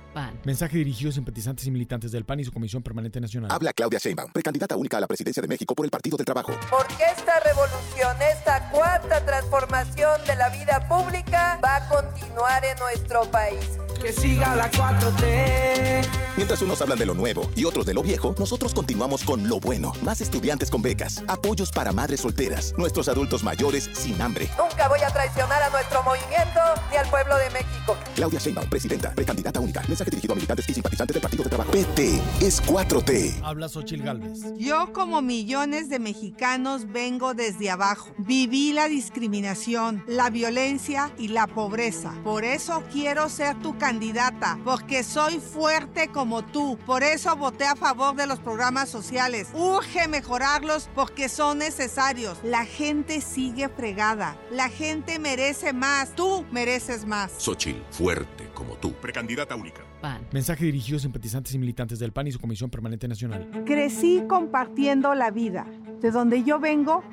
PAN. 0.13 0.39
Mensaje 0.43 0.77
dirigido 0.77 1.09
a 1.09 1.13
simpatizantes 1.13 1.65
y 1.65 1.71
militantes 1.71 2.11
del 2.11 2.25
PAN 2.25 2.39
y 2.39 2.45
su 2.45 2.51
Comisión 2.51 2.83
Permanente 2.83 3.19
Nacional. 3.19 3.51
Habla 3.51 3.73
Claudia 3.73 3.99
Sheinbaum, 3.99 4.31
precandidata 4.31 4.75
única 4.75 4.97
a 4.97 4.99
la 4.99 5.07
presidencia 5.07 5.41
de 5.41 5.47
México 5.47 5.75
por 5.75 5.85
el 5.85 5.91
Partido 5.91 6.17
del 6.17 6.25
Trabajo. 6.25 6.53
Porque 6.69 7.03
esta 7.15 7.39
revolución, 7.39 8.15
esta 8.37 8.69
cuarta 8.69 9.25
transformación 9.25 10.21
de 10.27 10.35
la 10.35 10.49
vida 10.49 10.87
pública 10.87 11.59
va 11.63 11.77
a 11.77 11.89
continuar 11.89 12.63
en 12.65 12.77
nuestro 12.77 13.29
país. 13.31 13.59
Que 14.01 14.11
siga 14.11 14.55
la 14.55 14.69
4T. 14.71 16.07
Mientras 16.35 16.61
unos 16.63 16.81
hablan 16.81 16.97
de 16.97 17.05
lo 17.05 17.13
nuevo 17.13 17.51
y 17.55 17.65
otros 17.65 17.85
de 17.85 17.93
lo 17.93 18.01
viejo, 18.01 18.33
nosotros 18.39 18.73
continuamos 18.73 19.23
con 19.23 19.47
lo 19.47 19.59
bueno. 19.59 19.93
Más 20.01 20.21
estudiantes 20.21 20.71
con 20.71 20.81
becas, 20.81 21.23
apoyos 21.27 21.71
para 21.71 21.91
madres 21.91 22.21
solteras, 22.21 22.73
nuestros 22.77 23.09
adultos 23.09 23.43
mayores 23.43 23.89
sin 23.93 24.19
hambre. 24.19 24.49
Nunca 24.57 24.87
voy 24.87 25.01
a 25.01 25.09
traicionar 25.09 25.61
a 25.61 25.69
nuestro 25.69 26.01
movimiento 26.01 26.59
ni 26.89 26.97
al 26.97 27.07
pueblo 27.09 27.37
de 27.37 27.49
México. 27.51 27.95
Claudia 28.15 28.39
Sheinbaum, 28.39 28.69
presidenta, 28.69 29.11
precandidata 29.13 29.59
única. 29.59 29.83
Mensaje 29.87 30.00
dirigido 30.09 30.33
a 30.33 30.35
militantes 30.35 30.69
y 30.69 30.73
simpatizantes 30.73 31.13
del 31.13 31.21
Partido 31.21 31.43
de 31.43 31.49
Trabajo. 31.49 31.71
PT 31.71 32.21
es 32.41 32.61
4T. 32.63 33.41
Habla 33.43 33.69
Xochil 33.69 34.03
Gálvez. 34.03 34.39
Yo, 34.57 34.91
como 34.93 35.21
millones 35.21 35.89
de 35.89 35.99
mexicanos, 35.99 36.91
vengo 36.91 37.33
desde 37.33 37.69
abajo. 37.69 38.09
Viví 38.17 38.73
la 38.73 38.87
discriminación, 38.87 40.03
la 40.07 40.29
violencia 40.29 41.11
y 41.17 41.29
la 41.29 41.47
pobreza. 41.47 42.13
Por 42.23 42.43
eso 42.43 42.83
quiero 42.91 43.29
ser 43.29 43.59
tu 43.61 43.77
candidata, 43.77 44.59
porque 44.63 45.03
soy 45.03 45.39
fuerte 45.39 46.07
como 46.07 46.43
tú. 46.43 46.77
Por 46.85 47.03
eso 47.03 47.35
voté 47.35 47.65
a 47.65 47.75
favor 47.75 48.15
de 48.15 48.27
los 48.27 48.39
programas 48.39 48.89
sociales. 48.89 49.49
Urge 49.53 50.07
mejorarlos 50.07 50.89
porque 50.95 51.29
son 51.29 51.59
necesarios. 51.59 52.37
La 52.43 52.65
gente 52.65 53.21
sigue 53.21 53.69
fregada. 53.69 54.37
La 54.51 54.69
gente 54.69 55.19
merece 55.19 55.73
más. 55.73 56.15
Tú 56.15 56.45
mereces 56.51 57.05
más. 57.05 57.31
Xochil, 57.37 57.83
fuerte 57.91 58.49
como 58.53 58.75
tú. 58.75 58.93
Precandidata 58.93 59.55
única. 59.55 59.90
PAN. 60.01 60.27
Mensaje 60.31 60.65
dirigido 60.65 60.97
a 60.97 60.99
simpatizantes 60.99 61.53
y 61.53 61.59
militantes 61.59 61.99
del 61.99 62.11
PAN 62.11 62.27
y 62.27 62.31
su 62.31 62.39
Comisión 62.39 62.69
Permanente 62.69 63.07
Nacional. 63.07 63.63
Crecí 63.65 64.23
compartiendo 64.27 65.13
la 65.15 65.31
vida. 65.31 65.65
De 66.01 66.11
donde 66.11 66.43
yo 66.43 66.59
vengo, 66.59 67.03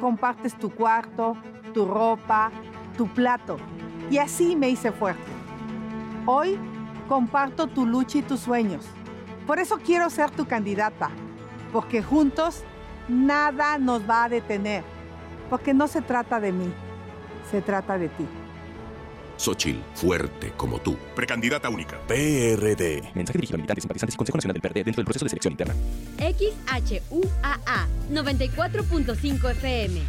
compartes 0.00 0.58
tu 0.58 0.70
cuarto, 0.70 1.36
tu 1.72 1.86
ropa, 1.86 2.50
tu 2.96 3.06
plato. 3.06 3.56
Y 4.10 4.18
así 4.18 4.56
me 4.56 4.68
hice 4.68 4.92
fuerte. 4.92 5.30
Hoy 6.26 6.58
comparto 7.08 7.68
tu 7.68 7.86
lucha 7.86 8.18
y 8.18 8.22
tus 8.22 8.40
sueños. 8.40 8.84
Por 9.46 9.58
eso 9.58 9.78
quiero 9.78 10.10
ser 10.10 10.30
tu 10.30 10.46
candidata. 10.46 11.10
Porque 11.72 12.02
juntos 12.02 12.64
nada 13.08 13.78
nos 13.78 14.08
va 14.08 14.24
a 14.24 14.28
detener. 14.28 14.84
Porque 15.48 15.72
no 15.72 15.86
se 15.86 16.02
trata 16.02 16.40
de 16.40 16.52
mí, 16.52 16.72
se 17.50 17.62
trata 17.62 17.98
de 17.98 18.08
ti. 18.08 18.26
Xochil, 19.42 19.82
fuerte 19.94 20.52
como 20.56 20.80
tú. 20.80 20.96
Precandidata 21.16 21.68
única. 21.68 21.98
PRD. 22.06 23.10
Mensaje 23.12 23.38
dirigido 23.38 23.56
a 23.56 23.58
militantes, 23.58 23.82
simpatizantes 23.82 24.14
y 24.14 24.16
Consejo 24.16 24.38
Nacional 24.38 24.54
del 24.54 24.62
PRD 24.62 24.84
dentro 24.84 25.00
del 25.00 25.04
proceso 25.04 25.24
de 25.24 25.30
selección 25.30 25.54
interna. 25.54 25.74
XHUAA 26.16 27.88
94.5 28.12 29.50
FM. 29.50 30.00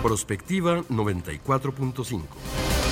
Prospectiva 0.00 0.84
94.5. 0.84 2.83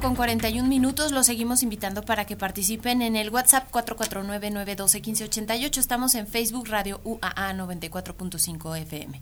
con 0.00 0.16
41 0.16 0.66
minutos. 0.66 1.12
Los 1.12 1.26
seguimos 1.26 1.62
invitando 1.62 2.02
para 2.02 2.24
que 2.24 2.36
participen 2.36 3.02
en 3.02 3.14
el 3.16 3.28
WhatsApp 3.30 3.70
449-912-1588. 3.70 5.78
Estamos 5.78 6.14
en 6.14 6.26
Facebook 6.26 6.68
Radio 6.68 7.02
UAA 7.04 7.52
94.5 7.52 8.78
FM. 8.78 9.20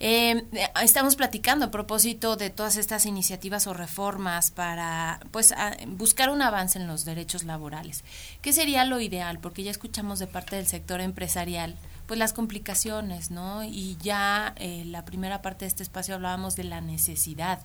Eh, 0.00 0.46
estamos 0.82 1.16
platicando 1.16 1.66
a 1.66 1.70
propósito 1.70 2.36
de 2.36 2.48
todas 2.48 2.76
estas 2.76 3.04
iniciativas 3.04 3.66
o 3.66 3.74
reformas 3.74 4.50
para 4.50 5.20
pues 5.30 5.52
buscar 5.88 6.30
un 6.30 6.40
avance 6.40 6.78
en 6.78 6.86
los 6.86 7.04
derechos 7.04 7.44
laborales. 7.44 8.02
¿Qué 8.40 8.54
sería 8.54 8.86
lo 8.86 9.00
ideal? 9.00 9.40
Porque 9.40 9.62
ya 9.62 9.70
escuchamos 9.70 10.20
de 10.20 10.26
parte 10.26 10.56
del 10.56 10.66
sector 10.66 11.02
empresarial 11.02 11.76
pues 12.06 12.18
las 12.18 12.32
complicaciones, 12.32 13.30
¿no? 13.30 13.64
Y 13.64 13.96
ya 14.02 14.54
eh, 14.56 14.84
la 14.84 15.04
primera 15.04 15.40
parte 15.40 15.64
de 15.64 15.68
este 15.68 15.82
espacio 15.82 16.14
hablábamos 16.14 16.54
de 16.54 16.64
la 16.64 16.80
necesidad 16.80 17.60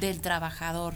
del 0.00 0.20
trabajador. 0.20 0.94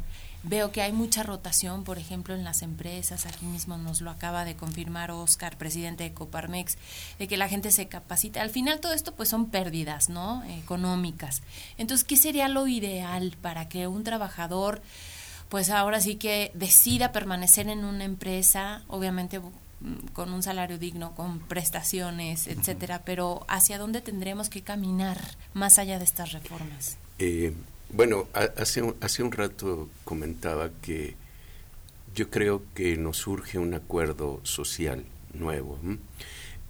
Veo 0.48 0.72
que 0.72 0.80
hay 0.80 0.92
mucha 0.92 1.22
rotación, 1.22 1.84
por 1.84 1.98
ejemplo, 1.98 2.34
en 2.34 2.42
las 2.42 2.62
empresas. 2.62 3.26
Aquí 3.26 3.44
mismo 3.44 3.76
nos 3.76 4.00
lo 4.00 4.10
acaba 4.10 4.46
de 4.46 4.56
confirmar 4.56 5.10
Oscar, 5.10 5.58
presidente 5.58 6.04
de 6.04 6.14
Coparmex, 6.14 6.78
de 7.18 7.28
que 7.28 7.36
la 7.36 7.48
gente 7.48 7.70
se 7.70 7.86
capacita. 7.88 8.40
Al 8.40 8.48
final 8.48 8.80
todo 8.80 8.94
esto 8.94 9.14
pues 9.14 9.28
son 9.28 9.50
pérdidas, 9.50 10.08
¿no? 10.08 10.42
Económicas. 10.44 11.42
Entonces, 11.76 12.04
¿qué 12.04 12.16
sería 12.16 12.48
lo 12.48 12.66
ideal 12.66 13.36
para 13.42 13.68
que 13.68 13.86
un 13.86 14.04
trabajador 14.04 14.80
pues 15.50 15.70
ahora 15.70 16.00
sí 16.00 16.16
que 16.16 16.50
decida 16.54 17.12
permanecer 17.12 17.68
en 17.68 17.84
una 17.84 18.04
empresa, 18.04 18.82
obviamente 18.88 19.40
con 20.12 20.32
un 20.32 20.42
salario 20.42 20.78
digno, 20.78 21.14
con 21.14 21.38
prestaciones, 21.40 22.48
etcétera, 22.48 23.02
pero 23.04 23.44
hacia 23.48 23.78
dónde 23.78 24.00
tendremos 24.00 24.48
que 24.48 24.62
caminar 24.62 25.18
más 25.54 25.78
allá 25.78 25.98
de 25.98 26.04
estas 26.04 26.32
reformas. 26.32 26.96
Eh, 27.18 27.54
bueno, 27.92 28.28
ha- 28.34 28.50
hace 28.60 28.82
un, 28.82 28.96
hace 29.00 29.22
un 29.22 29.32
rato 29.32 29.88
comentaba 30.04 30.70
que 30.82 31.14
yo 32.14 32.30
creo 32.30 32.62
que 32.74 32.96
nos 32.96 33.18
surge 33.18 33.58
un 33.58 33.74
acuerdo 33.74 34.40
social 34.42 35.04
nuevo. 35.34 35.78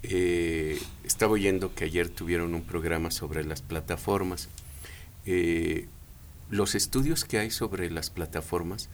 Eh, 0.03 0.79
estaba 1.03 1.33
oyendo 1.33 1.73
que 1.73 1.85
ayer 1.85 2.09
tuvieron 2.09 2.53
un 2.55 2.63
programa 2.63 3.11
sobre 3.11 3.43
las 3.43 3.61
plataformas. 3.61 4.47
Eh, 5.25 5.87
los 6.49 6.75
estudios 6.75 7.25
que 7.25 7.39
hay 7.39 7.51
sobre 7.51 7.89
las 7.91 8.09
plataformas 8.09 8.89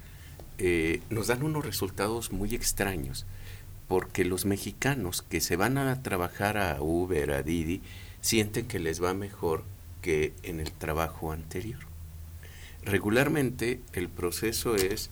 eh, 0.57 1.01
nos 1.09 1.27
dan 1.27 1.43
unos 1.43 1.65
resultados 1.65 2.31
muy 2.31 2.55
extraños, 2.55 3.25
porque 3.87 4.25
los 4.25 4.45
mexicanos 4.45 5.21
que 5.21 5.41
se 5.41 5.55
van 5.57 5.77
a 5.77 6.01
trabajar 6.01 6.57
a 6.57 6.81
Uber, 6.81 7.31
a 7.31 7.43
Didi, 7.43 7.81
sienten 8.21 8.65
que 8.67 8.79
les 8.79 9.01
va 9.03 9.13
mejor 9.13 9.63
que 10.01 10.33
en 10.43 10.59
el 10.59 10.71
trabajo 10.71 11.31
anterior. 11.31 11.79
Regularmente 12.85 13.81
el 13.93 14.09
proceso 14.09 14.75
es 14.75 15.09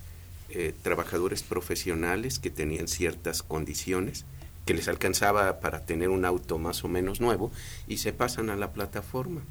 eh, 0.49 0.73
trabajadores 0.83 1.41
profesionales 1.41 2.37
que 2.37 2.51
tenían 2.51 2.87
ciertas 2.87 3.41
condiciones, 3.41 4.25
que 4.65 4.75
les 4.75 4.87
alcanzaba 4.87 5.59
para 5.59 5.83
tener 5.83 6.09
un 6.09 6.23
auto 6.23 6.59
más 6.59 6.83
o 6.83 6.87
menos 6.87 7.19
nuevo, 7.19 7.51
y 7.87 7.97
se 7.97 8.13
pasan 8.13 8.51
a 8.51 8.55
la 8.55 8.71
plataforma. 8.71 9.41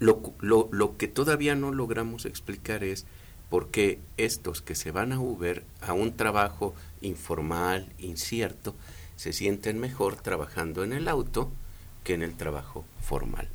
Lo, 0.00 0.34
lo, 0.40 0.68
lo 0.72 0.96
que 0.96 1.06
todavía 1.06 1.54
no 1.54 1.70
logramos 1.70 2.26
explicar 2.26 2.82
es 2.82 3.06
por 3.48 3.70
qué 3.70 4.00
estos 4.16 4.60
que 4.60 4.74
se 4.74 4.90
van 4.90 5.12
a 5.12 5.20
Uber 5.20 5.64
a 5.80 5.92
un 5.92 6.16
trabajo 6.16 6.74
informal, 7.00 7.92
incierto, 7.98 8.74
se 9.14 9.32
sienten 9.32 9.78
mejor 9.78 10.16
trabajando 10.16 10.82
en 10.82 10.92
el 10.92 11.06
auto 11.06 11.52
que 12.02 12.14
en 12.14 12.22
el 12.22 12.34
trabajo 12.34 12.84
formal. 13.00 13.48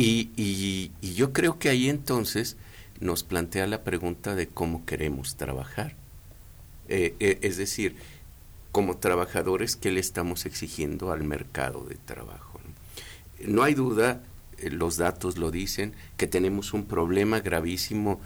Y, 0.00 0.30
y- 0.36 0.92
y 1.00 1.14
yo 1.14 1.32
creo 1.32 1.58
que 1.58 1.68
ahí 1.70 1.88
entonces 1.88 2.56
nos 3.00 3.24
plantea 3.24 3.66
la 3.66 3.82
pregunta 3.82 4.36
de 4.36 4.46
cómo 4.46 4.84
queremos 4.86 5.34
trabajar. 5.36 5.96
Eh, 6.88 7.14
eh, 7.18 7.38
es 7.42 7.56
decir, 7.56 7.96
como 8.70 8.98
trabajadores, 8.98 9.74
¿qué 9.74 9.90
le 9.90 9.98
estamos 9.98 10.46
exigiendo 10.46 11.10
al 11.10 11.24
mercado 11.24 11.84
de 11.84 11.96
trabajo? 11.96 12.60
No, 13.40 13.54
No 13.54 13.62
hay 13.64 13.74
duda, 13.74 14.22
eh, 14.58 14.70
los 14.70 14.98
datos 14.98 15.36
lo 15.36 15.50
dicen, 15.50 15.94
que 16.16 16.28
tenemos 16.28 16.72
un 16.74 16.84
problema 16.86 17.40
gravísimo. 17.40 18.20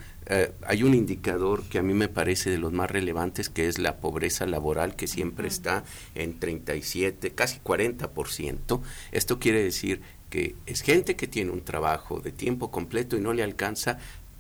Hay 0.67 0.83
un 0.85 0.95
indicador 0.95 1.65
que 1.65 1.79
a 1.79 1.83
mí 1.83 1.95
me 1.95 2.09
parece 2.09 2.49
de 2.51 2.57
los 2.59 2.73
más 2.73 2.91
relevantes, 2.91 3.49
que 3.49 3.67
es 3.67 3.79
la 3.79 3.97
pobreza 3.97 4.47
laboral, 4.47 4.95
que 4.95 5.07
siempre 5.09 5.49
está 5.49 5.85
en 6.15 6.39
37, 6.39 7.33
casi 7.33 7.59
40%. 7.61 8.83
Esto 9.11 9.39
quiere 9.41 9.63
decir 9.65 10.01
que 10.33 10.57
es 10.65 10.81
gente 10.81 11.15
que 11.15 11.27
tiene 11.27 11.51
un 11.51 11.61
trabajo 11.61 12.19
de 12.21 12.33
tiempo 12.33 12.71
completo 12.71 13.19
y 13.19 13.21
no 13.21 13.35
le 13.35 13.43
alcanza 13.43 13.99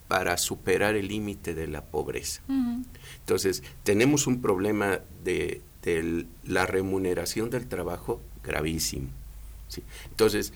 para 0.09 0.38
superar 0.38 0.97
el 0.97 1.09
límite 1.09 1.53
de 1.53 1.66
la 1.66 1.84
pobreza. 1.84 2.40
Entonces, 3.18 3.62
tenemos 3.82 4.26
un 4.26 4.40
problema 4.40 5.01
de, 5.22 5.61
de 5.82 6.24
la 6.45 6.64
remuneración 6.64 7.51
del 7.51 7.68
trabajo 7.68 8.22
gravísimo. 8.43 9.09
¿sí? 9.68 9.82
Entonces, 10.09 10.55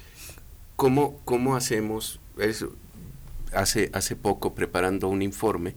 ¿cómo, 0.74 1.20
cómo 1.26 1.54
hacemos 1.54 2.18
eso? 2.38 2.74
Hace, 3.52 3.90
hace 3.92 4.16
poco, 4.16 4.54
preparando 4.54 5.06
un 5.08 5.20
informe, 5.20 5.74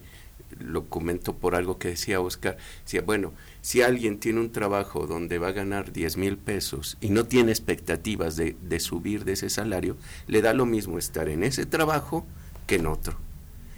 lo 0.57 0.85
comento 0.85 1.35
por 1.35 1.55
algo 1.55 1.77
que 1.77 1.89
decía 1.89 2.21
Oscar, 2.21 2.55
decía, 2.85 3.01
bueno, 3.01 3.33
si 3.61 3.81
alguien 3.81 4.19
tiene 4.19 4.39
un 4.39 4.51
trabajo 4.51 5.07
donde 5.07 5.37
va 5.37 5.49
a 5.49 5.53
ganar 5.53 5.91
10 5.91 6.17
mil 6.17 6.37
pesos 6.37 6.97
y 7.01 7.09
no 7.09 7.25
tiene 7.25 7.51
expectativas 7.51 8.35
de, 8.35 8.55
de 8.61 8.79
subir 8.79 9.25
de 9.25 9.33
ese 9.33 9.49
salario, 9.49 9.97
le 10.27 10.41
da 10.41 10.53
lo 10.53 10.65
mismo 10.65 10.97
estar 10.97 11.29
en 11.29 11.43
ese 11.43 11.65
trabajo 11.65 12.25
que 12.67 12.75
en 12.75 12.87
otro. 12.87 13.17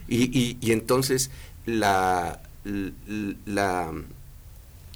Y, 0.08 0.38
y, 0.38 0.58
y 0.62 0.72
entonces 0.72 1.32
la, 1.66 2.42
la, 3.46 3.94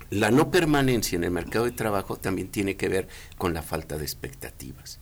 la 0.09 0.31
no 0.31 0.51
permanencia 0.51 1.15
en 1.15 1.23
el 1.23 1.31
mercado 1.31 1.65
de 1.65 1.71
trabajo 1.71 2.17
también 2.17 2.49
tiene 2.49 2.75
que 2.75 2.89
ver 2.89 3.07
con 3.37 3.53
la 3.53 3.63
falta 3.63 3.97
de 3.97 4.03
expectativas. 4.03 4.99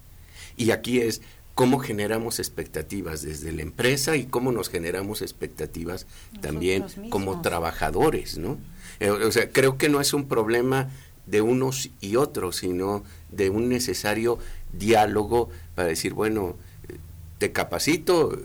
Y 0.55 0.71
aquí 0.71 0.99
es 0.99 1.21
cómo 1.55 1.79
generamos 1.79 2.39
expectativas 2.39 3.21
desde 3.21 3.51
la 3.51 3.61
empresa 3.61 4.15
y 4.15 4.25
cómo 4.25 4.51
nos 4.51 4.69
generamos 4.69 5.21
expectativas 5.21 6.07
también 6.41 6.85
como 7.09 7.41
trabajadores, 7.41 8.37
¿no? 8.37 8.57
Eh, 8.99 9.09
o 9.09 9.31
sea, 9.31 9.49
creo 9.49 9.77
que 9.77 9.89
no 9.89 10.01
es 10.01 10.13
un 10.13 10.27
problema 10.27 10.89
de 11.25 11.41
unos 11.41 11.89
y 12.01 12.15
otros, 12.15 12.57
sino 12.57 13.03
de 13.31 13.49
un 13.49 13.69
necesario 13.69 14.39
diálogo 14.73 15.49
para 15.75 15.87
decir, 15.87 16.13
bueno, 16.13 16.55
te 17.37 17.51
capacito, 17.51 18.37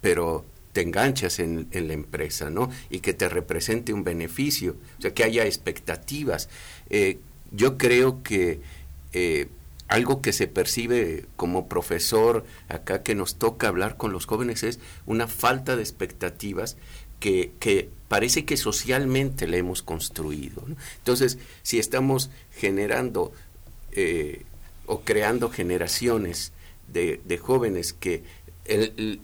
pero 0.00 0.44
te 0.72 0.82
enganchas 0.82 1.40
en, 1.40 1.68
la 1.72 1.92
empresa, 1.92 2.50
¿no? 2.50 2.70
Y 2.90 3.00
que 3.00 3.12
te 3.12 3.28
represente 3.28 3.92
un 3.92 4.04
beneficio, 4.04 4.76
o 4.98 5.02
sea, 5.02 5.12
que 5.12 5.24
haya 5.24 5.44
expectativas. 5.44 6.48
Eh, 6.90 7.18
yo 7.50 7.76
creo 7.76 8.22
que 8.22 8.60
eh, 9.12 9.48
algo 9.88 10.22
que 10.22 10.32
se 10.32 10.46
percibe 10.46 11.26
como 11.34 11.68
profesor 11.68 12.44
acá 12.68 13.02
que 13.02 13.16
nos 13.16 13.34
toca 13.34 13.66
hablar 13.66 13.96
con 13.96 14.12
los 14.12 14.26
jóvenes 14.26 14.62
es 14.62 14.78
una 15.04 15.26
falta 15.26 15.74
de 15.74 15.82
expectativas 15.82 16.76
que, 17.20 17.90
parece 18.08 18.44
que 18.44 18.56
socialmente 18.56 19.46
le 19.46 19.58
hemos 19.58 19.82
construido. 19.82 20.64
Entonces, 20.98 21.38
si 21.62 21.78
estamos 21.78 22.30
generando 22.56 23.32
eh, 23.92 24.42
o 24.86 25.02
creando 25.02 25.50
generaciones 25.50 26.52
de, 26.88 27.20
de 27.24 27.38
jóvenes 27.38 27.92
que 27.92 28.24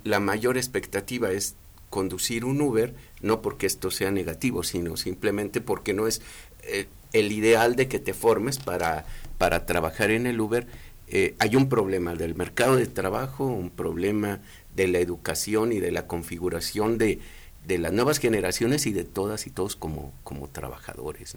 la 0.04 0.20
mayor 0.20 0.56
expectativa 0.56 1.30
es 1.30 1.56
conducir 1.90 2.44
un 2.44 2.60
Uber, 2.60 2.94
no 3.22 3.42
porque 3.42 3.66
esto 3.66 3.90
sea 3.90 4.10
negativo, 4.10 4.62
sino 4.62 4.96
simplemente 4.96 5.60
porque 5.60 5.94
no 5.94 6.06
es 6.06 6.20
eh, 6.64 6.86
el 7.12 7.32
ideal 7.32 7.76
de 7.76 7.88
que 7.88 7.98
te 7.98 8.12
formes 8.12 8.58
para, 8.58 9.06
para 9.38 9.66
trabajar 9.66 10.10
en 10.10 10.26
el 10.26 10.40
Uber. 10.40 10.66
Eh, 11.08 11.34
hay 11.38 11.54
un 11.54 11.68
problema 11.68 12.14
del 12.14 12.34
mercado 12.34 12.76
de 12.76 12.86
trabajo, 12.86 13.46
un 13.46 13.70
problema 13.70 14.40
de 14.74 14.88
la 14.88 14.98
educación 14.98 15.72
y 15.72 15.80
de 15.80 15.92
la 15.92 16.06
configuración 16.06 16.98
de, 16.98 17.20
de 17.66 17.78
las 17.78 17.92
nuevas 17.92 18.18
generaciones 18.18 18.86
y 18.86 18.92
de 18.92 19.04
todas 19.04 19.46
y 19.46 19.50
todos 19.50 19.76
como, 19.76 20.12
como 20.22 20.48
trabajadores. 20.48 21.36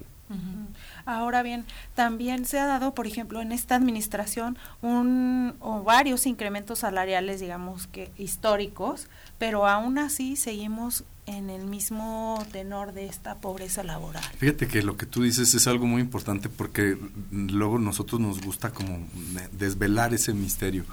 Ahora 1.04 1.42
bien, 1.42 1.64
también 1.94 2.44
se 2.44 2.58
ha 2.58 2.66
dado, 2.66 2.94
por 2.94 3.06
ejemplo, 3.06 3.40
en 3.40 3.50
esta 3.52 3.74
administración 3.74 4.56
un 4.80 5.54
o 5.60 5.82
varios 5.82 6.26
incrementos 6.26 6.80
salariales, 6.80 7.40
digamos 7.40 7.88
que 7.88 8.10
históricos, 8.16 9.08
pero 9.38 9.66
aún 9.66 9.98
así 9.98 10.36
seguimos 10.36 11.04
en 11.26 11.50
el 11.50 11.64
mismo 11.64 12.44
tenor 12.52 12.92
de 12.92 13.06
esta 13.06 13.36
pobreza 13.36 13.82
laboral. 13.82 14.22
Fíjate 14.38 14.66
que 14.66 14.82
lo 14.82 14.96
que 14.96 15.06
tú 15.06 15.22
dices 15.22 15.54
es 15.54 15.66
algo 15.66 15.86
muy 15.86 16.00
importante 16.00 16.48
porque 16.48 16.96
luego 17.30 17.78
nosotros 17.78 18.20
nos 18.20 18.40
gusta 18.40 18.70
como 18.70 19.06
desvelar 19.52 20.14
ese 20.14 20.32
misterio. 20.32 20.84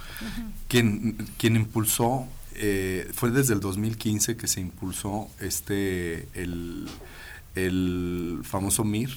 quien, 0.67 1.13
quien 1.37 1.55
impulsó 1.55 2.27
eh, 2.57 3.09
fue 3.13 3.31
desde 3.31 3.53
el 3.53 3.59
2015 3.59 4.35
que 4.37 4.47
se 4.47 4.61
impulsó 4.61 5.29
este 5.39 6.27
el, 6.33 6.89
famoso 8.43 8.83
MIR, 8.83 9.09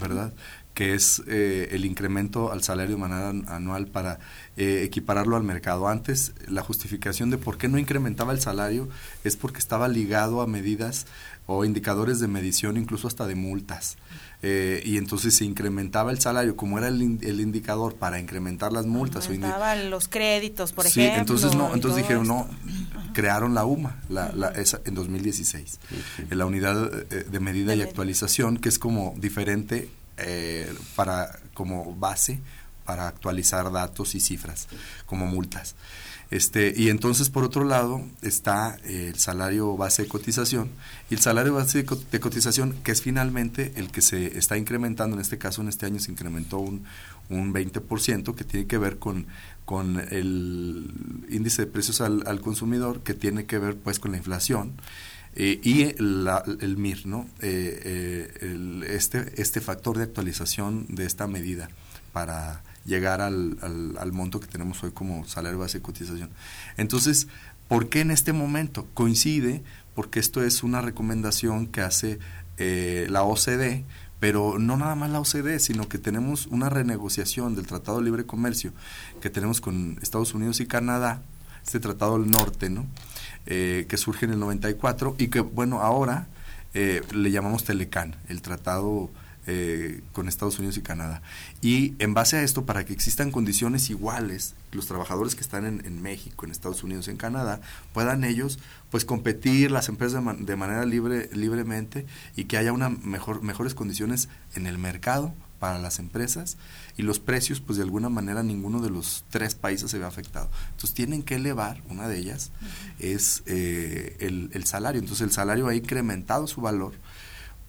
¿verdad? 0.00 0.32
que 0.74 0.94
es 0.94 1.22
eh, 1.28 1.68
el 1.70 1.84
incremento 1.84 2.50
al 2.50 2.62
salario 2.62 2.96
de 2.96 3.04
anual 3.04 3.86
para 3.86 4.18
eh, 4.56 4.82
equipararlo 4.84 5.36
al 5.36 5.44
mercado. 5.44 5.88
Antes, 5.88 6.32
la 6.48 6.62
justificación 6.62 7.30
de 7.30 7.38
por 7.38 7.56
qué 7.56 7.68
no 7.68 7.78
incrementaba 7.78 8.32
el 8.32 8.40
salario 8.40 8.88
es 9.22 9.36
porque 9.36 9.60
estaba 9.60 9.86
ligado 9.86 10.42
a 10.42 10.48
medidas 10.48 11.06
o 11.46 11.64
indicadores 11.64 12.18
de 12.18 12.26
medición, 12.26 12.76
incluso 12.76 13.06
hasta 13.06 13.26
de 13.26 13.36
multas. 13.36 13.96
Eh, 14.42 14.82
y 14.84 14.98
entonces 14.98 15.34
se 15.34 15.44
incrementaba 15.44 16.10
el 16.10 16.20
salario, 16.20 16.56
como 16.56 16.78
era 16.78 16.88
el, 16.88 17.00
el 17.22 17.40
indicador 17.40 17.94
para 17.94 18.20
incrementar 18.20 18.72
las 18.72 18.86
multas. 18.86 19.26
Aumentaban 19.26 19.90
los 19.90 20.08
créditos, 20.08 20.72
por 20.72 20.86
ejemplo. 20.86 21.14
Sí, 21.14 21.20
entonces, 21.20 21.54
no, 21.54 21.72
entonces 21.72 22.02
dijeron, 22.02 22.28
no, 22.28 22.46
crearon 23.14 23.54
la 23.54 23.64
UMA 23.64 24.02
la, 24.10 24.32
la, 24.32 24.48
esa, 24.48 24.80
en 24.84 24.94
2016, 24.94 25.80
en 26.30 26.38
la 26.38 26.44
unidad 26.44 26.92
eh, 27.10 27.24
de 27.24 27.40
medida 27.40 27.74
y 27.74 27.80
actualización, 27.80 28.58
que 28.58 28.68
es 28.68 28.78
como 28.78 29.14
diferente 29.16 29.88
eh, 30.18 30.72
para 30.94 31.40
como 31.54 31.94
base 31.94 32.40
para 32.84 33.08
actualizar 33.08 33.72
datos 33.72 34.14
y 34.14 34.20
cifras, 34.20 34.68
como 35.06 35.26
multas. 35.26 35.74
Este, 36.30 36.72
y 36.76 36.88
entonces, 36.88 37.30
por 37.30 37.44
otro 37.44 37.64
lado, 37.64 38.02
está 38.22 38.76
eh, 38.84 39.10
el 39.12 39.18
salario 39.18 39.76
base 39.76 40.02
de 40.02 40.08
cotización. 40.08 40.70
Y 41.10 41.14
el 41.14 41.20
salario 41.20 41.54
base 41.54 41.84
de 41.84 42.20
cotización, 42.20 42.74
que 42.82 42.92
es 42.92 43.02
finalmente 43.02 43.72
el 43.76 43.90
que 43.90 44.02
se 44.02 44.38
está 44.38 44.56
incrementando, 44.56 45.16
en 45.16 45.20
este 45.20 45.38
caso, 45.38 45.62
en 45.62 45.68
este 45.68 45.86
año 45.86 46.00
se 46.00 46.10
incrementó 46.10 46.58
un, 46.58 46.84
un 47.28 47.52
20%, 47.52 48.34
que 48.34 48.44
tiene 48.44 48.66
que 48.66 48.78
ver 48.78 48.98
con, 48.98 49.26
con 49.64 50.00
el 50.10 50.90
índice 51.30 51.62
de 51.62 51.70
precios 51.70 52.00
al, 52.00 52.40
consumidor, 52.40 53.00
que 53.02 53.14
tiene 53.14 53.44
que 53.44 53.58
ver 53.58 53.76
pues 53.76 53.98
con 53.98 54.12
la 54.12 54.16
inflación. 54.16 54.72
Eh, 55.36 55.60
y 55.64 55.82
el 55.82 56.76
MIR, 56.76 57.06
¿no? 57.06 57.28
Eh, 57.40 58.82
este, 58.88 59.40
este 59.40 59.60
factor 59.60 59.96
de 59.96 60.04
actualización 60.04 60.86
de 60.88 61.06
esta 61.06 61.26
medida 61.26 61.68
para 62.14 62.62
llegar 62.86 63.20
al, 63.20 63.58
al, 63.98 64.12
monto 64.12 64.38
que 64.38 64.46
tenemos 64.46 64.82
hoy 64.84 64.92
como 64.92 65.26
salario 65.26 65.58
base 65.58 65.78
de 65.78 65.82
cotización. 65.82 66.30
Entonces, 66.76 67.26
¿por 67.66 67.88
qué 67.88 68.02
en 68.02 68.12
este 68.12 68.32
momento? 68.32 68.86
Coincide 68.94 69.64
porque 69.96 70.20
esto 70.20 70.42
es 70.44 70.62
una 70.62 70.80
recomendación 70.80 71.66
que 71.66 71.80
hace 71.80 72.20
eh, 72.56 73.08
la 73.10 73.24
OCDE, 73.24 73.84
pero 74.20 74.60
no 74.60 74.76
nada 74.76 74.94
más 74.94 75.10
la 75.10 75.18
OCDE, 75.18 75.58
sino 75.58 75.88
que 75.88 75.98
tenemos 75.98 76.46
una 76.46 76.68
renegociación 76.68 77.56
del 77.56 77.66
Tratado 77.66 77.98
de 77.98 78.04
Libre 78.04 78.24
Comercio 78.24 78.72
que 79.20 79.28
tenemos 79.28 79.60
con 79.60 79.98
Estados 80.00 80.34
Unidos 80.34 80.60
y 80.60 80.66
Canadá, 80.66 81.22
este 81.64 81.80
Tratado 81.80 82.18
del 82.18 82.30
Norte, 82.30 82.70
¿no? 82.70 82.86
Eh, 83.46 83.86
que 83.88 83.96
surge 83.96 84.24
en 84.26 84.32
el 84.32 84.38
94 84.38 85.16
y 85.18 85.28
que, 85.28 85.40
bueno, 85.40 85.80
ahora 85.80 86.28
eh, 86.74 87.02
le 87.12 87.32
llamamos 87.32 87.64
Telecan, 87.64 88.14
el 88.28 88.40
Tratado 88.40 89.10
eh, 89.46 90.00
con 90.12 90.28
Estados 90.28 90.58
Unidos 90.58 90.78
y 90.78 90.80
Canadá. 90.80 91.20
Y 91.60 91.94
en 91.98 92.14
base 92.14 92.36
a 92.36 92.42
esto, 92.42 92.64
para 92.64 92.84
que 92.84 92.94
existan 92.94 93.30
condiciones 93.30 93.90
iguales, 93.90 94.54
los 94.72 94.86
trabajadores 94.86 95.34
que 95.34 95.42
están 95.42 95.66
en, 95.66 96.02
México, 96.02 96.44
en 96.46 96.50
Estados 96.50 96.82
Unidos, 96.82 97.08
en 97.08 97.16
Canadá, 97.16 97.60
puedan 97.92 98.24
ellos 98.24 98.58
pues 98.90 99.04
competir 99.04 99.70
las 99.70 99.88
empresas 99.88 100.22
de, 100.38 100.56
manera 100.56 100.86
libre 100.86 101.28
libremente 101.34 102.06
y 102.36 102.44
que 102.44 102.56
haya 102.56 102.72
una 102.72 102.88
mejor 102.88 103.42
mejores 103.42 103.74
condiciones 103.74 104.28
en 104.54 104.66
el 104.66 104.78
mercado 104.78 105.34
para 105.58 105.78
las 105.78 105.98
empresas 105.98 106.56
y 106.96 107.02
los 107.02 107.20
precios 107.20 107.60
pues 107.60 107.76
de 107.76 107.84
alguna 107.84 108.08
manera 108.08 108.42
ninguno 108.42 108.80
de 108.80 108.90
los 108.90 109.24
tres 109.30 109.54
países 109.54 109.90
se 109.90 109.98
ve 109.98 110.04
afectado. 110.04 110.50
Entonces 110.70 110.94
tienen 110.94 111.22
que 111.22 111.36
elevar 111.36 111.82
una 111.90 112.08
de 112.08 112.18
ellas 112.18 112.50
es 112.98 113.42
eh, 113.46 114.16
el, 114.20 114.50
el 114.52 114.64
salario. 114.64 115.00
Entonces 115.00 115.26
el 115.26 115.32
salario 115.32 115.68
ha 115.68 115.74
incrementado 115.74 116.46
su 116.46 116.60
valor 116.60 116.94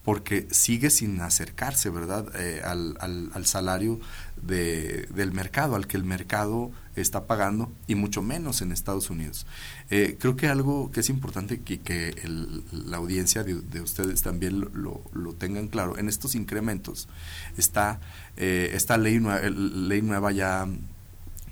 porque 0.06 0.47
sigue 0.51 0.91
sin 0.91 1.20
acercarse, 1.20 1.89
¿verdad?, 1.89 2.28
eh, 2.36 2.62
al, 2.64 2.95
al, 2.99 3.45
salario 3.47 3.99
de, 4.39 5.08
del 5.16 5.32
mercado, 5.32 5.76
al 5.76 5.88
que 5.88 5.97
el 5.97 6.03
mercado 6.03 6.72
está 6.95 7.26
pagando, 7.26 7.72
y 7.88 7.95
mucho 7.95 8.22
menos 8.22 8.62
en 8.62 8.72
Estados 8.72 9.10
Unidos. 9.10 9.47
Eh, 9.89 10.16
creo 10.20 10.36
que 10.36 10.47
algo 10.47 10.91
que 10.91 10.99
es 10.99 11.10
importante 11.10 11.62
que, 11.62 11.82
que 11.82 12.14
la 12.72 12.97
audiencia 12.97 13.43
de, 13.43 13.82
ustedes 13.82 14.22
también 14.22 14.60
lo, 14.60 15.01
lo, 15.12 15.34
tengan 15.34 15.68
claro, 15.68 15.97
en 15.97 16.08
estos 16.08 16.36
incrementos 16.36 17.10
está 17.58 17.99
eh, 18.38 18.70
esta 18.74 18.97
ley, 18.97 19.20
ley 19.20 20.03
nueva 20.03 20.32
ya 20.32 20.68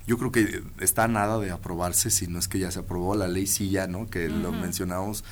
yo 0.06 0.18
creo 0.18 0.30
que 0.30 0.62
está 0.80 1.08
nada 1.08 1.38
de 1.38 1.50
aprobarse, 1.50 2.10
si 2.10 2.26
no 2.26 2.38
es 2.38 2.46
que 2.46 2.58
ya 2.58 2.70
se 2.70 2.80
aprobó 2.80 3.16
la 3.16 3.26
ley 3.26 3.46
SILLA, 3.46 3.86
¿no? 3.86 4.06
que 4.06 4.28
lo 4.28 4.52
mencionamos 4.52 5.24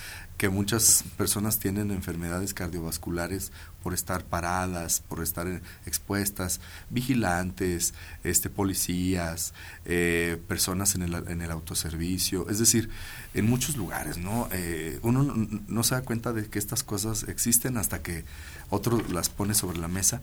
que 0.42 0.48
muchas 0.48 1.04
personas 1.16 1.60
tienen 1.60 1.92
enfermedades 1.92 2.52
cardiovasculares 2.52 3.52
por 3.80 3.94
estar 3.94 4.24
paradas, 4.24 5.00
por 5.08 5.22
estar 5.22 5.46
expuestas, 5.86 6.60
vigilantes, 6.90 7.94
este, 8.24 8.50
policías, 8.50 9.54
eh, 9.84 10.42
personas 10.48 10.96
en 10.96 11.02
el, 11.02 11.14
en 11.28 11.42
el 11.42 11.50
autoservicio, 11.52 12.48
es 12.48 12.58
decir, 12.58 12.90
en 13.34 13.48
muchos 13.48 13.76
lugares, 13.76 14.18
¿no? 14.18 14.48
Eh, 14.50 14.98
uno 15.02 15.22
no, 15.22 15.84
se 15.84 15.94
da 15.94 16.02
cuenta 16.02 16.32
de 16.32 16.50
que 16.50 16.58
estas 16.58 16.82
cosas 16.82 17.22
existen 17.28 17.76
hasta 17.76 18.02
que 18.02 18.24
otro 18.68 19.00
las 19.12 19.28
pone 19.28 19.54
sobre 19.54 19.78
la 19.78 19.86
mesa 19.86 20.22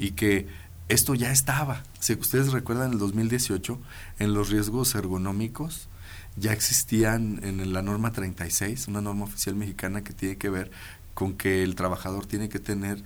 y 0.00 0.10
que 0.10 0.48
esto 0.88 1.14
ya 1.14 1.30
estaba. 1.30 1.84
Si 2.00 2.14
ustedes 2.14 2.50
recuerdan, 2.50 2.94
el 2.94 2.98
2018, 2.98 3.78
en 4.18 4.34
los 4.34 4.48
riesgos 4.48 4.96
ergonómicos, 4.96 5.88
ya 6.36 6.52
existían 6.52 7.40
en 7.42 7.72
la 7.72 7.82
norma 7.82 8.12
36, 8.12 8.88
una 8.88 9.00
norma 9.00 9.24
oficial 9.24 9.54
mexicana 9.54 10.02
que 10.02 10.12
tiene 10.12 10.36
que 10.36 10.50
ver 10.50 10.70
con 11.14 11.34
que 11.34 11.62
el 11.62 11.74
trabajador 11.74 12.26
tiene 12.26 12.48
que 12.48 12.58
tener 12.58 13.02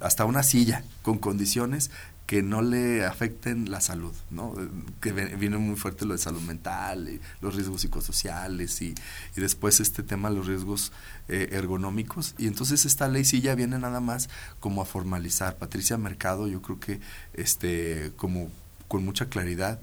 hasta 0.00 0.24
una 0.24 0.42
silla 0.42 0.82
con 1.02 1.18
condiciones 1.18 1.90
que 2.26 2.42
no 2.42 2.62
le 2.62 3.04
afecten 3.04 3.70
la 3.70 3.82
salud, 3.82 4.14
¿no? 4.30 4.54
Que 5.02 5.12
viene 5.12 5.58
muy 5.58 5.76
fuerte 5.76 6.06
lo 6.06 6.14
de 6.14 6.18
salud 6.18 6.40
mental, 6.40 7.20
los 7.42 7.54
riesgos 7.54 7.82
psicosociales 7.82 8.80
y, 8.80 8.94
y 9.36 9.40
después 9.40 9.78
este 9.80 10.02
tema, 10.02 10.30
los 10.30 10.46
riesgos 10.46 10.90
eh, 11.28 11.50
ergonómicos. 11.52 12.34
Y 12.38 12.46
entonces 12.46 12.86
esta 12.86 13.08
ley 13.08 13.26
sí 13.26 13.42
ya 13.42 13.54
viene 13.54 13.78
nada 13.78 14.00
más 14.00 14.30
como 14.58 14.80
a 14.80 14.86
formalizar. 14.86 15.58
Patricia 15.58 15.98
Mercado, 15.98 16.48
yo 16.48 16.62
creo 16.62 16.80
que 16.80 17.00
este 17.34 18.12
como 18.16 18.50
con 18.88 19.04
mucha 19.04 19.26
claridad 19.26 19.80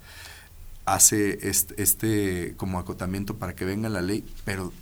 hace 0.85 1.49
este, 1.49 1.81
este, 1.81 2.53
como 2.57 2.79
acotamiento 2.79 3.37
para 3.37 3.55
que 3.55 3.65
venga 3.65 3.89
la 3.89 4.01
ley, 4.01 4.25
pero 4.45 4.73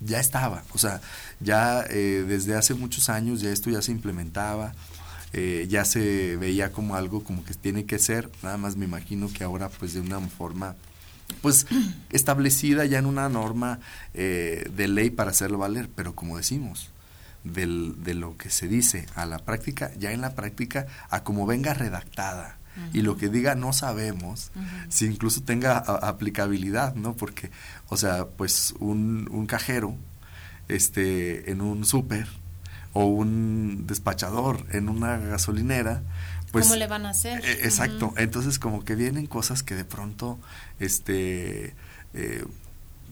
ya 0.00 0.20
estaba, 0.20 0.62
o 0.72 0.78
sea, 0.78 1.00
ya 1.40 1.84
eh, 1.90 2.24
desde 2.26 2.54
hace 2.54 2.74
muchos 2.74 3.08
años 3.08 3.40
ya 3.40 3.50
esto 3.50 3.70
ya 3.70 3.82
se 3.82 3.92
implementaba, 3.92 4.74
eh, 5.32 5.66
ya 5.68 5.84
se 5.84 6.36
veía 6.36 6.72
como 6.72 6.94
algo 6.94 7.24
como 7.24 7.44
que 7.44 7.54
tiene 7.54 7.84
que 7.84 7.98
ser, 7.98 8.30
nada 8.42 8.56
más 8.56 8.76
me 8.76 8.84
imagino 8.84 9.28
que 9.28 9.44
ahora 9.44 9.68
pues 9.68 9.94
de 9.94 10.00
una 10.00 10.20
forma 10.20 10.76
pues 11.42 11.66
establecida 12.10 12.84
ya 12.84 12.98
en 12.98 13.06
una 13.06 13.28
norma 13.28 13.80
eh, 14.14 14.70
de 14.74 14.88
ley 14.88 15.10
para 15.10 15.30
hacerlo 15.30 15.58
valer, 15.58 15.88
pero 15.94 16.14
como 16.14 16.36
decimos, 16.36 16.90
del, 17.44 18.02
de 18.02 18.14
lo 18.14 18.36
que 18.36 18.50
se 18.50 18.68
dice 18.68 19.06
a 19.14 19.26
la 19.26 19.38
práctica, 19.38 19.92
ya 19.98 20.12
en 20.12 20.20
la 20.20 20.34
práctica, 20.34 20.86
a 21.10 21.24
como 21.24 21.46
venga 21.46 21.74
redactada. 21.74 22.57
Y 22.92 23.02
lo 23.02 23.16
que 23.16 23.28
diga 23.28 23.54
no 23.54 23.72
sabemos 23.72 24.50
si 24.88 25.06
incluso 25.06 25.42
tenga 25.42 25.78
aplicabilidad, 25.78 26.94
¿no? 26.94 27.16
Porque, 27.16 27.50
o 27.88 27.96
sea, 27.96 28.26
pues 28.26 28.74
un, 28.78 29.28
un 29.30 29.46
cajero 29.46 29.96
este, 30.68 31.50
en 31.50 31.60
un 31.60 31.84
súper 31.84 32.28
o 32.92 33.04
un 33.04 33.86
despachador 33.86 34.66
en 34.70 34.88
una 34.88 35.18
gasolinera, 35.18 36.02
pues, 36.52 36.66
¿Cómo 36.66 36.76
le 36.76 36.86
van 36.86 37.06
a 37.06 37.10
hacer? 37.10 37.44
Eh, 37.44 37.60
exacto. 37.64 38.14
Entonces, 38.16 38.58
como 38.58 38.84
que 38.84 38.94
vienen 38.94 39.26
cosas 39.26 39.62
que 39.62 39.74
de 39.74 39.84
pronto 39.84 40.38
este, 40.78 41.74
eh, 42.14 42.44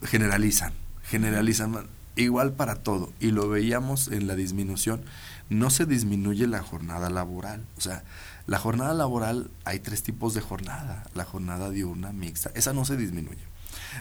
generalizan, 0.04 0.72
generalizan 1.04 1.86
igual 2.16 2.54
para 2.54 2.76
todo. 2.76 3.12
Y 3.20 3.32
lo 3.32 3.48
veíamos 3.48 4.08
en 4.08 4.26
la 4.26 4.34
disminución. 4.34 5.04
No 5.50 5.70
se 5.70 5.84
disminuye 5.84 6.46
la 6.46 6.62
jornada 6.62 7.10
laboral. 7.10 7.64
O 7.76 7.80
sea, 7.80 8.04
la 8.47 8.59
jornada 8.59 8.94
laboral, 8.94 9.51
hay 9.64 9.80
tres 9.80 10.03
tipos 10.03 10.34
de 10.34 10.40
jornada. 10.40 11.05
La 11.14 11.24
jornada 11.24 11.70
diurna, 11.70 12.12
mixta. 12.12 12.51
Esa 12.55 12.72
no 12.72 12.84
se 12.84 12.97
disminuye. 12.97 13.42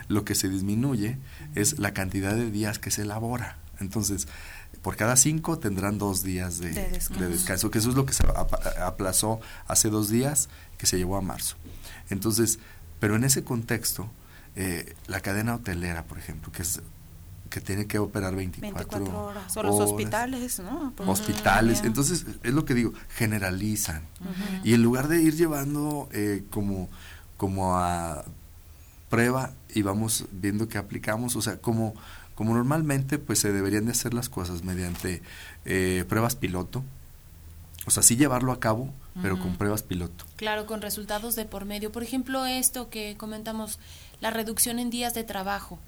Lo 0.08 0.24
que 0.24 0.34
se 0.34 0.48
disminuye 0.48 1.18
es 1.54 1.78
la 1.78 1.92
cantidad 1.92 2.34
de 2.34 2.50
días 2.50 2.78
que 2.78 2.90
se 2.90 3.02
elabora. 3.02 3.58
Entonces, 3.80 4.28
por 4.82 4.96
cada 4.96 5.16
cinco 5.16 5.58
tendrán 5.58 5.98
dos 5.98 6.22
días 6.22 6.58
de, 6.58 6.70
descanso. 6.70 7.70
que 7.70 7.78
eso 7.78 7.90
es 7.90 7.96
lo 7.96 8.06
que 8.06 8.12
se 8.12 8.24
aplazó 8.80 9.40
hace 9.66 9.90
dos 9.90 10.08
días, 10.08 10.48
que 10.78 10.86
se 10.86 10.96
llevó 10.96 11.16
a 11.16 11.20
marzo. 11.22 11.56
Entonces, 12.08 12.60
pero 13.00 13.16
en 13.16 13.24
ese 13.24 13.42
contexto, 13.42 14.10
eh, 14.54 14.94
la 15.08 15.20
cadena 15.20 15.56
hotelera, 15.56 16.04
por 16.04 16.18
ejemplo, 16.18 16.52
que 16.52 16.62
es 16.62 16.80
que 17.48 17.60
tiene 17.60 17.86
que 17.86 17.98
operar 17.98 18.34
24, 18.34 19.24
horas. 19.24 19.56
O 19.56 19.62
los 19.62 19.80
hospitales, 19.80 20.60
¿no? 20.60 20.92
hospitales. 21.06 21.82
Entonces, 21.84 22.26
es 22.42 22.54
lo 22.54 22.64
que 22.64 22.74
digo, 22.74 22.92
generalizan. 23.10 24.02
Y 24.64 24.74
en 24.74 24.82
lugar 24.82 25.08
de 25.08 25.22
ir 25.22 25.34
llevando 25.34 26.08
eh, 26.12 26.44
como, 26.50 26.88
como 27.36 27.76
a 27.76 28.24
prueba 29.08 29.52
y 29.74 29.82
vamos 29.82 30.26
viendo 30.32 30.68
que 30.68 30.78
aplicamos, 30.78 31.36
o 31.36 31.42
sea, 31.42 31.58
como 31.58 31.94
como 32.36 32.54
normalmente 32.54 33.18
pues 33.18 33.38
se 33.38 33.50
deberían 33.50 33.86
de 33.86 33.92
hacer 33.92 34.12
las 34.12 34.28
cosas 34.28 34.62
mediante 34.62 35.22
eh, 35.64 36.04
pruebas 36.06 36.36
piloto, 36.36 36.84
o 37.86 37.90
sea, 37.90 38.02
sí 38.02 38.16
llevarlo 38.16 38.52
a 38.52 38.60
cabo, 38.60 38.92
pero 39.22 39.38
con 39.40 39.56
pruebas 39.56 39.82
piloto. 39.82 40.26
Claro, 40.36 40.66
con 40.66 40.82
resultados 40.82 41.36
de 41.36 41.46
por 41.46 41.64
medio. 41.64 41.92
Por 41.92 42.02
ejemplo, 42.02 42.44
esto 42.44 42.90
que 42.90 43.16
comentamos, 43.16 43.78
la 44.20 44.30
reducción 44.30 44.78
en 44.78 44.90
días 44.90 45.14
de 45.14 45.24
trabajo 45.24 45.78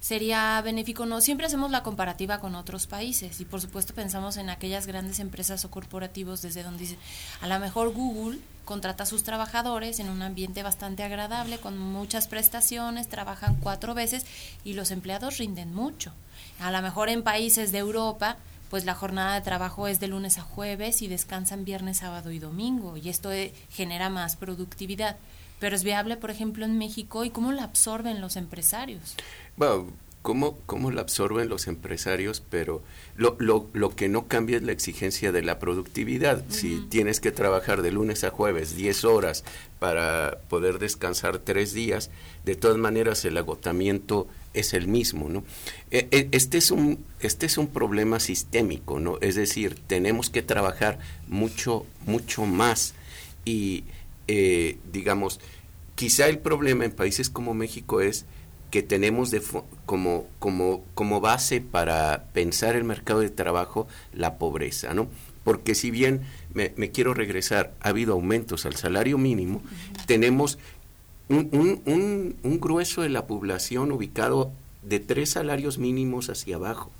sería 0.00 0.60
benéfico. 0.62 1.06
No 1.06 1.20
siempre 1.20 1.46
hacemos 1.46 1.70
la 1.70 1.82
comparativa 1.82 2.38
con 2.38 2.54
otros 2.54 2.86
países 2.86 3.40
y 3.40 3.44
por 3.44 3.60
supuesto 3.60 3.94
pensamos 3.94 4.36
en 4.36 4.50
aquellas 4.50 4.86
grandes 4.86 5.20
empresas 5.20 5.64
o 5.64 5.70
corporativos 5.70 6.42
desde 6.42 6.62
donde 6.62 6.80
dice, 6.80 6.98
a 7.40 7.48
lo 7.48 7.58
mejor 7.58 7.92
Google 7.92 8.38
contrata 8.64 9.04
a 9.04 9.06
sus 9.06 9.22
trabajadores 9.22 9.98
en 9.98 10.10
un 10.10 10.20
ambiente 10.20 10.62
bastante 10.62 11.02
agradable, 11.02 11.58
con 11.58 11.78
muchas 11.78 12.28
prestaciones, 12.28 13.08
trabajan 13.08 13.56
cuatro 13.56 13.94
veces 13.94 14.26
y 14.62 14.74
los 14.74 14.90
empleados 14.90 15.38
rinden 15.38 15.74
mucho. 15.74 16.12
A 16.60 16.70
lo 16.70 16.82
mejor 16.82 17.08
en 17.08 17.22
países 17.22 17.72
de 17.72 17.78
Europa, 17.78 18.36
pues 18.70 18.84
la 18.84 18.94
jornada 18.94 19.34
de 19.34 19.40
trabajo 19.40 19.88
es 19.88 20.00
de 20.00 20.08
lunes 20.08 20.36
a 20.36 20.42
jueves 20.42 21.00
y 21.00 21.08
descansan 21.08 21.64
viernes, 21.64 21.98
sábado 21.98 22.30
y 22.30 22.38
domingo 22.38 22.98
y 22.98 23.08
esto 23.08 23.32
eh, 23.32 23.54
genera 23.70 24.10
más 24.10 24.36
productividad. 24.36 25.16
Pero 25.60 25.74
es 25.74 25.82
viable, 25.82 26.16
por 26.16 26.30
ejemplo, 26.30 26.64
en 26.64 26.78
México 26.78 27.24
y 27.24 27.30
cómo 27.30 27.50
la 27.50 27.64
absorben 27.64 28.20
los 28.20 28.36
empresarios. 28.36 29.16
Bueno, 29.58 29.88
cómo, 30.22 30.56
cómo 30.66 30.92
la 30.92 31.00
absorben 31.00 31.48
los 31.48 31.66
empresarios, 31.66 32.44
pero 32.48 32.80
lo, 33.16 33.34
lo, 33.40 33.66
lo, 33.72 33.96
que 33.96 34.08
no 34.08 34.28
cambia 34.28 34.56
es 34.56 34.62
la 34.62 34.70
exigencia 34.70 35.32
de 35.32 35.42
la 35.42 35.58
productividad. 35.58 36.44
Si 36.48 36.86
tienes 36.88 37.18
que 37.18 37.32
trabajar 37.32 37.82
de 37.82 37.90
lunes 37.90 38.22
a 38.22 38.30
jueves 38.30 38.76
10 38.76 39.04
horas 39.04 39.42
para 39.80 40.38
poder 40.48 40.78
descansar 40.78 41.40
tres 41.40 41.72
días, 41.72 42.10
de 42.44 42.54
todas 42.54 42.76
maneras 42.76 43.24
el 43.24 43.36
agotamiento 43.36 44.28
es 44.54 44.74
el 44.74 44.86
mismo, 44.86 45.28
¿no? 45.28 45.42
E, 45.90 46.06
e, 46.12 46.28
este 46.30 46.58
es 46.58 46.70
un 46.70 47.04
este 47.18 47.46
es 47.46 47.58
un 47.58 47.66
problema 47.66 48.20
sistémico, 48.20 49.00
¿no? 49.00 49.18
Es 49.20 49.34
decir, 49.34 49.76
tenemos 49.88 50.30
que 50.30 50.42
trabajar 50.42 51.00
mucho 51.26 51.84
mucho 52.06 52.46
más 52.46 52.94
y 53.44 53.84
eh, 54.28 54.78
digamos 54.92 55.40
quizá 55.96 56.28
el 56.28 56.38
problema 56.38 56.84
en 56.84 56.92
países 56.92 57.28
como 57.28 57.54
México 57.54 58.00
es 58.00 58.24
que 58.70 58.82
tenemos 58.82 59.30
de 59.30 59.42
como, 59.86 60.26
como, 60.38 60.84
como 60.94 61.20
base 61.20 61.60
para 61.60 62.24
pensar 62.32 62.76
el 62.76 62.84
mercado 62.84 63.20
de 63.20 63.30
trabajo 63.30 63.86
la 64.12 64.38
pobreza, 64.38 64.94
¿no? 64.94 65.08
Porque 65.44 65.74
si 65.74 65.90
bien 65.90 66.22
me, 66.52 66.90
quiero 66.90 67.14
regresar, 67.14 67.72
ha 67.80 67.88
habido 67.88 68.12
aumentos 68.12 68.66
al 68.66 68.76
salario 68.76 69.16
mínimo, 69.16 69.62
tenemos 70.06 70.58
un, 71.28 71.48
un, 71.52 72.36
un, 72.42 72.60
grueso 72.60 73.02
de 73.02 73.08
la 73.08 73.26
población 73.26 73.92
ubicado 73.92 74.52
de 74.82 75.00
tres 75.00 75.30
salarios 75.30 75.78
mínimos 75.78 76.28
hacia 76.28 76.56
abajo. 76.56 76.90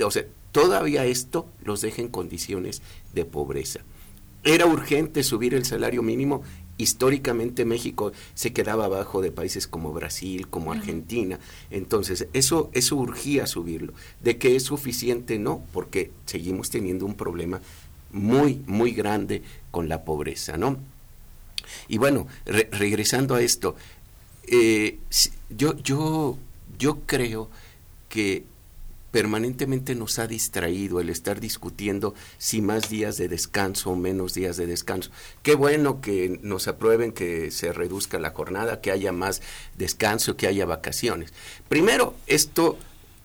O 0.00 0.10
sea, 0.10 0.24
todavía 0.52 1.04
esto 1.04 1.46
los 1.64 1.80
deja 1.80 2.02
en 2.02 2.08
condiciones 2.08 2.82
de 3.12 3.24
pobreza. 3.24 3.80
Era 4.44 4.66
urgente 4.66 5.24
subir 5.24 5.54
el 5.54 5.64
salario 5.64 6.02
mínimo 6.02 6.42
históricamente 6.78 7.64
México 7.64 8.12
se 8.34 8.52
quedaba 8.52 8.86
abajo 8.86 9.22
de 9.22 9.30
países 9.30 9.66
como 9.66 9.92
Brasil, 9.92 10.48
como 10.48 10.72
Argentina. 10.72 11.38
Entonces, 11.70 12.28
eso, 12.32 12.70
eso 12.72 12.96
urgía 12.96 13.46
subirlo. 13.46 13.92
¿De 14.22 14.38
que 14.38 14.56
es 14.56 14.64
suficiente? 14.64 15.38
No, 15.38 15.62
porque 15.72 16.10
seguimos 16.26 16.70
teniendo 16.70 17.06
un 17.06 17.14
problema 17.14 17.60
muy, 18.12 18.62
muy 18.66 18.92
grande 18.92 19.42
con 19.70 19.88
la 19.88 20.04
pobreza, 20.04 20.56
¿no? 20.56 20.78
Y 21.88 21.98
bueno, 21.98 22.26
regresando 22.44 23.34
a 23.34 23.42
esto, 23.42 23.74
eh, 24.46 24.98
yo, 25.50 25.76
yo, 25.78 26.38
yo 26.78 27.00
creo 27.06 27.50
que 28.08 28.44
permanentemente 29.16 29.94
nos 29.94 30.18
ha 30.18 30.26
distraído 30.26 31.00
el 31.00 31.08
estar 31.08 31.40
discutiendo 31.40 32.12
si 32.36 32.60
más 32.60 32.90
días 32.90 33.16
de 33.16 33.28
descanso 33.28 33.92
o 33.92 33.96
menos 33.96 34.34
días 34.34 34.58
de 34.58 34.66
descanso. 34.66 35.10
Qué 35.42 35.54
bueno 35.54 36.02
que 36.02 36.38
nos 36.42 36.68
aprueben 36.68 37.12
que 37.12 37.50
se 37.50 37.72
reduzca 37.72 38.18
la 38.18 38.32
jornada, 38.32 38.82
que 38.82 38.90
haya 38.90 39.12
más 39.12 39.40
descanso, 39.78 40.36
que 40.36 40.48
haya 40.48 40.66
vacaciones. 40.66 41.32
Primero, 41.66 42.14
esto 42.26 42.76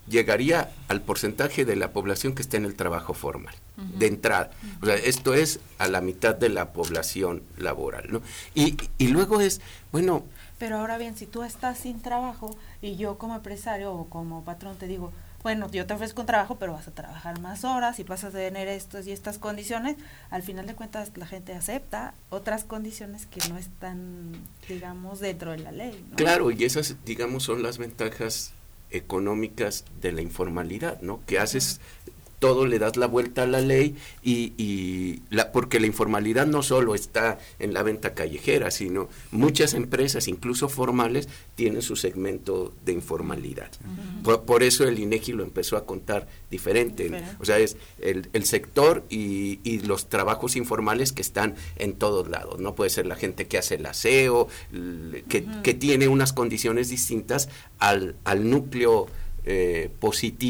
llegaría 0.08 0.72
al 0.88 1.02
porcentaje 1.02 1.66
de 1.66 1.76
la 1.76 1.92
población 1.92 2.36
que 2.36 2.42
está 2.42 2.56
en 2.56 2.64
el 2.64 2.76
trabajo 2.76 3.14
formal, 3.14 3.54
de 3.76 4.08
entrada. 4.08 4.52
O 4.82 4.86
sea, 4.86 4.96
esto 4.96 5.34
es 5.34 5.60
a 5.78 5.90
la 5.90 6.00
mitad 6.00 6.36
de 6.36 6.48
la 6.48 6.72
población 6.72 7.44
laboral, 7.58 8.06
¿no? 8.10 8.22
Y, 8.56 8.78
y 8.98 9.10
luego 9.10 9.42
es, 9.42 9.60
bueno... 9.92 10.24
Pero 10.58 10.78
ahora 10.78 10.98
bien, 10.98 11.18
si 11.18 11.26
tú 11.26 11.44
estás 11.44 11.80
sin 11.80 12.02
trabajo 12.02 12.56
y 12.82 12.96
yo 12.96 13.18
como 13.18 13.36
empresario 13.36 13.92
o 13.92 14.08
como 14.08 14.46
patrón 14.46 14.78
te 14.78 14.88
digo, 14.88 15.12
bueno, 15.44 15.70
yo 15.72 15.86
te 15.86 15.94
ofrezco 15.94 16.22
un 16.22 16.28
trabajo, 16.28 16.56
pero 16.56 16.74
vas 16.74 16.88
a 16.88 16.92
trabajar 16.92 17.40
más 17.40 17.64
horas 17.64 18.00
y 18.00 18.04
vas 18.04 18.24
a 18.24 18.30
tener 18.30 18.68
estas 18.68 19.08
y 19.08 19.12
estas 19.12 19.38
condiciones, 19.38 19.98
al 20.30 20.44
final 20.44 20.68
de 20.68 20.76
cuentas 20.76 21.12
la 21.16 21.26
gente 21.26 21.54
acepta 21.54 22.14
otras 22.30 22.64
condiciones 22.64 23.26
que 23.26 23.40
no 23.50 23.58
están, 23.58 24.34
digamos, 24.68 25.20
dentro 25.20 25.52
de 25.52 25.60
la 25.60 25.72
ley. 25.72 26.06
Claro, 26.16 26.52
y 26.52 26.64
esas, 26.64 26.96
digamos, 27.06 27.44
son 27.44 27.64
las 27.64 27.78
ventajas 27.78 28.54
económicas 28.92 29.86
de 30.02 30.12
la 30.12 30.22
informalidad, 30.22 31.02
¿no? 31.02 31.22
Que 31.26 31.40
haces 31.40 31.80
todo 32.42 32.66
le 32.66 32.80
das 32.80 32.98
la 32.98 33.06
vuelta 33.06 33.44
a 33.44 33.46
la 33.46 33.62
ley 33.62 33.96
y, 34.24 34.54
y 34.58 35.22
la, 35.30 35.52
porque 35.52 35.80
la 35.80 35.86
informalidad 35.86 36.48
no 36.48 36.64
solo 36.64 36.96
está 36.96 37.38
en 37.60 37.72
la 37.72 37.84
venta 37.84 38.16
callejera, 38.16 38.72
sino 38.72 39.10
muchas 39.30 39.76
empresas, 39.76 40.28
incluso 40.28 40.68
formales, 40.68 41.30
tienen 41.54 41.84
su 41.84 41.96
segmento 41.96 42.74
de 42.84 42.94
informalidad. 42.94 43.70
por, 44.24 44.64
eso 44.64 44.88
el 44.88 44.98
INEGI 44.98 45.34
lo 45.34 45.44
empezó 45.44 45.78
a 45.78 45.86
contar 45.86 46.28
diferente. 46.50 47.12
O 47.40 47.46
sea, 47.46 47.60
es 47.60 47.78
el, 48.00 48.28
el 48.34 48.46
sector 48.46 49.06
y, 49.08 49.60
y, 49.64 49.82
los 49.82 50.10
trabajos 50.10 50.56
informales 50.56 51.12
que 51.12 51.22
están 51.22 51.54
en 51.76 51.94
todos 51.94 52.28
lados. 52.28 52.60
No 52.60 52.74
puede 52.74 52.90
ser 52.90 53.06
la 53.06 53.16
gente 53.16 53.46
que 53.46 53.60
hace 53.60 53.76
el 53.76 53.86
aseo, 53.86 54.48
que, 55.30 55.46
que 55.62 55.74
tiene 55.76 56.08
unas 56.08 56.34
condiciones 56.34 56.90
distintas 56.90 57.50
al, 57.78 58.16
al 58.24 58.50
núcleo 58.50 59.06
eh, 59.44 59.92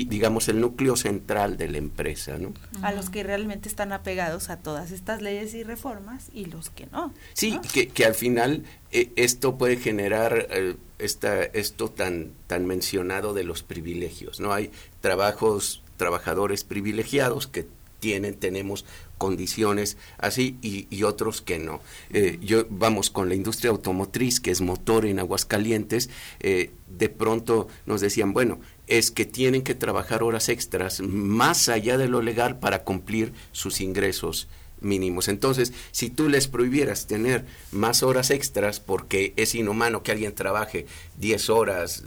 digamos, 0.08 0.50
el 0.50 0.60
núcleo 0.60 0.96
central 0.96 1.58
de 1.58 1.70
la 1.70 1.78
empresa, 1.78 2.38
¿no? 2.38 2.54
A 2.82 2.92
los 2.92 3.10
que 3.10 3.24
realmente 3.24 3.70
están 3.70 3.94
apegados 3.94 4.50
a 4.50 4.58
todas 4.58 4.92
estas 4.92 5.22
leyes 5.22 5.54
y 5.54 5.64
reformas 5.64 6.28
y 6.34 6.46
los 6.46 6.70
que 6.70 6.88
no. 6.88 7.14
Sí, 7.34 7.60
Que, 7.74 7.88
que, 7.88 8.06
al 8.06 8.16
final 8.16 8.64
eh, 8.92 9.12
esto 9.16 9.58
puede 9.58 9.78
generar 9.78 10.48
eh, 10.50 10.76
esta, 11.00 11.44
esto 11.44 11.90
tan, 11.90 12.32
tan 12.48 12.66
mencionado 12.66 13.34
de 13.34 13.44
los 13.44 13.64
privilegios, 13.64 14.40
¿no? 14.40 14.54
Hay 14.54 14.72
trabajos, 15.00 15.84
trabajadores 15.98 16.64
privilegiados 16.64 17.48
que 17.48 17.68
tienen, 18.02 18.36
tenemos 18.36 18.84
condiciones 19.18 19.96
así 20.18 20.58
y, 20.62 21.04
otros 21.04 21.42
que 21.42 21.60
no. 21.60 21.80
Eh, 22.10 22.40
yo 22.42 22.66
vamos 22.70 23.10
con 23.10 23.30
la 23.30 23.36
industria 23.36 23.70
automotriz 23.70 24.40
que 24.40 24.52
es 24.52 24.60
motor 24.60 25.06
en 25.06 25.20
Aguascalientes, 25.20 26.10
eh, 26.42 26.72
de 26.90 27.08
pronto 27.08 27.68
nos 27.86 28.02
decían, 28.02 28.34
bueno, 28.34 28.60
es 28.88 29.12
que 29.12 29.26
tienen 29.26 29.62
que 29.62 29.76
trabajar 29.76 30.24
horas 30.24 30.50
extras 30.50 31.00
más 31.02 31.70
allá 31.70 31.98
de 31.98 32.10
lo 32.10 32.22
legal 32.22 32.60
para 32.60 32.84
cumplir 32.84 33.32
sus 33.52 33.80
ingresos 33.80 34.50
mínimos. 34.82 35.28
Entonces, 35.28 35.72
si 35.92 36.10
tú 36.10 36.28
les 36.28 36.48
prohibieras 36.48 37.06
tener 37.06 37.46
más 37.72 38.02
horas 38.02 38.32
extras 38.32 38.80
porque 38.80 39.34
es 39.38 39.54
inhumano 39.54 40.02
que 40.02 40.12
alguien 40.12 40.34
trabaje 40.34 40.88
10 41.20 41.50
horas, 41.52 42.04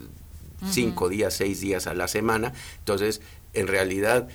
5 0.69 1.09
días, 1.09 1.35
6 1.35 1.61
días 1.61 1.87
a 1.87 1.95
la 1.95 2.09
semana, 2.09 2.53
entonces 2.81 3.21
en 3.55 3.69
realidad 3.69 4.29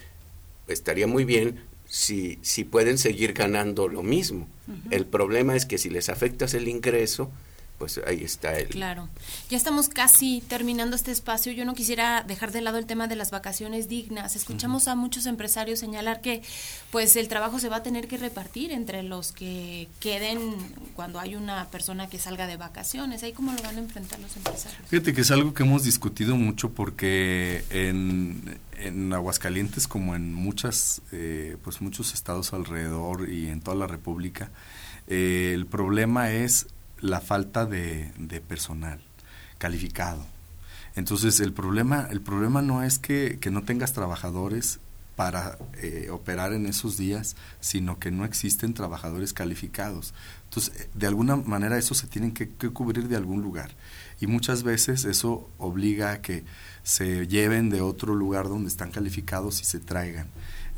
estaría 0.69 1.07
muy 1.07 1.25
bien 1.25 1.61
si, 1.85 2.39
si 2.41 2.63
pueden 2.63 2.97
seguir 2.97 3.33
ganando 3.33 3.87
lo 3.87 4.03
mismo. 4.03 4.47
El 4.91 5.05
problema 5.05 5.55
es 5.55 5.65
que 5.65 5.79
si 5.79 5.89
les 5.89 6.09
afectas 6.09 6.53
el 6.53 6.67
ingreso, 6.67 7.31
pues 7.79 7.99
ahí 8.05 8.23
está 8.23 8.59
el... 8.59 8.67
Claro. 8.67 9.07
Ya 9.49 9.57
estamos 9.57 9.87
casi 9.87 10.43
terminando 10.47 10.97
este 10.97 11.11
espacio. 11.11 11.53
Yo 11.53 11.63
no 11.63 11.73
quisiera 11.73 12.23
dejar 12.27 12.51
de 12.51 12.61
lado 12.61 12.77
el 12.77 12.85
tema 12.85 13.07
de 13.07 13.15
las 13.15 13.31
vacaciones 13.31 13.87
dignas. 13.87 14.35
Escuchamos 14.35 14.89
a 14.89 14.95
muchos 14.95 15.25
empresarios 15.25 15.79
señalar 15.79 16.19
que 16.21 16.43
pues 16.91 17.15
el 17.15 17.29
trabajo 17.29 17.57
se 17.57 17.69
va 17.69 17.77
a 17.77 17.83
tener 17.83 18.07
que 18.09 18.17
repartir 18.17 18.71
entre 18.71 19.01
los 19.01 19.31
que 19.31 19.87
queden 20.01 20.57
cuando 20.93 21.19
hay 21.19 21.35
una 21.35 21.69
persona 21.69 22.09
que 22.09 22.19
salga 22.19 22.45
de 22.47 22.57
vacaciones. 22.57 23.23
¿Ahí 23.23 23.31
cómo 23.31 23.53
lo 23.53 23.61
van 23.63 23.77
a 23.77 23.79
enfrentar 23.79 24.19
los 24.19 24.35
empresarios? 24.35 24.81
Fíjate 24.89 25.13
que 25.13 25.21
es 25.21 25.31
algo 25.31 25.53
que 25.53 25.63
hemos 25.63 25.83
discutido 25.83 26.35
mucho 26.35 26.71
porque 26.71 27.63
en, 27.69 28.59
en 28.77 29.13
Aguascalientes 29.13 29.87
como 29.87 30.15
en 30.15 30.33
muchas, 30.33 31.01
eh, 31.13 31.55
pues 31.63 31.79
muchos 31.79 32.13
estados 32.13 32.51
alrededor 32.51 33.29
y 33.29 33.47
en 33.47 33.61
toda 33.61 33.77
la 33.77 33.87
República, 33.87 34.51
eh, 35.07 35.51
el 35.55 35.65
problema 35.65 36.31
es 36.31 36.67
la 37.01 37.21
falta 37.21 37.65
de, 37.65 38.11
personal 38.47 38.99
calificado. 39.57 40.25
Entonces 40.95 41.39
el 41.39 41.53
problema, 41.53 42.07
el 42.09 42.21
problema 42.21 42.61
no 42.61 42.83
es 42.83 42.99
que, 42.99 43.39
no 43.51 43.63
tengas 43.63 43.93
trabajadores 43.93 44.79
para 45.15 45.57
eh, 45.81 46.07
operar 46.11 46.53
en 46.53 46.65
esos 46.65 46.97
días, 46.97 47.35
sino 47.59 47.99
que 47.99 48.09
no 48.09 48.23
existen 48.23 48.73
trabajadores 48.73 49.33
calificados. 49.33 50.13
Entonces, 50.45 50.87
de 50.93 51.07
alguna 51.07 51.35
manera 51.35 51.77
eso 51.77 51.93
se 51.93 52.07
tiene 52.07 52.33
que, 52.33 52.47
que, 52.47 52.69
cubrir 52.69 53.09
de 53.09 53.17
algún 53.17 53.41
lugar. 53.41 53.71
Y 54.21 54.27
muchas 54.27 54.63
veces 54.63 55.03
eso 55.03 55.49
obliga 55.57 56.13
a 56.13 56.21
que 56.21 56.45
se 56.83 57.27
lleven 57.27 57.69
de 57.69 57.81
otro 57.81 58.15
lugar 58.15 58.47
donde 58.47 58.69
están 58.69 58.91
calificados 58.91 59.61
y 59.61 59.65
se 59.65 59.79
traigan. 59.79 60.27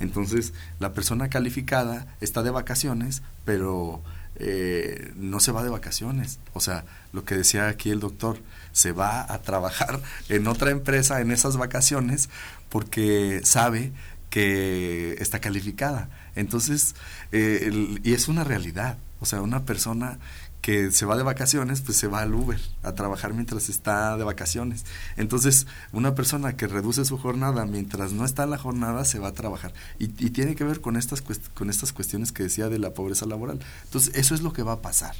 Entonces, 0.01 0.53
la 0.79 0.93
persona 0.93 1.29
calificada 1.29 2.07
está 2.19 2.41
de 2.41 2.49
vacaciones, 2.49 3.21
pero 3.45 4.01
eh, 4.43 5.13
no 5.15 5.39
se 5.39 5.51
va 5.51 5.63
de 5.63 5.69
vacaciones. 5.69 6.39
O 6.53 6.59
sea, 6.61 6.83
lo 7.13 7.23
que 7.25 7.35
decía 7.35 7.67
aquí 7.67 7.91
el 7.91 7.99
doctor, 7.99 8.39
se 8.71 8.91
va 8.91 9.31
a 9.31 9.41
trabajar 9.43 10.01
en 10.29 10.47
otra 10.47 10.71
empresa 10.71 11.21
en 11.21 11.31
esas 11.31 11.57
vacaciones 11.57 12.29
porque 12.69 13.41
sabe 13.43 13.91
que 14.31 15.15
está 15.19 15.39
calificada. 15.39 16.09
Entonces, 16.35 16.95
eh, 17.31 17.99
y 18.03 18.13
es 18.13 18.27
una 18.27 18.43
realidad. 18.43 18.97
O 19.19 19.25
sea, 19.25 19.41
una 19.41 19.63
persona 19.65 20.17
que 20.61 20.91
se 20.91 21.05
va 21.05 21.17
de 21.17 21.23
vacaciones, 21.23 21.81
pues 21.81 21.97
se 21.97 22.07
va 22.07 22.21
al 22.21 22.33
Uber 22.33 22.59
a 22.83 22.93
trabajar 22.93 23.33
mientras 23.33 23.69
está 23.69 24.15
de 24.17 24.23
vacaciones. 24.23 24.85
Entonces, 25.17 25.67
una 25.91 26.13
persona 26.13 26.55
que 26.55 26.67
reduce 26.67 27.03
su 27.03 27.17
jornada 27.17 27.65
mientras 27.65 28.13
no 28.13 28.25
está 28.25 28.43
en 28.43 28.51
la 28.51 28.57
jornada, 28.57 29.03
se 29.05 29.19
va 29.19 29.29
a 29.29 29.33
trabajar. 29.33 29.73
Y, 29.97 30.07
tiene 30.31 30.55
que 30.55 30.63
ver 30.63 30.81
con 30.81 30.95
estas, 30.95 31.21
con 31.21 31.69
estas 31.69 31.93
cuestiones 31.93 32.31
que 32.31 32.43
decía 32.43 32.69
de 32.69 32.79
la 32.79 32.93
pobreza 32.93 33.25
laboral. 33.25 33.59
Entonces, 33.83 34.15
eso 34.15 34.35
es 34.35 34.41
lo 34.41 34.53
que 34.53 34.63
va 34.63 34.73
a 34.73 34.81
pasar. 34.81 35.15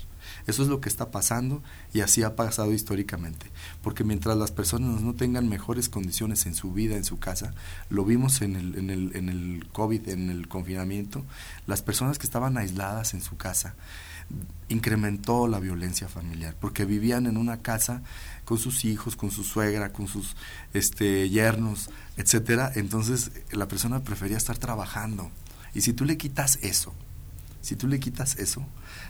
Eso 0.48 0.64
es 0.64 0.70
lo 0.70 0.82
que 0.82 0.90
está 0.90 1.12
pasando 1.12 1.62
y 1.94 2.02
así 2.02 2.24
ha 2.24 2.36
pasado 2.36 2.72
históricamente. 2.74 3.48
Porque 3.84 4.04
mientras 4.04 4.38
las 4.38 4.52
personas 4.52 5.02
no 5.02 5.14
tengan 5.14 5.50
mejores 5.50 5.90
condiciones 5.90 6.46
en 6.46 6.56
su 6.56 6.72
vida, 6.72 6.96
en 6.96 7.04
su 7.04 7.20
casa, 7.20 7.54
lo 7.90 8.06
vimos 8.06 8.42
en 8.42 8.56
el, 8.56 8.76
en 8.78 8.90
el, 8.90 9.16
en 9.16 9.30
el 9.30 9.68
COVID, 9.72 10.08
en 10.10 10.30
el 10.30 10.48
confinamiento, 10.48 11.26
las 11.68 11.82
personas 11.82 12.18
que 12.18 12.26
estaban 12.26 12.58
aisladas 12.58 13.14
en 13.14 13.22
su 13.22 13.38
casa, 13.38 13.76
incrementó 14.70 15.48
la 15.48 15.60
violencia 15.60 16.08
familiar, 16.08 16.56
porque 16.60 16.86
vivían 16.86 17.26
en 17.26 17.38
una 17.38 17.58
casa 17.58 18.02
con 18.46 18.58
sus 18.58 18.86
hijos, 18.86 19.16
con 19.16 19.32
su 19.32 19.44
suegra, 19.44 19.92
con 19.92 20.08
sus 20.08 20.36
este, 20.74 21.30
yernos, 21.30 21.90
etcétera. 22.18 22.72
Entonces 22.76 23.32
la 23.52 23.68
persona 23.68 24.04
prefería 24.04 24.38
estar 24.38 24.58
trabajando. 24.58 25.30
Y 25.74 25.82
si 25.82 25.94
tú 25.94 26.06
le 26.06 26.18
quitas 26.18 26.58
eso, 26.62 26.94
si 27.62 27.76
tú 27.76 27.88
le 27.88 28.00
quitas 28.00 28.38
eso, 28.38 28.66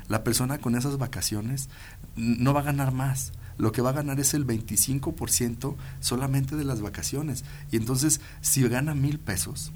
la 0.08 0.24
persona 0.24 0.58
con 0.58 0.76
esas 0.76 0.98
vacaciones 0.98 1.70
no 2.16 2.54
va 2.54 2.62
a 2.62 2.64
ganar 2.64 2.92
más. 2.92 3.32
Lo 3.58 3.72
que 3.72 3.82
va 3.82 3.92
a 3.92 3.94
ganar 3.94 4.20
es 4.20 4.34
el 4.34 4.46
25% 4.46 5.76
solamente 6.00 6.56
de 6.56 6.64
las 6.64 6.82
vacaciones. 6.82 7.46
Y 7.72 7.78
entonces, 7.78 8.22
si 8.42 8.68
gana 8.68 8.96
mil 8.96 9.20
pesos, 9.20 9.72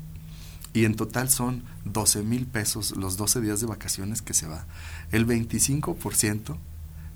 y 0.76 0.84
en 0.84 0.95
total 0.95 1.30
son 1.30 1.63
12 1.86 2.21
mil 2.23 2.45
pesos 2.45 2.97
los 2.97 3.15
12 3.15 3.39
días 3.39 3.61
de 3.61 3.65
vacaciones 3.65 4.21
que 4.21 4.34
se 4.34 4.45
va. 4.45 4.67
El 5.09 5.26
25% 5.26 6.57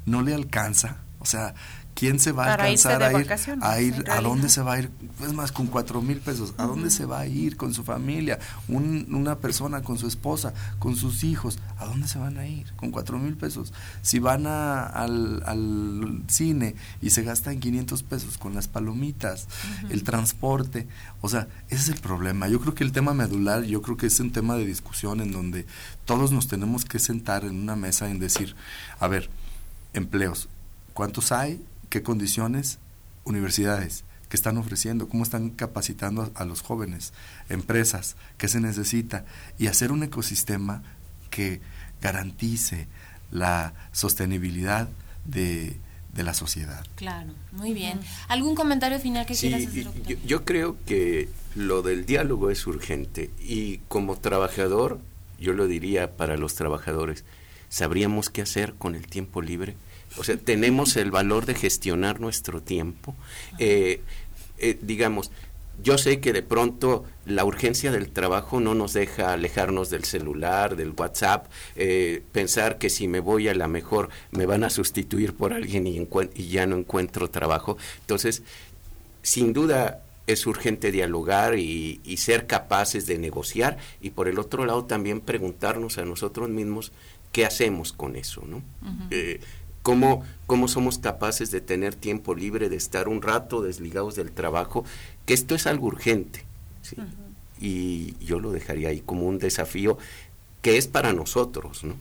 no 0.05 0.21
le 0.21 0.33
alcanza, 0.33 0.99
o 1.19 1.25
sea, 1.25 1.53
¿Quién 1.99 2.17
se 2.17 2.31
va 2.31 2.45
a 2.45 2.53
alcanzar 2.53 3.03
a 3.03 3.11
ir, 3.19 3.29
a 3.59 3.81
ir 3.81 4.05
a 4.09 4.21
dónde 4.21 4.47
se 4.47 4.61
va 4.61 4.75
a 4.75 4.79
ir? 4.79 4.89
Es 5.21 5.33
más, 5.33 5.51
con 5.51 5.67
cuatro 5.67 6.01
mil 6.01 6.19
pesos, 6.19 6.53
¿a 6.55 6.65
dónde 6.65 6.91
se 6.91 7.05
va 7.05 7.19
a 7.19 7.27
ir 7.27 7.57
con 7.57 7.73
su 7.73 7.83
familia? 7.83 8.39
una 8.69 9.35
persona 9.35 9.81
con 9.81 9.97
su 9.97 10.07
esposa, 10.07 10.53
con 10.79 10.95
sus 10.95 11.25
hijos, 11.25 11.59
¿a 11.77 11.83
dónde 11.83 12.07
se 12.07 12.17
van 12.17 12.37
a 12.37 12.47
ir 12.47 12.71
con 12.77 12.91
cuatro 12.91 13.19
mil 13.19 13.35
pesos? 13.35 13.73
Si 14.01 14.19
van 14.19 14.47
a, 14.47 14.85
al, 14.85 16.23
cine 16.27 16.75
y 17.01 17.09
se 17.09 17.23
gastan 17.23 17.59
500 17.59 18.01
pesos 18.03 18.37
con 18.37 18.55
las 18.55 18.69
palomitas, 18.69 19.49
el 19.89 20.03
transporte, 20.03 20.87
o 21.19 21.27
sea, 21.27 21.49
ese 21.67 21.81
es 21.81 21.89
el 21.89 21.99
problema. 21.99 22.47
Yo 22.47 22.61
creo 22.61 22.75
que 22.75 22.85
el 22.85 22.93
tema 22.93 23.13
medular, 23.13 23.63
yo 23.63 23.81
creo 23.81 23.97
que 23.97 24.05
es 24.05 24.17
un 24.21 24.31
tema 24.31 24.55
de 24.55 24.65
discusión 24.65 25.19
en 25.19 25.33
donde 25.33 25.65
todos 26.05 26.31
nos 26.31 26.47
tenemos 26.47 26.85
que 26.85 26.99
sentar 26.99 27.43
en 27.43 27.59
una 27.59 27.75
mesa 27.75 28.09
en 28.09 28.19
decir, 28.19 28.55
a 29.01 29.09
ver, 29.09 29.29
empleos, 29.91 30.47
¿cuántos 30.93 31.33
hay? 31.33 31.61
Qué 31.89 32.03
condiciones, 32.03 32.79
universidades, 33.25 34.03
que 34.29 34.37
están 34.37 34.57
ofreciendo, 34.57 35.09
cómo 35.09 35.23
están 35.23 35.49
capacitando 35.49 36.31
a, 36.35 36.45
los 36.45 36.61
jóvenes, 36.61 37.13
empresas, 37.49 38.15
qué 38.37 38.47
se 38.47 38.61
necesita, 38.61 39.25
y 39.57 39.67
hacer 39.67 39.91
un 39.91 40.03
ecosistema 40.03 40.83
que 41.31 41.61
garantice 42.01 42.87
la 43.31 43.73
sostenibilidad 43.91 44.87
de, 45.25 45.77
la 46.15 46.33
sociedad. 46.33 46.85
Claro, 46.95 47.31
muy 47.53 47.73
bien. 47.73 48.01
¿Algún 48.27 48.53
comentario 48.53 48.99
final 48.99 49.25
que 49.25 49.35
quieras 49.35 49.65
hacer? 49.65 49.87
Yo, 50.05 50.17
yo 50.25 50.43
creo 50.43 50.75
que 50.85 51.29
lo 51.55 51.81
del 51.81 52.05
diálogo 52.05 52.49
es 52.49 52.67
urgente 52.67 53.29
y 53.39 53.77
como 53.87 54.17
trabajador, 54.17 54.99
yo 55.39 55.53
lo 55.53 55.65
diría 55.65 56.17
para 56.17 56.35
los 56.35 56.55
trabajadores, 56.55 57.23
¿sabríamos 57.69 58.29
qué 58.29 58.41
hacer 58.41 58.73
con 58.73 58.95
el 58.95 59.07
tiempo 59.07 59.41
libre? 59.41 59.77
O 60.17 60.23
sea, 60.23 60.37
tenemos 60.37 60.95
el 60.97 61.11
valor 61.11 61.45
de 61.45 61.55
gestionar 61.55 62.19
nuestro 62.19 62.61
tiempo. 62.61 63.15
Eh, 63.57 64.01
eh, 64.57 64.77
digamos, 64.81 65.31
yo 65.81 65.97
sé 65.97 66.19
que 66.19 66.33
de 66.33 66.41
pronto 66.41 67.05
la 67.25 67.45
urgencia 67.45 67.91
del 67.91 68.09
trabajo 68.09 68.59
no 68.59 68.75
nos 68.75 68.93
deja 68.93 69.33
alejarnos 69.33 69.89
del 69.89 70.03
celular, 70.03 70.75
del 70.75 70.93
WhatsApp, 70.97 71.47
eh, 71.75 72.23
pensar 72.31 72.77
que 72.77 72.89
si 72.89 73.07
me 73.07 73.21
voy 73.21 73.47
a 73.47 73.53
la 73.53 73.67
mejor 73.67 74.09
me 74.31 74.45
van 74.45 74.63
a 74.63 74.69
sustituir 74.69 75.33
por 75.33 75.53
alguien 75.53 75.87
y, 75.87 76.05
y 76.35 76.47
ya 76.47 76.65
no 76.65 76.77
encuentro 76.77 77.29
trabajo. 77.29 77.77
Entonces, 78.01 78.43
sin 79.21 79.53
duda 79.53 80.03
es 80.27 80.45
urgente 80.45 80.91
dialogar 80.91 81.57
y, 81.57 81.99
ser 82.17 82.45
capaces 82.45 83.07
de 83.07 83.17
negociar 83.17 83.77
y 84.01 84.11
por 84.11 84.27
el 84.27 84.37
otro 84.37 84.65
lado 84.65 84.85
también 84.85 85.21
preguntarnos 85.21 85.97
a 85.97 86.05
nosotros 86.05 86.49
mismos 86.49 86.91
qué 87.31 87.45
hacemos 87.45 87.93
con 87.93 88.15
eso, 88.15 88.43
¿no? 88.45 88.61
Cómo, 89.89 90.23
cómo 90.45 90.67
somos 90.67 90.99
capaces 90.99 91.49
de 91.49 91.61
tener 91.61 91.95
tiempo 91.95 92.35
libre, 92.35 92.69
de 92.69 92.75
estar 92.75 93.07
un 93.07 93.23
rato 93.23 93.63
desligados 93.63 94.15
del 94.15 94.31
trabajo, 94.31 94.85
que 95.25 95.33
esto 95.33 95.55
es 95.55 95.65
algo 95.65 95.87
urgente. 95.87 96.45
Y 97.59 98.13
yo 98.23 98.39
lo 98.39 98.51
dejaría 98.51 98.89
ahí 98.89 99.01
como 99.01 99.25
un 99.25 99.39
desafío 99.39 99.97
que 100.61 100.77
es 100.77 100.85
para 100.87 101.11
nosotros. 101.11 101.83
¿no? 101.83 101.95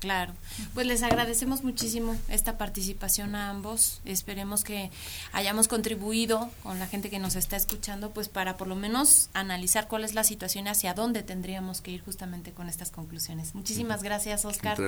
Claro, 0.00 0.32
pues 0.72 0.86
les 0.86 1.02
agradecemos 1.02 1.62
muchísimo 1.62 2.16
esta 2.28 2.56
participación 2.56 3.34
a 3.34 3.50
ambos. 3.50 4.00
Esperemos 4.06 4.64
que 4.64 4.90
hayamos 5.32 5.68
contribuido 5.68 6.50
con 6.62 6.78
la 6.78 6.86
gente 6.86 7.10
que 7.10 7.18
nos 7.18 7.36
está 7.36 7.56
escuchando, 7.56 8.10
pues 8.10 8.30
para 8.30 8.56
por 8.56 8.66
lo 8.66 8.76
menos 8.76 9.28
analizar 9.34 9.88
cuál 9.88 10.04
es 10.04 10.14
la 10.14 10.24
situación 10.24 10.66
y 10.66 10.70
hacia 10.70 10.94
dónde 10.94 11.22
tendríamos 11.22 11.82
que 11.82 11.90
ir 11.90 12.02
justamente 12.02 12.52
con 12.52 12.70
estas 12.70 12.90
conclusiones. 12.90 13.54
Muchísimas 13.54 14.02
gracias, 14.02 14.46
Oscar. 14.46 14.78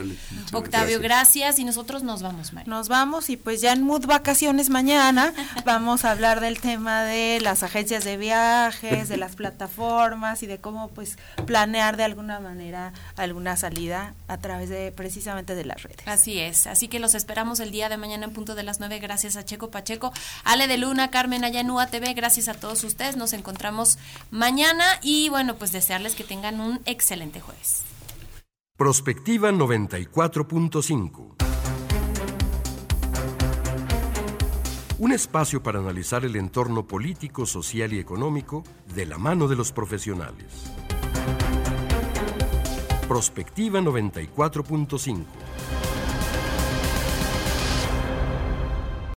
Octavio, 0.53 0.99
gracias. 0.99 1.59
y 1.59 1.65
nosotros 1.65 2.03
nos 2.03 2.23
vamos, 2.23 2.55
María. 2.55 2.71
Nos 2.71 2.89
vamos 2.89 3.29
y 3.29 3.37
pues 3.37 3.61
ya 3.61 3.73
en 3.73 3.83
Mood 3.83 4.07
Vacaciones 4.07 4.71
mañana 4.71 5.35
vamos 5.67 6.07
a 6.07 6.13
hablar 6.13 6.41
del 6.41 6.59
tema 6.59 7.03
de 7.03 7.39
las 7.43 7.63
agencias 7.63 8.05
de 8.05 8.17
viajes, 8.17 9.11
de 9.11 9.19
las 9.19 9.37
plataformas 9.37 10.43
y 10.43 10.47
de 10.47 10.59
cómo 10.59 10.89
pues 10.89 11.19
planear 11.47 11.99
de 11.99 12.05
alguna 12.05 12.41
manera 12.41 12.95
alguna 13.17 13.59
salida 13.59 14.15
a 14.29 14.39
través 14.39 14.71
de 14.71 14.91
precisamente 15.03 15.57
de 15.57 15.65
las 15.65 15.83
redes. 15.83 15.99
Así 16.07 16.39
es, 16.39 16.69
así 16.69 16.87
que 16.87 17.01
los 17.01 17.17
esperamos 17.17 17.59
el 17.59 17.73
día 17.73 17.89
de 17.89 17.97
mañana 17.97 18.25
en 18.25 18.33
punto 18.33 18.55
de 18.55 18.63
las 18.63 18.79
9, 18.79 19.01
gracias 19.01 19.35
a 19.35 19.45
Checo 19.45 19.69
Pacheco, 19.69 20.13
Ale 20.45 20.69
de 20.69 20.79
Luna, 20.79 21.11
Carmen 21.11 21.43
Ayanúa 21.43 21.89
TV, 21.89 22.15
gracias 22.15 22.47
a 22.47 22.55
todos 22.55 22.85
ustedes, 22.85 23.17
nos 23.17 23.33
encontramos 23.33 23.99
mañana 24.31 24.85
y 25.03 25.29
bueno, 25.29 25.57
pues 25.57 25.73
desearles 25.73 26.15
que 26.15 26.23
tengan 26.23 26.61
un 26.61 26.81
excelente 26.85 27.41
jueves. 27.41 27.83
Prospectiva 28.77 29.51
94.5 29.51 31.35
Un 34.99 35.11
espacio 35.11 35.65
para 35.65 35.81
analizar 35.81 36.25
el 36.25 36.37
entorno 36.37 36.87
político, 36.87 37.45
social 37.45 37.93
y 37.93 37.99
económico 37.99 38.63
de 38.95 39.07
la 39.07 39.19
mano 39.19 39.49
de 39.49 39.57
los 39.57 39.73
profesionales. 39.73 40.71
Prospectiva 43.13 43.79
94.5. 43.83 45.92